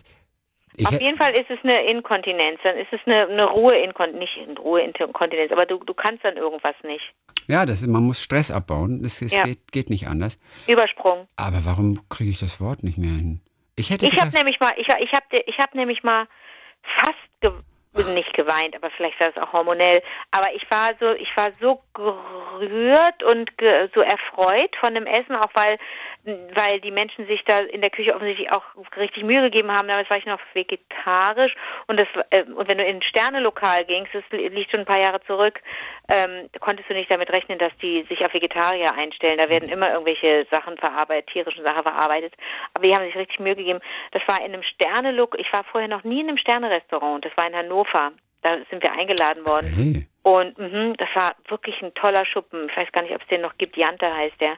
[0.85, 4.59] Auf jeden Fall ist es eine Inkontinenz, dann ist es eine, eine Ruheinkontinenz, nicht eine
[4.59, 7.03] Ruheinkontinenz, aber du, du kannst dann irgendwas nicht.
[7.47, 9.03] ja, das, ist- man muss Stress abbauen.
[9.05, 9.43] Es, es Ja.
[9.43, 10.39] geht, geht nicht anders.
[10.67, 11.27] Übersprung.
[11.35, 13.41] Aber warum kriege ich das Wort nicht mehr hin?
[13.75, 16.27] Ich hätte Ich habe nämlich mal, ich, ich habe ich hab nämlich mal
[16.99, 17.51] fast, ge,
[18.13, 20.01] nicht geweint, aber vielleicht war es auch hormonell.
[20.31, 25.35] Aber ich war so, ich war so gerührt und ge so erfreut von dem Essen,
[25.35, 25.77] auch weil,
[26.25, 28.63] weil die Menschen sich da in der Küche offensichtlich auch
[28.97, 29.87] richtig Mühe gegeben haben.
[29.87, 31.53] Damals war ich noch vegetarisch
[31.87, 34.99] und das, äh, und wenn du in ein Sternelokal gingst, das liegt schon ein paar
[34.99, 35.59] Jahre zurück,
[36.09, 39.37] ähm, konntest du nicht damit rechnen, dass die sich auf Vegetarier einstellen.
[39.37, 42.33] Da werden immer irgendwelche Sachen verarbeitet, tierische Sachen verarbeitet.
[42.73, 43.79] Aber die haben sich richtig Mühe gegeben.
[44.11, 45.39] Das war in einem Sternelokal.
[45.39, 47.25] Ich war vorher noch nie in einem Sternerestaurant.
[47.25, 47.83] Das war in Hannover.
[47.83, 48.11] Hannover.
[48.41, 49.73] Da sind wir eingeladen worden.
[49.73, 50.07] Hey.
[50.23, 52.67] Und mh, das war wirklich ein toller Schuppen.
[52.69, 53.77] Ich weiß gar nicht, ob es den noch gibt.
[53.77, 54.57] Jante heißt der.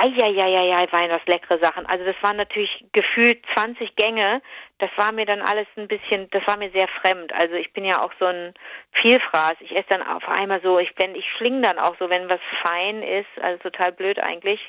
[0.00, 1.86] Eieieiei, waren das leckere Sachen.
[1.86, 4.40] Also das waren natürlich gefühlt 20 Gänge.
[4.78, 7.32] Das war mir dann alles ein bisschen, das war mir sehr fremd.
[7.32, 8.54] Also ich bin ja auch so ein
[8.92, 9.54] Vielfraß.
[9.60, 12.40] Ich esse dann auf einmal so, ich bin, ich schlinge dann auch so, wenn was
[12.62, 13.42] fein ist.
[13.42, 14.60] Also total blöd eigentlich.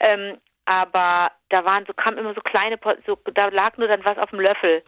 [0.00, 4.18] Ähm, aber da waren so, kamen immer so kleine, so, da lag nur dann was
[4.18, 4.82] auf dem Löffel.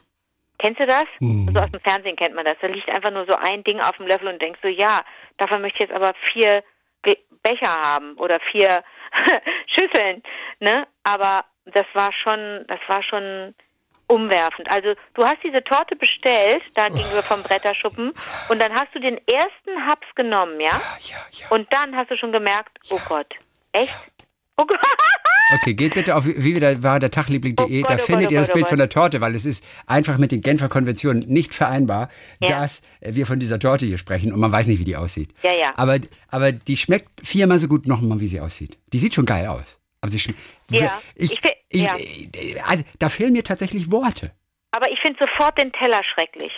[0.58, 1.04] Kennst du das?
[1.20, 1.48] Mhm.
[1.48, 2.56] Also aus dem Fernsehen kennt man das.
[2.60, 5.02] Da liegt einfach nur so ein Ding auf dem Löffel und denkst so, ja,
[5.36, 6.64] davon möchte ich jetzt aber vier
[7.02, 8.82] Be Becher haben oder vier
[9.66, 10.22] Schüsseln,
[10.60, 10.86] ne?
[11.02, 13.54] Aber das war schon, das war schon
[14.08, 14.70] umwerfend.
[14.70, 18.12] Also du hast diese Torte bestellt, da gingen wir vom Bretterschuppen
[18.48, 20.80] und dann hast du den ersten Haps genommen, ja?
[21.00, 21.48] Ja, ja.
[21.50, 23.34] Und dann hast du schon gemerkt, oh Gott,
[23.72, 23.94] echt?
[24.56, 24.80] Oh Gott.
[25.54, 28.32] Okay, geht bitte auf wie wieder war der Tagliebling.de, Oh da Gott, oh findet Gott,
[28.32, 30.68] ihr oh das oh Bild von der Torte, weil es ist einfach mit den Genfer
[30.68, 32.08] Konventionen nicht vereinbar,
[32.40, 32.48] Ja.
[32.60, 35.30] dass wir von dieser Torte hier sprechen und man weiß nicht, wie die aussieht.
[35.42, 35.72] Ja, ja.
[35.76, 38.76] Aber, aber die schmeckt viermal so gut nochmal, wie sie aussieht.
[38.92, 39.78] Die sieht schon geil aus.
[40.00, 40.40] Aber sie schmeckt.
[40.70, 41.94] Ja, ich, ich ja.
[42.66, 44.32] Also, da fehlen mir tatsächlich Worte.
[44.72, 46.50] Aber ich finde sofort den Teller schrecklich.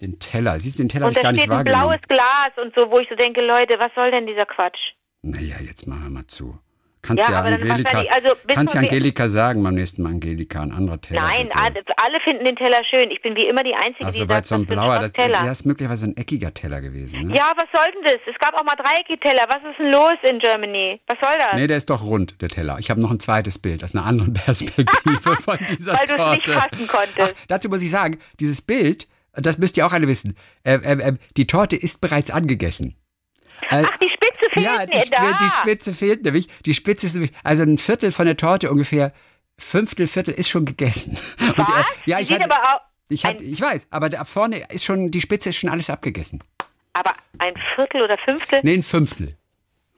[0.00, 1.98] Den Teller, siehst du, den Teller habe Und ich da gar nicht steht ein wahrgenommen.
[1.98, 4.78] blaues Glas und so, wo ich so denke, Leute, was soll denn dieser Quatsch?
[5.22, 6.58] Naja, jetzt machen wir mal zu.
[7.02, 10.70] Kannst Ja, ja, Angelika, wahrscheinlich- also, kannst ja Angelika sagen beim nächsten Mal, Angelika, ein
[10.72, 11.22] anderer Teller.
[11.22, 11.92] Nein, bitte.
[11.96, 13.10] alle, finden den Teller schön.
[13.10, 15.40] Ich bin wie immer die Einzige, Also die weil sagt, so ein blauer, das, Teller.
[15.42, 17.28] der ist möglicherweise ein eckiger Teller gewesen.
[17.28, 17.36] Ne?
[17.36, 18.20] Ja, was soll denn das?
[18.30, 19.44] Es gab auch mal dreieckige Teller.
[19.48, 21.00] Was ist denn los in Germany?
[21.06, 21.54] Was soll das?
[21.54, 22.76] Nee, der ist doch rund, der Teller.
[22.78, 26.18] Ich habe noch ein zweites Bild aus einer anderen Perspektive von dieser Weil du es
[26.18, 26.50] Torte.
[26.50, 27.34] nicht fassen konntest.
[27.38, 31.00] Ach, dazu muss ich sagen, dieses Bild, das müsst ihr auch alle wissen, äh, äh,
[31.00, 32.96] äh, die Torte ist bereits angegessen.
[33.70, 34.09] Äh, Ach, die
[34.52, 35.38] fehlt ja, die, mir da.
[35.44, 36.48] die Spitze fehlt nämlich.
[36.66, 39.12] Die Spitze ist nämlich, also ein Viertel von der Torte ungefähr,
[39.58, 41.18] Fünftel, Viertel ist schon gegessen.
[41.40, 41.68] Und, Was?
[41.68, 42.80] äh, ja, ich, hatte, aber auch,
[43.10, 46.42] ich, hatte, ich weiß, aber da vorne ist schon, die Spitze ist schon alles abgegessen.
[46.94, 48.60] aber ein Viertel oder Fünftel?
[48.62, 49.36] Nee, ein Fünftel,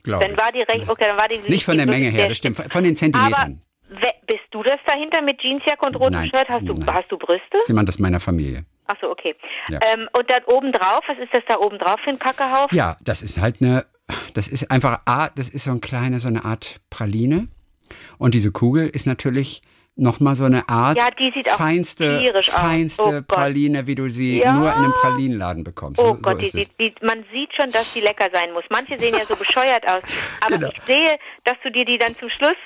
[0.03, 0.39] glaube Dann ich.
[0.39, 2.83] war die recht, okay, dann war die Nicht von der Menge her, das stimmt, von
[2.83, 3.63] den Aber Zentimetern.
[3.89, 6.49] we- bist du das dahinter mit Jeansjacke und rotem Nein, Shirt?
[6.49, 6.95] Hast du, nein.
[6.95, 7.45] hast du Brüste?
[7.53, 8.65] Das ist jemand aus meiner Familie.
[8.87, 9.37] Ach so, okay.
[9.69, 9.79] Ja.
[9.95, 12.77] Ähm, und dann obendrauf, was ist das da obendrauf für ein Kackehaufen?
[12.77, 13.87] Ja, das ist halt eine,
[14.35, 17.49] das ist einfach, A, das ist so ein kleine, so eine Art Praline.
[18.19, 19.61] Und diese Kugel ist natürlich
[19.97, 21.09] nochmal so eine Art Ja,
[21.57, 23.35] feinste, feinste Oh.
[23.35, 24.55] Praline, wie du sie Ja.
[24.55, 26.01] nur in einem Pralinenladen bekommst.
[26.01, 28.65] Oh so, Gott, so die, die, man sieht schon, dass die lecker sein muss.
[28.71, 30.03] Manche sehen ja so bescheuert aus.
[30.41, 30.71] Aber Genau.
[30.75, 32.57] ich sehe, dass du dir die dann zum Schluss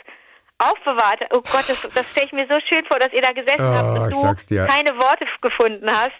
[0.58, 1.34] aufbewahrt hast.
[1.36, 3.74] Oh Gott, das, das stelle ich mir so schön vor, dass ihr da gesessen Oh,
[3.74, 4.64] habt und ich du dir.
[4.66, 6.14] keine Worte gefunden hast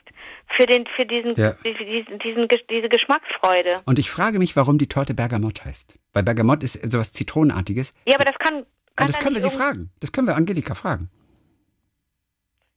[0.57, 1.53] für, den, für diesen, Ja.
[1.65, 3.81] diesen, diesen, diese Geschmacksfreude.
[3.85, 5.99] Und ich frage mich, warum die Torte Bergamott heißt.
[6.13, 7.95] Weil Bergamott ist sowas Zitronenartiges.
[8.07, 8.65] Ja, aber das kann.
[8.97, 9.91] Kann das da können wir sie irgend- fragen.
[10.01, 11.11] Das können wir Angelika fragen.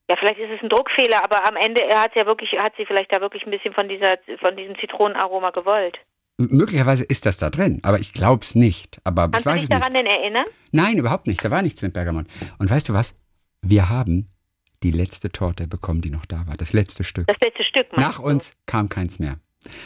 [0.08, 2.84] Ja, vielleicht ist es ein Druckfehler, aber am Ende hat sie ja wirklich, hat sie
[2.84, 5.98] vielleicht da wirklich ein bisschen von dieser, von diesem Zitronenaroma gewollt.
[6.38, 9.00] M möglicherweise ist das da drin, aber ich glaube es nicht.
[9.04, 9.80] Aber Kannst ich du weiß dich es nicht.
[9.80, 10.46] daran denn erinnern?
[10.72, 11.44] Nein, überhaupt nicht.
[11.44, 12.26] Da war nichts mit Bergamott.
[12.58, 13.14] Und weißt du was?
[13.62, 14.28] Wir haben
[14.82, 16.56] die letzte Torte bekommen, die noch da war.
[16.56, 17.26] Das letzte Stück.
[17.26, 17.86] Das letzte Stück.
[17.96, 18.24] Nach du?
[18.26, 19.38] uns kam keins mehr.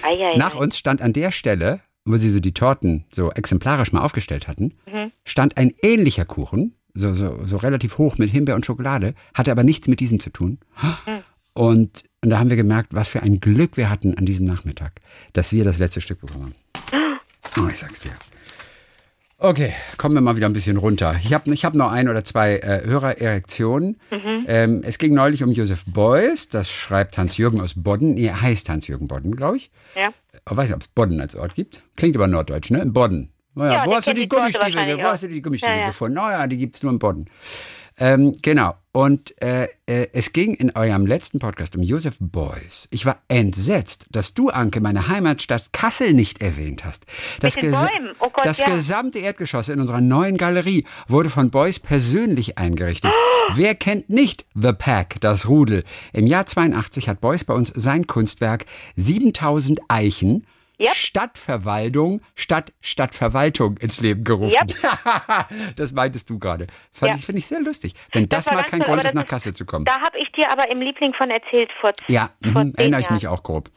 [0.02, 0.58] Ei, ei, Nach ei.
[0.58, 4.74] uns stand an der Stelle, wo sie so die Torten so exemplarisch mal aufgestellt hatten,
[4.86, 5.10] Mhm.
[5.24, 9.64] stand ein ähnlicher Kuchen, so, so, so relativ hoch mit Himbeer und Schokolade, hatte aber
[9.64, 10.58] nichts mit diesem zu tun.
[10.80, 11.22] Mhm.
[11.54, 15.00] Und, und da haben wir gemerkt, was für ein Glück wir hatten an diesem Nachmittag,
[15.32, 16.44] dass wir das letzte Stück bekommen
[16.92, 17.18] haben.
[17.60, 18.12] Oh, ich sag's dir.
[19.44, 21.16] Okay, kommen wir mal wieder ein bisschen runter.
[21.22, 24.00] Ich habe ich hab noch ein oder zwei äh, Hörererektionen.
[24.10, 24.44] Mhm.
[24.48, 28.14] Ähm, es ging neulich um Josef Beuys, das schreibt Hans-Jürgen aus Bodden.
[28.14, 29.70] Nee, er heißt Hans-Jürgen Bodden, glaube ich.
[29.94, 30.14] Ja.
[30.32, 31.82] Ich weiß nicht, ob es Bodden als Ort gibt.
[31.94, 32.80] Klingt aber norddeutsch, ne?
[32.80, 33.34] In Bodden.
[33.54, 35.86] Naja, Ja, wo hast du die Gummistiefel, wo hast du die Gummistiefel Ja, ja.
[35.88, 36.14] gefunden?
[36.14, 37.26] Naja, die gibt's nur in Bodden.
[37.98, 38.74] Ähm, genau.
[38.92, 42.86] Und äh, äh, es ging in eurem letzten Podcast um Josef Beuys.
[42.92, 47.04] Ich war entsetzt, dass du, Anke, meine Heimatstadt Kassel nicht erwähnt hast.
[47.40, 47.90] Das, gesa-.
[48.20, 48.66] Oh Gott, das ja.
[48.66, 53.10] gesamte Erdgeschoss in unserer neuen Galerie wurde von Beuys persönlich eingerichtet.
[53.12, 53.52] Oh!
[53.54, 55.82] Wer kennt nicht The Pack, das Rudel?
[56.12, 58.64] Im Jahr 82 hat Beuys bei uns sein Kunstwerk
[58.94, 60.46] 7000 Eichen
[60.78, 60.88] Yep.
[60.94, 64.56] Stadtverwaltung statt Stadtverwaltung ins Leben gerufen.
[65.76, 66.66] das meintest du gerade.
[66.92, 67.16] Fand Ja.
[67.18, 67.94] ich, finde ich sehr lustig.
[68.12, 69.84] Wenn das, war mal kein Grund ist, das nach Kassel zu kommen.
[69.84, 73.10] Da habe ich dir aber im Liebling von erzählt vor, Ja, vor mhm, erinnere ich
[73.10, 73.68] mich auch grob.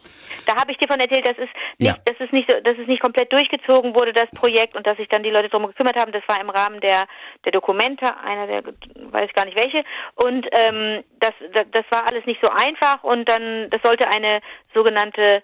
[0.48, 1.98] Da habe ich dir von erzählt, dass es nicht, Ja.
[2.06, 5.08] dass es nicht so, dass es nicht komplett durchgezogen wurde, das Projekt, und dass sich
[5.10, 6.12] dann die Leute darum gekümmert haben.
[6.12, 7.06] Das war im Rahmen der
[7.46, 9.84] der Dokumente, einer der weiß gar nicht welche.
[10.16, 13.04] Und ähm, das, das das war alles nicht so einfach.
[13.04, 14.42] Und dann das sollte eine
[14.74, 15.44] sogenannte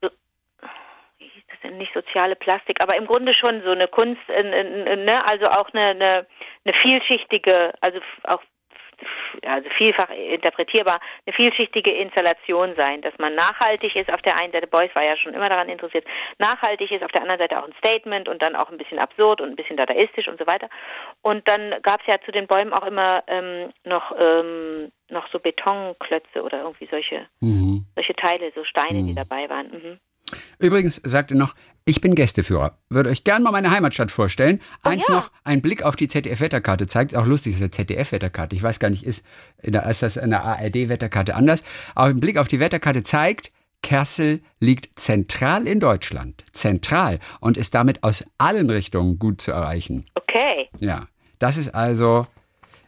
[0.00, 0.10] so-
[1.18, 4.42] wie hieß das denn nicht soziale Plastik, aber im Grunde schon so eine Kunst, äh,
[4.42, 6.26] äh, ne, also auch eine, eine,
[6.64, 8.40] eine vielschichtige, also auch
[9.46, 14.66] also vielfach interpretierbar, eine vielschichtige Installation sein, dass man nachhaltig ist auf der einen Seite,
[14.66, 16.06] Beuys war ja schon immer daran interessiert,
[16.38, 19.40] nachhaltig ist, auf der anderen Seite auch ein Statement und dann auch ein bisschen absurd
[19.40, 20.68] und ein bisschen dadaistisch und so weiter.
[21.22, 25.38] Und dann gab es ja zu den Bäumen auch immer ähm, noch ähm, noch so
[25.38, 27.84] Betonklötze oder irgendwie solche Mhm.
[27.94, 29.70] solche Teile, so Steine, die dabei waren.
[29.70, 30.00] Mhm.
[30.58, 31.54] Übrigens sagt er noch,
[31.86, 32.78] ich bin Gästeführer.
[32.88, 34.62] Würde euch gern mal meine Heimatstadt vorstellen.
[34.82, 35.16] Eins Oh ja.
[35.16, 38.56] noch, ein Blick auf die ZDF-Wetterkarte zeigt, ist auch lustig, ist eine ZDF-Wetterkarte.
[38.56, 39.24] Ich weiß gar nicht, ist,
[39.62, 41.62] der, ist das in der ARD-Wetterkarte anders.
[41.94, 43.52] Aber ein Blick auf die Wetterkarte zeigt,
[43.82, 46.44] Kassel liegt zentral in Deutschland.
[46.52, 47.20] Zentral.
[47.40, 50.06] Und ist damit aus allen Richtungen gut zu erreichen.
[50.14, 50.70] Okay.
[50.78, 51.06] Ja,
[51.38, 52.26] das ist also,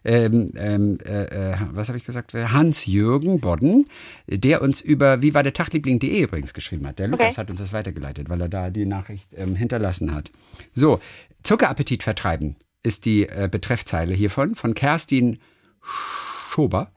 [0.06, 2.32] ähm, ähm, äh, äh, was habe ich gesagt?
[2.32, 3.86] Hans-Jürgen Bodden,
[4.28, 6.98] der uns über wie war der Tagliebling.de übrigens geschrieben hat.
[6.98, 7.40] Der Lukas Okay.
[7.40, 10.30] hat uns das weitergeleitet, weil er da die Nachricht ähm, hinterlassen hat.
[10.74, 11.00] So,
[11.42, 15.38] Zuckerappetit vertreiben ist die äh, Betreffzeile hiervon, von Kerstin
[16.50, 16.92] Schober.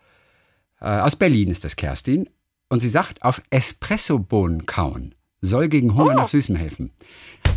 [0.80, 2.30] Äh, aus Berlin ist das Kerstin.
[2.69, 6.91] Und sie sagt, auf Espressobohnen kauen soll gegen Hunger nach Süßem helfen.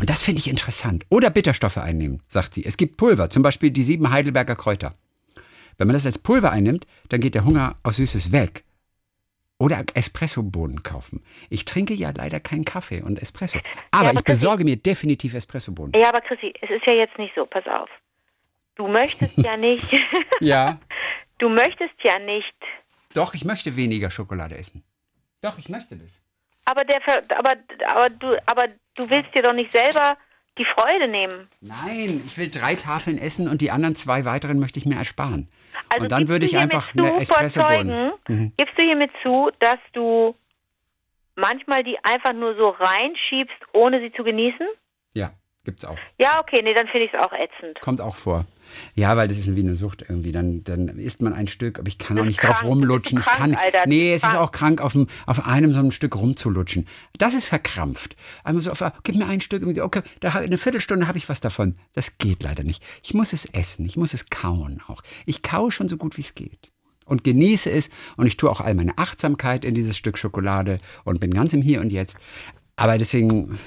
[0.01, 1.05] Und das finde ich interessant.
[1.11, 2.65] Oder Bitterstoffe einnehmen, sagt sie.
[2.65, 4.95] Es gibt Pulver, zum Beispiel die sieben Heidelberger Kräuter.
[5.79, 8.65] Wenn man das als Pulver einnimmt, dann geht der Hunger auf Süßes weg.
[9.59, 11.23] Oder Espressobohnen kaufen.
[11.49, 13.59] Ich trinke ja leider keinen Kaffee und Espresso.
[13.93, 15.93] Aber aber ich besorge mir definitiv Espressobohnen.
[16.01, 17.89] Ja, aber Chrissy, es ist ja jetzt nicht so, pass auf.
[18.75, 19.85] Du möchtest ja nicht,
[20.41, 20.79] Ja.
[21.39, 22.55] du möchtest ja nicht,
[23.15, 24.83] Doch, ich möchte weniger Schokolade essen.
[25.43, 26.25] Doch, ich möchte das.
[26.65, 27.01] aber der,
[27.39, 27.55] aber,
[27.89, 28.65] aber du, aber
[28.97, 30.17] du willst dir doch nicht selber
[30.59, 31.49] die Freude nehmen.
[31.61, 35.49] Nein, ich will drei Tafeln essen und die anderen zwei weiteren möchte ich mir ersparen.
[35.89, 38.15] Also und dann würde ich einfach zu, eine vor Espressobohne.
[38.27, 40.35] Zeugen, Gibst du hiermit zu, dass du
[41.35, 44.67] manchmal die einfach nur so reinschiebst, ohne sie zu genießen?
[45.15, 45.33] Ja,
[45.65, 45.99] gibt's auch.
[46.19, 47.81] Ja, okay, nee, dann finde ich es auch ätzend.
[47.81, 48.45] Kommt auch vor.
[48.95, 50.33] Ja, weil das ist wie eine Sucht irgendwie.
[50.33, 53.17] Dann, dann isst man ein Stück, aber ich kann auch nicht drauf krank, du rumlutschen.
[53.17, 54.41] bist ich kann, krank, Alter, nee, es ist krank.
[54.41, 56.87] auch krank, auf, dem, auf einem so einem Stück rumzulutschen.
[57.19, 58.17] Das ist verkrampft.
[58.45, 61.77] Einmal so, auf, gib mir ein Stück, okay, da, eine Viertelstunde habe ich was davon.
[61.95, 62.83] Das geht leider nicht.
[63.03, 65.03] Ich muss es essen, ich muss es kauen auch.
[65.27, 66.71] Ich kaue schon so gut, wie es geht.
[67.05, 71.21] Und genieße es und ich tue auch all meine Achtsamkeit in dieses Stück Schokolade und
[71.21, 72.19] bin ganz im Hier und Jetzt.
[72.77, 73.59] Aber deswegen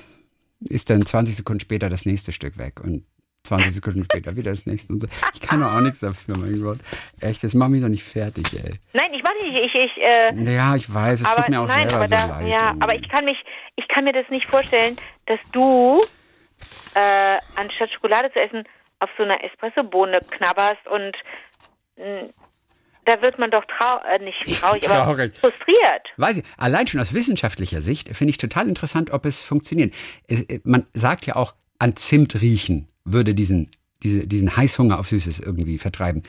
[0.61, 3.03] ist dann 20 Sekunden später das nächste Stück weg und
[3.45, 4.93] 20 Sekunden später wieder das nächste.
[4.93, 5.07] Und so.
[5.33, 6.77] Ich kann doch auch nichts dafür, mein Gott.
[7.21, 8.79] Echt, das macht mich doch nicht fertig, ey.
[8.93, 11.67] Nein, ich mache nicht, ich, ich, äh, Ja, ich weiß, es aber tut mir auch
[11.67, 12.47] nein, selber aber so da, leid.
[12.47, 12.81] ja, irgendwie.
[12.83, 13.37] aber ich kann mich,
[13.75, 14.95] ich kann mir das nicht vorstellen,
[15.27, 16.01] dass du
[16.95, 18.63] äh, anstatt Schokolade zu essen
[18.99, 21.15] auf so einer Espressobohne knabberst und
[21.97, 22.29] mh,
[23.05, 25.37] da wird man doch trau äh, nicht traurig, aber Traurig.
[25.37, 26.07] frustriert.
[26.17, 29.93] Weiß ich, allein schon aus wissenschaftlicher Sicht finde ich total interessant, ob es funktioniert.
[30.27, 33.69] Es, man sagt ja auch, an Zimt riechen würde diesen,
[34.03, 36.23] diese, diesen Heißhunger auf Süßes irgendwie vertreiben.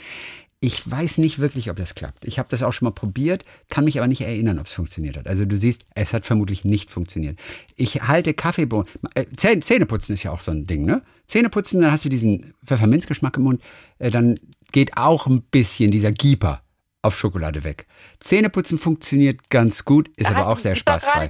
[0.61, 2.24] Ich weiß nicht wirklich, ob das klappt.
[2.24, 5.16] Ich habe das auch schon mal probiert, kann mich aber nicht erinnern, ob es funktioniert
[5.19, 5.27] hat.
[5.27, 7.39] Also du siehst, es hat vermutlich nicht funktioniert.
[7.77, 8.89] Ich halte Kaffeebohnen.
[9.15, 11.03] Äh, Zäh- Zähneputzen ist ja auch so ein Ding, ne?
[11.27, 13.62] Zähneputzen, dann hast du diesen Pfefferminzgeschmack im Mund.
[13.98, 14.40] Äh, dann
[14.73, 16.62] geht auch ein bisschen dieser Gieper
[17.03, 17.86] auf Schokolade weg.
[18.20, 21.28] Zähneputzen funktioniert ganz gut, ist aber Hast auch sehr Gieper spaßfrei.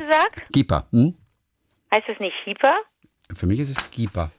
[0.52, 1.14] Gieper, hm?
[1.90, 2.74] Heißt das nicht Hieper?
[3.34, 4.30] Für mich ist es Gieper.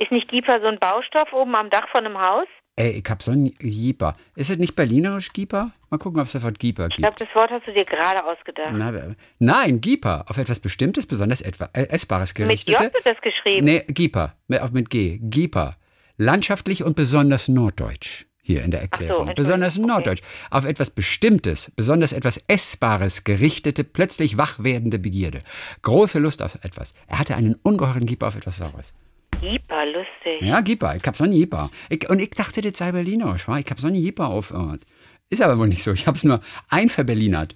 [0.00, 2.46] Ist nicht Gieper so ein Baustoff oben am Dach von einem Haus?
[2.76, 4.14] Ey, ich hab so einen Gieper.
[4.34, 5.72] Ist es nicht berlinerisch Gieper?
[5.90, 7.28] Mal gucken, ob es das Wort Gieper Ich glaube, gibt.
[7.28, 8.72] das Wort hast du dir gerade ausgedacht.
[8.72, 10.24] Na, nein, Gieper.
[10.26, 12.82] Auf etwas Bestimmtes, besonders etwa, äh, Essbares Mit gerichtete.
[12.82, 13.66] J wird das geschrieben.
[13.66, 14.36] Nee, Gieper.
[14.48, 15.18] Mit, mit G.
[15.20, 15.76] Gieper.
[16.16, 18.24] Landschaftlich und besonders norddeutsch.
[18.40, 19.28] Hier in der Erklärung.
[19.28, 19.86] Entschuldigung, besonders okay.
[19.86, 20.22] norddeutsch.
[20.50, 25.40] Auf etwas Bestimmtes, besonders etwas Essbares gerichtete, plötzlich wach werdende Begierde.
[25.82, 26.94] Große Lust auf etwas.
[27.06, 28.94] Er hatte einen ungeheuren Gieper auf etwas Saures.
[29.40, 30.42] Gieper, lustig.
[30.42, 30.96] Ja, Gieper.
[30.96, 31.70] Ich hab so einen Gieper.
[31.88, 33.48] Ich, und ich dachte, das sei Berlinerisch.
[33.48, 33.58] wa?
[33.58, 34.82] Ich hab so einen Gieper auf Ort.
[35.30, 35.92] Ist aber wohl nicht so.
[35.92, 37.54] Ich hab's nur einverberlinert.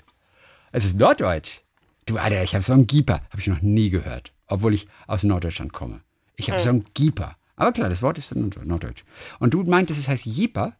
[0.73, 1.61] Es ist Norddeutsch.
[2.06, 3.20] Du, Alter, ich hab so einen Gieper.
[3.31, 4.32] Hab ich noch nie gehört.
[4.47, 6.01] Obwohl ich aus Norddeutschland komme.
[6.36, 7.36] Ich hab so einen Gieper.
[7.56, 9.05] Aber klar, das Wort ist Norddeutsch.
[9.39, 10.77] Und du meintest, es heißt Jeeper?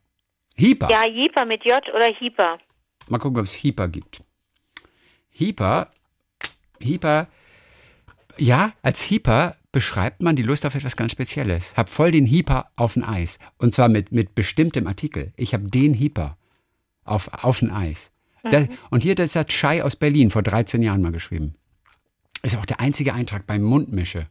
[0.57, 0.91] Hieper.
[0.91, 2.59] Ja, Jieper mit J oder Hieper.
[3.09, 4.23] Mal gucken, ob es Hieper gibt.
[5.31, 5.91] Hieper,
[6.81, 7.29] Hieper,
[8.39, 11.77] Ja, als Hieper beschreibt man die Lust auf etwas ganz Spezielles.
[11.77, 13.39] Hab voll den Hieper auf dem Eis.
[13.59, 15.33] Und zwar mit, mit bestimmtem Artikel.
[15.37, 16.37] Ich habe den Hieper
[17.05, 18.13] auf, auf dem Eis.
[18.45, 21.55] Das, und hier, das hat Schei aus Berlin vor 13 Jahren mal geschrieben.
[22.43, 24.27] Ist auch der einzige Eintrag beim Mundmische.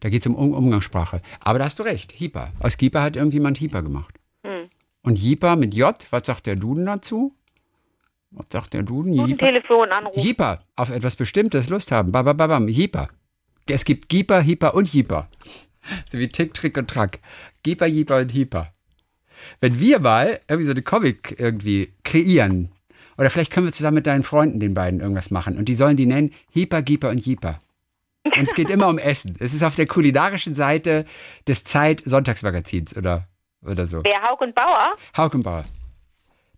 [0.00, 1.22] Da geht es um um Umgangssprache.
[1.40, 2.52] Aber da hast du recht, Hieper.
[2.60, 4.14] Aus Kieper hat irgendjemand Hieper gemacht.
[4.44, 4.68] Hm.
[5.02, 7.34] Und Jeeper mit J, was sagt der Duden dazu?
[8.30, 9.16] Was sagt der Duden?
[9.16, 9.46] Guten Jeeper?
[9.46, 10.16] Telefonanruf.
[10.16, 12.12] Jeeper, auf etwas Bestimmtes Lust haben.
[12.12, 13.08] Babababam, Jeeper.
[13.70, 15.28] Es gibt Gieper, Hieper und Jeeper.
[16.10, 17.20] So wie Tick, Trick und Track.
[17.62, 18.72] Gieper, Jeeper und Hieper.
[19.60, 22.70] Wenn wir mal irgendwie so eine Comic irgendwie kreieren,
[23.16, 25.58] oder vielleicht können wir zusammen mit deinen Freunden, den beiden, irgendwas machen.
[25.58, 27.60] Und die sollen die nennen Hieper, Gieper und Jeeper.
[28.24, 29.36] Und es geht immer um Essen.
[29.40, 31.04] Es ist auf der kulinarischen Seite
[31.46, 33.26] des Zeit-Sonntagsmagazins oder,
[33.62, 34.02] oder so.
[34.04, 34.92] Wer Haug und Bauer?
[35.16, 35.64] Haukenbauer.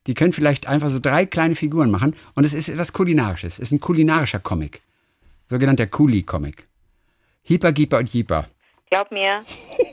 [0.07, 3.55] Die können vielleicht einfach so drei kleine Figuren machen und es ist etwas Kulinarisches.
[3.55, 4.81] Es ist ein kulinarischer Comic.
[5.47, 6.67] Sogenannter Kuli-Comic.
[7.43, 8.45] Hieper, Gieper und Jeeper.
[8.91, 9.45] Glaub mir,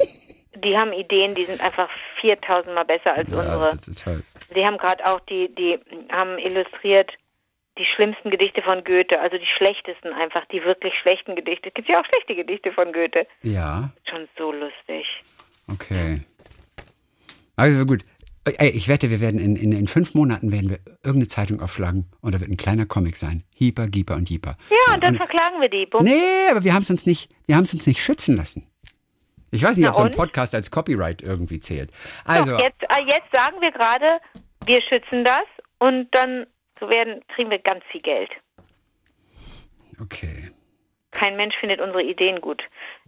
[0.63, 1.89] die haben Ideen, die sind einfach
[2.21, 3.79] 4000 Mal besser als unsere.
[3.79, 4.21] total.
[4.53, 5.79] Sie haben gerade auch die, die
[6.11, 7.11] haben illustriert
[7.77, 11.67] die schlimmsten Gedichte von Goethe, also die schlechtesten einfach, die wirklich schlechten Gedichte.
[11.69, 13.27] Es gibt ja auch schlechte Gedichte von Goethe.
[13.43, 15.05] Ja, Schon so lustig.
[15.71, 16.21] okay.
[17.55, 18.03] Also gut.
[18.47, 22.05] Ey, ich wette, wir werden in, in, in fünf Monaten werden wir irgendeine Zeitung aufschlagen
[22.21, 23.43] und da wird ein kleiner Comic sein.
[23.53, 24.57] Hieper, Gieper und Jeeper.
[24.69, 25.85] Ja, und dann verklagen wir die.
[25.85, 26.03] Bumm.
[26.03, 28.67] Nee, aber wir haben es uns nicht, wir haben es uns nicht schützen lassen.
[29.51, 30.15] Ich weiß nicht, Na ob so ein und?
[30.15, 31.91] Podcast als Copyright irgendwie zählt.
[32.25, 34.19] Also, Doch, jetzt, ah, jetzt sagen wir gerade,
[34.65, 35.45] wir schützen das
[35.79, 36.45] und dann
[36.79, 38.29] so werden, kriegen wir ganz viel Geld.
[40.01, 40.51] okay.
[41.11, 42.61] Kein Mensch findet unsere Ideen gut.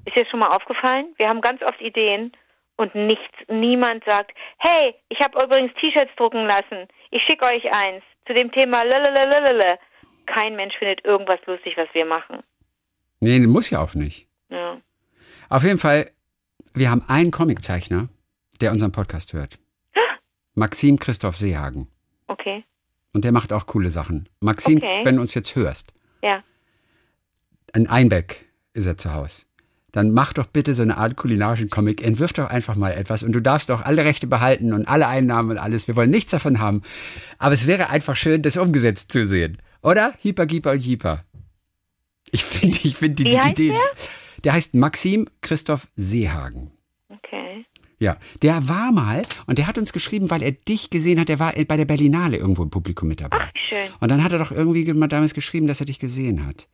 [0.06, 1.14] Ist dir schon mal aufgefallen?
[1.18, 2.32] Wir haben ganz oft Ideen
[2.80, 6.88] und nichts, niemand sagt, hey, ich habe übrigens T-Shirts drucken lassen.
[7.12, 9.78] Ich schicke euch eins zu dem Thema lalalala.
[10.26, 12.42] Kein Mensch findet irgendwas lustig, was wir machen.
[13.20, 14.28] Nee, muss ja auch nicht.
[14.50, 14.80] Ja.
[15.50, 16.10] Auf jeden Fall,
[16.74, 18.08] wir haben einen Comiczeichner,
[18.62, 19.60] der unseren Podcast hört.
[20.56, 21.90] Maxim Christoph Seehagen.
[22.28, 22.64] Okay.
[23.14, 24.30] Und der macht auch coole Sachen.
[24.40, 25.02] Maxim, Okay.
[25.04, 26.44] wenn du uns jetzt hörst, Ja.
[27.74, 29.48] in Einbeck ist er zu Hause.
[29.92, 32.04] Dann mach doch bitte so eine Art kulinarischen Comic.
[32.04, 35.52] Entwirf doch einfach mal etwas und du darfst auch alle Rechte behalten und alle Einnahmen
[35.52, 35.88] und alles.
[35.88, 36.84] Wir wollen nichts davon haben.
[37.38, 39.58] Aber es wäre einfach schön, das umgesetzt zu sehen.
[39.82, 40.14] Oder?
[40.20, 41.24] Hieper, Gieper und Jeeper.
[42.32, 43.70] Ich finde ich find die, die Idee.
[43.70, 43.80] der?
[44.44, 46.72] Der heißt Maxim Christoph Seehagen.
[47.10, 47.66] Okay.
[47.98, 51.40] Ja, der war mal und der hat uns geschrieben, weil er dich gesehen hat, der
[51.40, 53.40] war bei der Berlinale irgendwo im Publikum mit dabei.
[53.42, 53.90] Ach, schön.
[54.00, 56.70] Und dann hat er doch irgendwie mal damals geschrieben, dass er dich gesehen hat.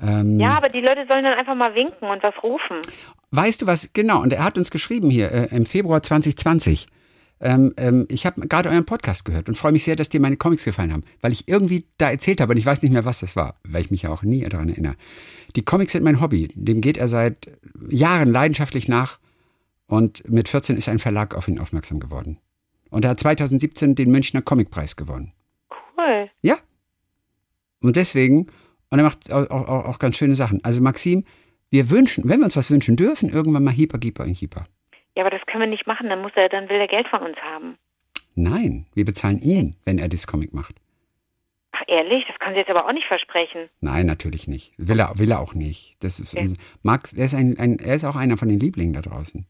[0.00, 2.80] Ähm, Ja, aber die Leute sollen dann einfach mal winken und was rufen.
[3.30, 3.92] Weißt du was?
[3.92, 6.86] Genau, und er hat uns geschrieben hier äh, im Februar 2020.
[7.40, 10.36] Ähm, ähm, ich habe gerade euren Podcast gehört und freue mich sehr, dass dir meine
[10.36, 13.20] Comics gefallen haben, weil ich irgendwie da erzählt habe und ich weiß nicht mehr, was
[13.20, 14.94] das war, weil ich mich ja auch nie daran erinnere.
[15.56, 17.50] Die Comics sind mein Hobby, dem geht er seit
[17.88, 19.18] Jahren leidenschaftlich nach
[19.86, 22.38] und mit 14 ist ein Verlag auf ihn aufmerksam geworden.
[22.90, 25.32] Und er hat 2017 den Münchner Comicpreis gewonnen.
[25.98, 26.30] Cool.
[26.42, 26.58] Ja.
[27.82, 28.46] Und deswegen,
[28.94, 30.62] und er macht auch, auch, auch ganz schöne Sachen.
[30.64, 31.24] Also Maxim,
[31.70, 34.66] wir wünschen, wenn wir uns was wünschen dürfen, irgendwann mal Hieper, Gieper und Hieper.
[35.16, 36.08] Ja, aber das können wir nicht machen.
[36.08, 37.76] Dann muss er, dann will er Geld von uns haben.
[38.36, 40.76] Nein, wir bezahlen ihn, wenn er das Comic macht.
[41.72, 42.24] Ach, ehrlich?
[42.28, 43.68] Das kann sie jetzt aber auch nicht versprechen.
[43.80, 44.72] Nein, natürlich nicht.
[44.76, 45.96] Will er, will er auch nicht.
[45.98, 46.42] Das ist Okay.
[46.42, 49.44] unser, Max, er ist, ein, ein, er ist auch einer von den Lieblingen da draußen.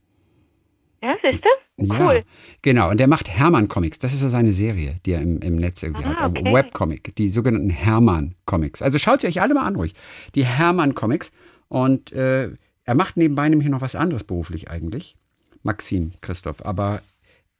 [1.05, 1.85] Ja, siehst du?
[1.85, 2.23] Ja, Cool.
[2.63, 2.89] genau.
[2.89, 3.99] Und der macht Hermann Comics.
[3.99, 6.31] Das ist so seine Serie, die er im, im Netz irgendwie Ah, hat.
[6.31, 6.51] okay.
[6.53, 8.81] Webcomic, die sogenannten Hermann Comics.
[8.81, 9.93] Also schaut sie euch alle mal an, ruhig.
[10.33, 11.31] Die Hermann Comics.
[11.67, 12.49] Und äh,
[12.85, 15.15] er macht nebenbei nämlich noch was anderes beruflich eigentlich.
[15.63, 16.65] Maxim Christoph.
[16.65, 17.01] Aber,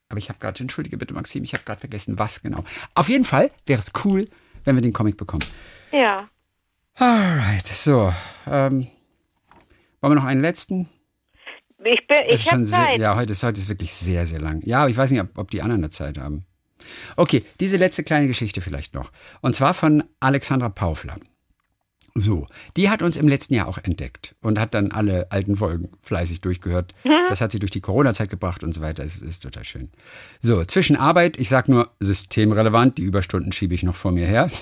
[0.10, 2.64] aber ich habe gerade, entschuldige bitte, Maxim, ich habe gerade vergessen, was genau.
[2.96, 4.26] Auf jeden Fall wäre es cool,
[4.64, 5.44] wenn wir den Comic bekommen.
[5.92, 6.30] Ja.
[6.96, 8.12] Alright, so.
[8.48, 8.88] Ähm,
[10.02, 10.88] wollen wir noch einen letzten?
[11.86, 13.00] Ich bin, ich habe Zeit.
[13.00, 14.62] ja, heute ist, heute ist wirklich sehr, sehr lang.
[14.66, 16.46] Ja, aber ich weiß nicht, ob, ob die anderen da Zeit haben.
[17.16, 19.12] Okay, diese letzte kleine Geschichte vielleicht noch.
[19.42, 21.18] Und zwar von Alexandra Paufler.
[22.18, 22.48] So,
[22.78, 26.40] die hat uns im letzten Jahr auch entdeckt und hat dann alle alten Folgen fleißig
[26.42, 26.96] durchgehört.
[27.28, 29.04] Das hat sie durch die Corona-Zeit gebracht und so weiter.
[29.04, 29.90] Es ist total schön.
[30.40, 34.50] So, zwischen Arbeit, ich sag nur systemrelevant, die Überstunden schiebe ich noch vor mir her.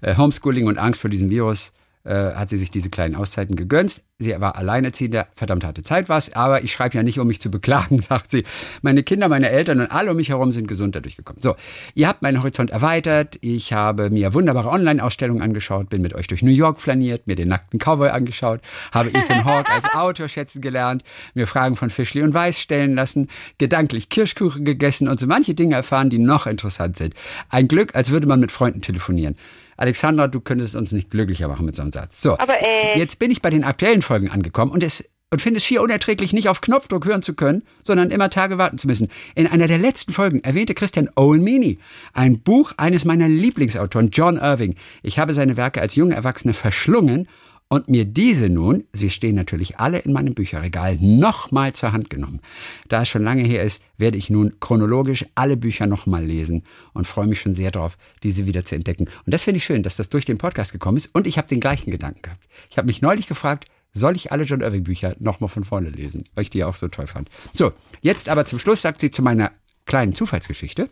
[0.00, 1.72] Äh, Homeschooling und Angst vor diesem Virus
[2.04, 4.02] äh, hat sie sich diese kleinen Auszeiten gegönnt.
[4.18, 7.40] Sie war alleinerziehende, verdammt harte Zeit war es, aber ich schreibe ja nicht, um mich
[7.40, 8.44] zu beklagen, sagt sie.
[8.82, 11.40] Meine Kinder, meine Eltern und alle um mich herum sind gesund dadurch gekommen.
[11.40, 11.56] So,
[11.94, 13.38] ihr habt meinen Horizont erweitert.
[13.40, 17.48] Ich habe mir wunderbare Online-Ausstellungen angeschaut, bin mit euch durch New York flaniert, mir den
[17.48, 18.60] nackten Cowboy angeschaut,
[18.92, 21.02] habe Ethan Hawke als Autor schätzen gelernt,
[21.34, 23.28] mir Fragen von Fischli und Weiß stellen lassen,
[23.58, 27.14] gedanklich Kirschkuchen gegessen und so manche Dinge erfahren, die noch interessant sind.
[27.48, 29.36] Ein Glück, als würde man mit Freunden telefonieren.
[29.76, 32.20] Alexandra, du könntest uns nicht glücklicher machen mit so einem Satz.
[32.20, 35.58] So, Aber, äh, jetzt bin ich bei den aktuellen Folgen angekommen und es und finde
[35.58, 39.08] es schier unerträglich, nicht auf Knopfdruck hören zu können, sondern immer Tage warten zu müssen.
[39.34, 41.78] In einer der letzten Folgen erwähnte Christian Owen Meany,
[42.12, 44.76] ein Buch eines meiner Lieblingsautoren, John Irving.
[45.02, 47.26] Ich habe seine Werke als junge Erwachsene verschlungen
[47.74, 52.40] und mir diese nun, sie stehen natürlich alle in meinem Bücherregal, nochmal zur Hand genommen.
[52.86, 57.08] Da es schon lange her ist, werde ich nun chronologisch alle Bücher nochmal lesen und
[57.08, 59.06] freue mich schon sehr darauf, diese wieder zu entdecken.
[59.06, 61.48] Und das finde ich schön, dass das durch den Podcast gekommen ist und ich habe
[61.48, 62.46] den gleichen Gedanken gehabt.
[62.70, 66.22] Ich habe mich neulich gefragt, soll ich alle John Irving Bücher nochmal von vorne lesen,
[66.36, 67.28] weil ich die auch so toll fand.
[67.52, 67.72] So,
[68.02, 69.50] jetzt aber zum Schluss sagt sie zu meiner
[69.84, 70.88] kleinen Zufallsgeschichte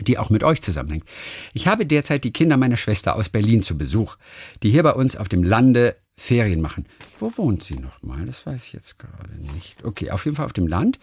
[0.00, 1.04] die auch mit euch zusammenhängt.
[1.52, 4.16] Ich habe derzeit die Kinder meiner Schwester aus Berlin zu Besuch,
[4.62, 6.84] die hier bei uns auf dem Lande Ferien machen.
[7.18, 8.26] Wo wohnt sie nochmal?
[8.26, 9.82] Das weiß ich jetzt gerade nicht.
[9.84, 10.98] Okay, auf jeden Fall auf dem Land,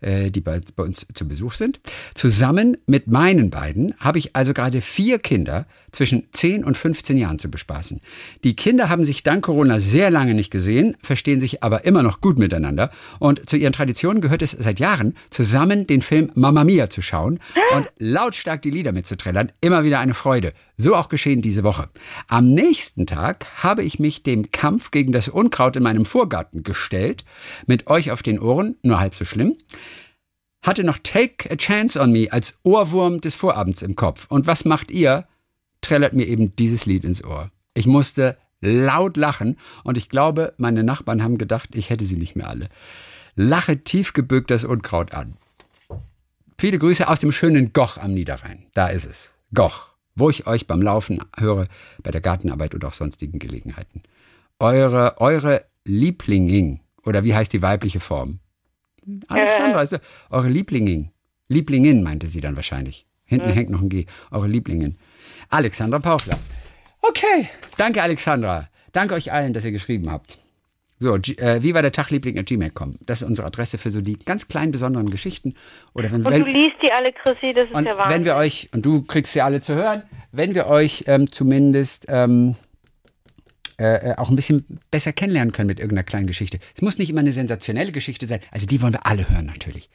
[0.00, 1.78] äh, die bei, bei uns zu Besuch sind.
[2.14, 7.38] Zusammen mit meinen beiden habe ich also gerade vier Kinder zwischen 10 und 15 Jahren
[7.38, 8.00] zu bespaßen.
[8.44, 12.22] Die Kinder haben sich dank Corona sehr lange nicht gesehen, verstehen sich aber immer noch
[12.22, 12.90] gut miteinander.
[13.18, 17.40] Und zu ihren Traditionen gehört es seit Jahren, zusammen den Film Mamma Mia zu schauen
[17.76, 19.52] und lautstark die Lieder mitzuträllern.
[19.60, 20.54] Immer wieder eine Freude.
[20.78, 21.88] So auch geschehen diese Woche.
[22.26, 27.24] Am nächsten Tag habe ich mich dem Kampf gegen das Unkraut in meinem Vorgarten gestellt.
[27.66, 29.56] Mit euch auf den Ohren, nur halb so schlimm.
[30.62, 34.26] Hatte noch Take a Chance on Me als Ohrwurm des Vorabends im Kopf.
[34.28, 35.26] Und was macht ihr?
[35.80, 37.50] Trällert mir eben dieses Lied ins Ohr.
[37.74, 42.36] Ich musste laut lachen und ich glaube, meine Nachbarn haben gedacht, ich hätte sie nicht
[42.36, 42.68] mehr alle.
[43.34, 45.34] Lache tief gebückt das Unkraut an.
[46.56, 48.66] Viele Grüße aus dem schönen Goch am Niederrhein.
[48.74, 49.34] Da ist es.
[49.52, 51.68] Goch wo ich euch beim Laufen höre,
[52.02, 54.02] bei der Gartenarbeit oder auch sonstigen Gelegenheiten.
[54.62, 58.38] Eure, eure Lieblinging, oder wie heißt die weibliche Form?
[59.26, 59.96] Alexandra, also
[60.30, 61.10] eure Lieblinging.
[61.48, 63.04] Lieblingin meinte sie dann wahrscheinlich.
[63.24, 63.52] Hinten Mhm.
[63.54, 64.06] hängt noch ein G.
[64.30, 64.96] Eure Lieblingin.
[65.48, 66.38] Alexandra Pauchler.
[67.00, 68.68] Okay, danke Alexandra.
[68.92, 70.38] Danke euch allen, dass ihr geschrieben habt.
[71.00, 72.98] So, äh, wie war der Tagliebling at gmail.com?
[73.04, 75.54] Das ist unsere Adresse für so die ganz kleinen, besonderen Geschichten.
[75.94, 78.14] Oder wenn, Und wenn, du liest die alle, Chrissy, das ist und ja Wahnsinn.
[78.18, 82.06] wenn wir euch, und du kriegst sie alle zu hören, wenn wir euch ähm, zumindest
[82.08, 82.54] ähm,
[83.82, 86.60] äh, äh, auch ein bisschen besser kennenlernen können mit irgendeiner kleinen Geschichte.
[86.76, 89.90] Es muss nicht immer eine sensationelle Geschichte sein, also die wollen wir alle hören natürlich.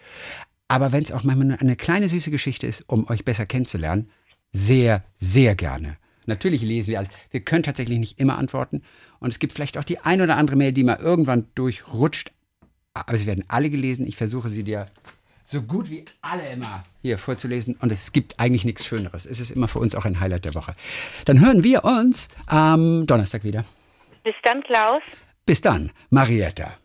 [0.67, 4.09] Aber wenn es auch manchmal nur eine kleine süße Geschichte ist, um euch besser kennenzulernen,
[4.51, 5.95] sehr, sehr gerne.
[6.25, 7.09] Natürlich lesen wir alles.
[7.31, 8.81] Wir können tatsächlich nicht immer antworten.
[9.19, 12.33] Und es gibt vielleicht auch die ein oder andere Mail, die mal irgendwann durchrutscht.
[12.93, 14.05] Aber sie werden alle gelesen.
[14.05, 14.85] Ich versuche sie dir
[15.47, 17.77] so gut wie alle immer hier vorzulesen.
[17.79, 19.25] Und es gibt eigentlich nichts Schöneres.
[19.25, 20.73] Es ist immer für uns auch ein Highlight der Woche.
[21.23, 23.63] Dann hören wir uns am Donnerstag wieder.
[24.23, 25.01] Bis dann, Klaus.
[25.45, 26.77] Bis dann, Marietta.